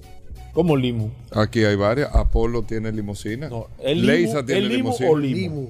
[0.55, 1.11] ¿Cómo limu?
[1.33, 2.15] Aquí hay varias.
[2.15, 3.51] Apolo tiene limusina.
[3.81, 5.11] el limu- Leisa tiene el limu limusina.
[5.11, 5.69] o limu.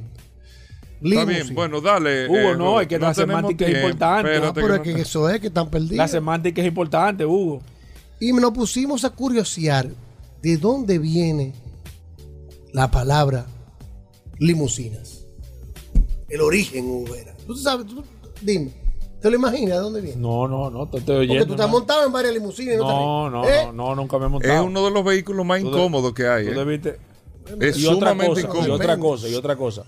[1.03, 2.29] Está bien, bueno, dale.
[2.29, 4.31] Hugo, eh, no, es que la semántica es importante.
[4.35, 5.97] Espérate Ah, pero es que no- eso es que están perdidos.
[5.97, 7.61] La semántica es importante, Hugo.
[8.21, 9.89] Y nos pusimos a curiosear
[10.43, 11.53] de dónde viene
[12.73, 13.47] la palabra
[14.39, 15.27] limusinas.
[16.29, 17.35] El origen, Hugo Vera.
[17.47, 18.05] Tú sabes, tú-
[18.41, 18.71] dime,
[19.25, 20.21] ¿te lo imaginas de dónde viene?
[20.21, 21.47] No, no, no, te estoy Porque oyendo.
[21.47, 21.73] tú estás ¿no?
[21.79, 22.77] montado en varias limusinas.
[22.77, 23.67] No, te- no, ¿Eh?
[23.67, 24.65] no, no, nunca me he Es montado.
[24.67, 26.45] uno de los vehículos más incómodos que hay.
[26.45, 26.55] Tú ¿eh?
[26.65, 26.99] debiste-
[27.61, 28.69] Es y otra sumamente cosa, incómodo.
[28.69, 29.85] Y otra cosa, y otra cosa.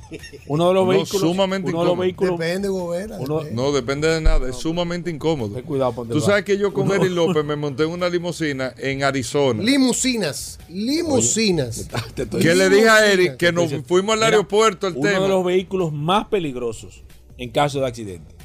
[0.46, 1.20] Uno de los No, vehículos.
[1.20, 2.38] sumamente uno de los vehículos.
[2.38, 2.68] Depende.
[2.70, 3.50] Uno- depende.
[3.54, 5.54] No, depende de nada, es sumamente incómodo.
[5.54, 8.08] Ten cuidado, ponte Tú sabes que yo con Uno- Eri López me monté en una
[8.08, 9.62] limusina en Arizona.
[9.62, 11.88] Limusinas, limusinas.
[12.14, 15.20] Te estoy- que le dije a Eric que nos fuimos al aeropuerto el uno tema.
[15.20, 17.02] de los vehículos más peligrosos
[17.38, 18.35] en caso de accidente.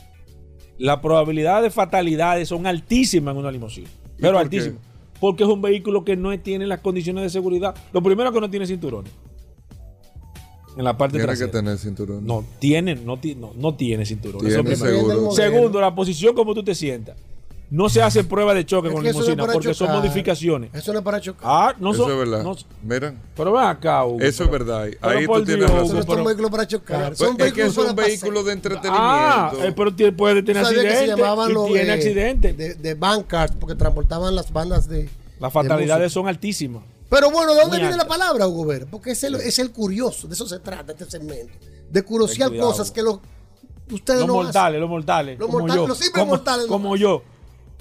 [0.82, 3.88] La probabilidad de fatalidades son altísimas en una limusina.
[4.18, 4.74] Pero por qué?
[5.20, 7.76] Porque es un vehículo que no tiene las condiciones de seguridad.
[7.94, 9.12] Lo primero que no tiene cinturones.
[10.76, 12.26] En la parte Tiene que tener cinturón.
[12.26, 14.42] No, tiene, no, no, no tiene cinturones.
[14.54, 15.08] Tiene Eso primero.
[15.08, 15.32] seguro.
[15.34, 17.16] Segundo, la posición como tú te sientas.
[17.72, 20.70] No se hace prueba de choque Es con no limusina para porque son modificaciones.
[20.74, 21.42] Eso no es para chocar.
[21.50, 22.12] Ah, no Eso son.
[22.12, 22.44] es verdad.
[22.44, 22.56] no-
[23.36, 24.84] pero ven acá, Hugo, eso pero- es verdad.
[25.00, 25.96] Ahí tú tienes Dios, razón.
[25.96, 27.16] No son vehículos para chocar.
[27.16, 29.64] Son es que vehículos es un para vehículo de Ah, entretenimiento.
[29.64, 31.18] eh, pero tie- puede tener ¿Sabes que se accidentes.
[31.18, 32.58] llamaban y los tiene eh, accidentes.
[32.58, 35.10] de, de band cards porque transportaban las bandas de.
[35.40, 36.84] Las de fatalidades son altísimas.
[37.10, 38.86] Pero bueno, ¿de dónde Muy viene la palabra, Hugo Vera?
[38.92, 41.54] Porque es el, es el curioso, de eso se trata este segmento.
[41.90, 43.20] De curiosear cosas que los,
[43.92, 45.40] ustedes Los no mortales, los mortales.
[45.40, 47.24] Los mortales, los simples mortales no Como yo.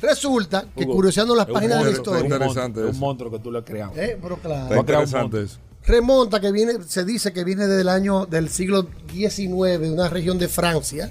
[0.00, 2.20] Resulta que Hugo, curioseando las páginas de la historia.
[2.20, 3.92] es un Interesante monstruo, un que tú le has creado.
[3.96, 4.64] Eh, pero claro.
[4.64, 5.58] Está interesante eso.
[5.86, 10.08] Remonta que viene, se dice que viene desde el año del siglo XIX, de una
[10.08, 11.10] región de Francia,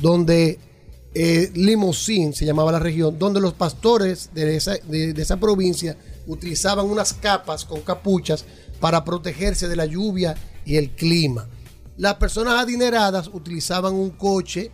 [0.00, 0.58] donde
[1.14, 5.96] eh, Limousin se llamaba la región, donde los pastores de esa, de, de esa provincia
[6.26, 8.44] utilizaban unas capas con capuchas
[8.80, 10.34] para protegerse de la lluvia
[10.64, 11.48] y el clima.
[11.96, 14.70] Las personas adineradas utilizaban un coche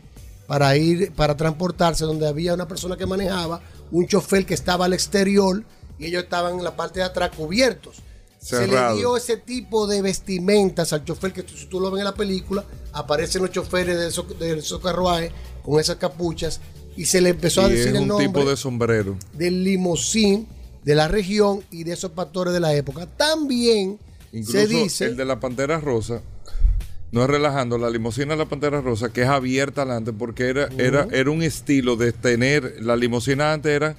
[0.47, 3.61] para ir, para transportarse, donde había una persona que manejaba,
[3.91, 5.65] un chofer que estaba al exterior
[5.99, 8.03] y ellos estaban en la parte de atrás cubiertos.
[8.41, 12.07] Se le dio ese tipo de vestimentas al chofer que si tú lo ves en
[12.07, 15.31] la película, aparecen los choferes de esos, de esos carruajes
[15.63, 16.61] con esas capuchas
[16.97, 19.17] y se le empezó a decir es el un nombre tipo de sombrero.
[19.35, 20.49] del limosín
[20.83, 23.07] de la región y de esos pastores de la época.
[23.07, 23.99] También
[24.33, 26.21] Incluso se dice el de la Pantera Rosa,
[27.13, 30.69] no es relajando, la limusina de la Pantera Rosa, que es abierta adelante, porque era,
[30.79, 33.95] era, era un estilo de tener, la limusina antes era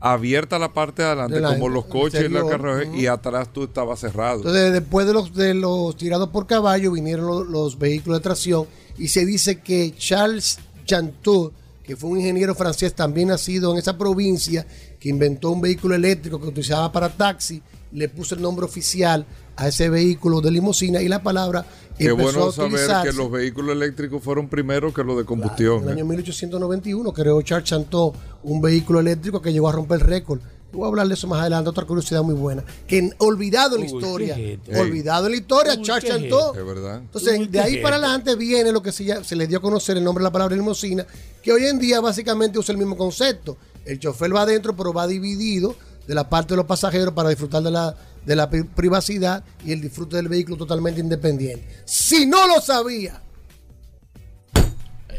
[0.00, 3.52] abierta la parte de adelante, De la- como los coches y la carruaje, y atrás
[3.52, 4.36] tú estabas cerrado.
[4.36, 8.66] Entonces, después de los, de los tirados por caballo, vinieron los, los vehículos de tracción
[8.96, 13.96] y se dice que Charles Chantou, que fue un ingeniero francés también nacido en esa
[13.98, 14.66] provincia,
[15.00, 17.60] que inventó un vehículo eléctrico que utilizaba para taxi,
[17.92, 19.24] le puso el nombre oficial
[19.58, 21.64] a ese vehículo de limusina y la palabra
[21.98, 25.26] Qué empezó bueno a saber que los vehículos eléctricos fueron primero que los de En
[25.26, 25.82] combustión.
[25.82, 25.92] el ¿eh?
[25.92, 28.12] año 1891 creó Charles Chantou
[28.44, 30.40] un vehículo eléctrico que llegó a romper récord.
[30.70, 32.62] Voy a hablar de eso más adelante, otra curiosidad muy buena.
[32.86, 34.36] Que en- olvidado en la historia,
[34.78, 36.54] olvidado en la historia, Uy, Charles qué Chantou.
[36.56, 36.98] Es verdad.
[36.98, 39.62] Entonces, Uy, de ahí para adelante viene lo que se, llama- se le dio a
[39.62, 41.06] conocer el nombre de la palabra limosina,
[41.42, 43.56] que hoy en día básicamente usa el mismo concepto.
[43.86, 45.74] El chofer va adentro, pero va dividido
[46.06, 47.94] de la parte de los pasajeros para disfrutar de la,
[48.28, 51.66] de la pri- privacidad y el disfrute del vehículo totalmente independiente.
[51.86, 53.22] Si no lo sabía,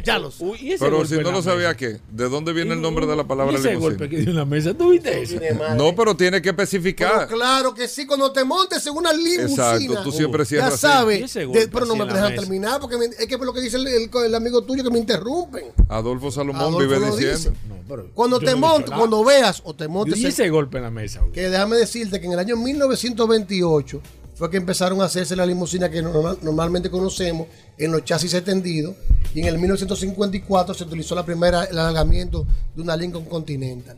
[0.04, 0.44] ya lo sé.
[0.44, 1.78] Uy, ¿y ese Pero golpe si en no la lo sabía, mesa?
[1.78, 2.00] ¿qué?
[2.12, 3.90] ¿De dónde viene el nombre de la ¿Y palabra ese limusina?
[3.90, 4.74] golpe que dio en la mesa?
[4.74, 5.36] ¿Tú viste eso?
[5.76, 7.28] No, pero tiene que Pero especificar.
[7.28, 9.76] claro que sí, cuando te montes en una limusina.
[9.76, 10.82] Exacto, tú siempre ya cierras así.
[10.82, 11.20] sabes.
[11.20, 12.42] Y ese de- pero no así me en la dejan mesa.
[12.42, 15.00] terminar porque me- es que lo que dice el, el- el amigo tuyo que me
[15.00, 15.66] interrumpen.
[15.90, 17.38] Adolfo Salomón Adolfo vive lo diciendo.
[17.38, 17.50] dice.
[17.68, 19.00] No, pero Cuando yo te no he dicho montes, nada.
[19.00, 20.18] cuando veas o te montes.
[20.20, 21.22] ¿Y en- ese golpe en la mesa?
[21.24, 21.32] Hugo?
[21.32, 24.02] que déjame decirte que en el año 1928
[24.40, 27.48] fue que empezaron a hacerse la limusina que normal- normalmente conocemos
[27.78, 28.96] en los chasis extendidos
[29.36, 33.98] y en el 1954 se utilizó la primera el alargamiento de una Lincoln Continental.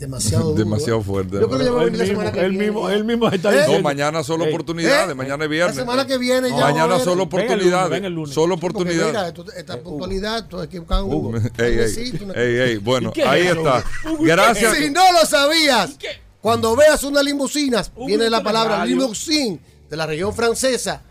[0.00, 1.04] Demasiado duro, Demasiado ¿eh?
[1.04, 1.38] fuerte.
[1.40, 2.64] Yo creo que ya va a Él venir la mismo, semana que él viene.
[2.66, 3.52] mismo, él mismo está ¿Eh?
[3.54, 3.82] No, diciendo.
[3.84, 5.14] mañana solo Ey, oportunidades, ¿eh?
[5.14, 5.76] mañana es viernes.
[5.76, 7.90] La semana que viene ya Mañana a solo Ven el lunes, oportunidades.
[7.90, 8.34] ven el lunes.
[8.34, 9.06] Solo oportunidades.
[9.06, 13.46] mira, esto- esta puntualidad, tú equivocado un Ey, ey, ey, ey, bueno, ¿Y qué ahí
[13.46, 13.84] está.
[14.10, 14.24] Hugo?
[14.24, 14.74] Gracias.
[14.78, 15.96] Si no lo sabías,
[16.40, 19.58] Cuando veas una limusina, Un viene la palabra limousine
[19.90, 21.02] de la región francesa.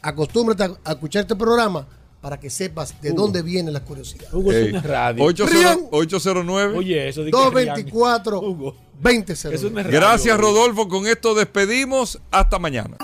[0.00, 1.86] Acostúmbrate a, a escuchar este programa
[2.20, 3.22] para que sepas de Hugo.
[3.22, 4.32] dónde viene la curiosidad.
[4.32, 5.24] Hugo, es una radio.
[5.24, 6.78] 80 809.
[6.78, 8.76] Oye, eso de que 224 Hugo.
[9.00, 9.90] 20 Eso no es radio.
[9.90, 10.88] Gracias, Rodolfo.
[10.88, 12.20] Con esto despedimos.
[12.30, 12.96] Hasta mañana.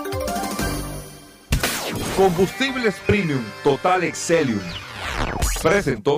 [2.15, 4.59] Combustibles Premium Total Excelium.
[5.61, 6.17] Presentó.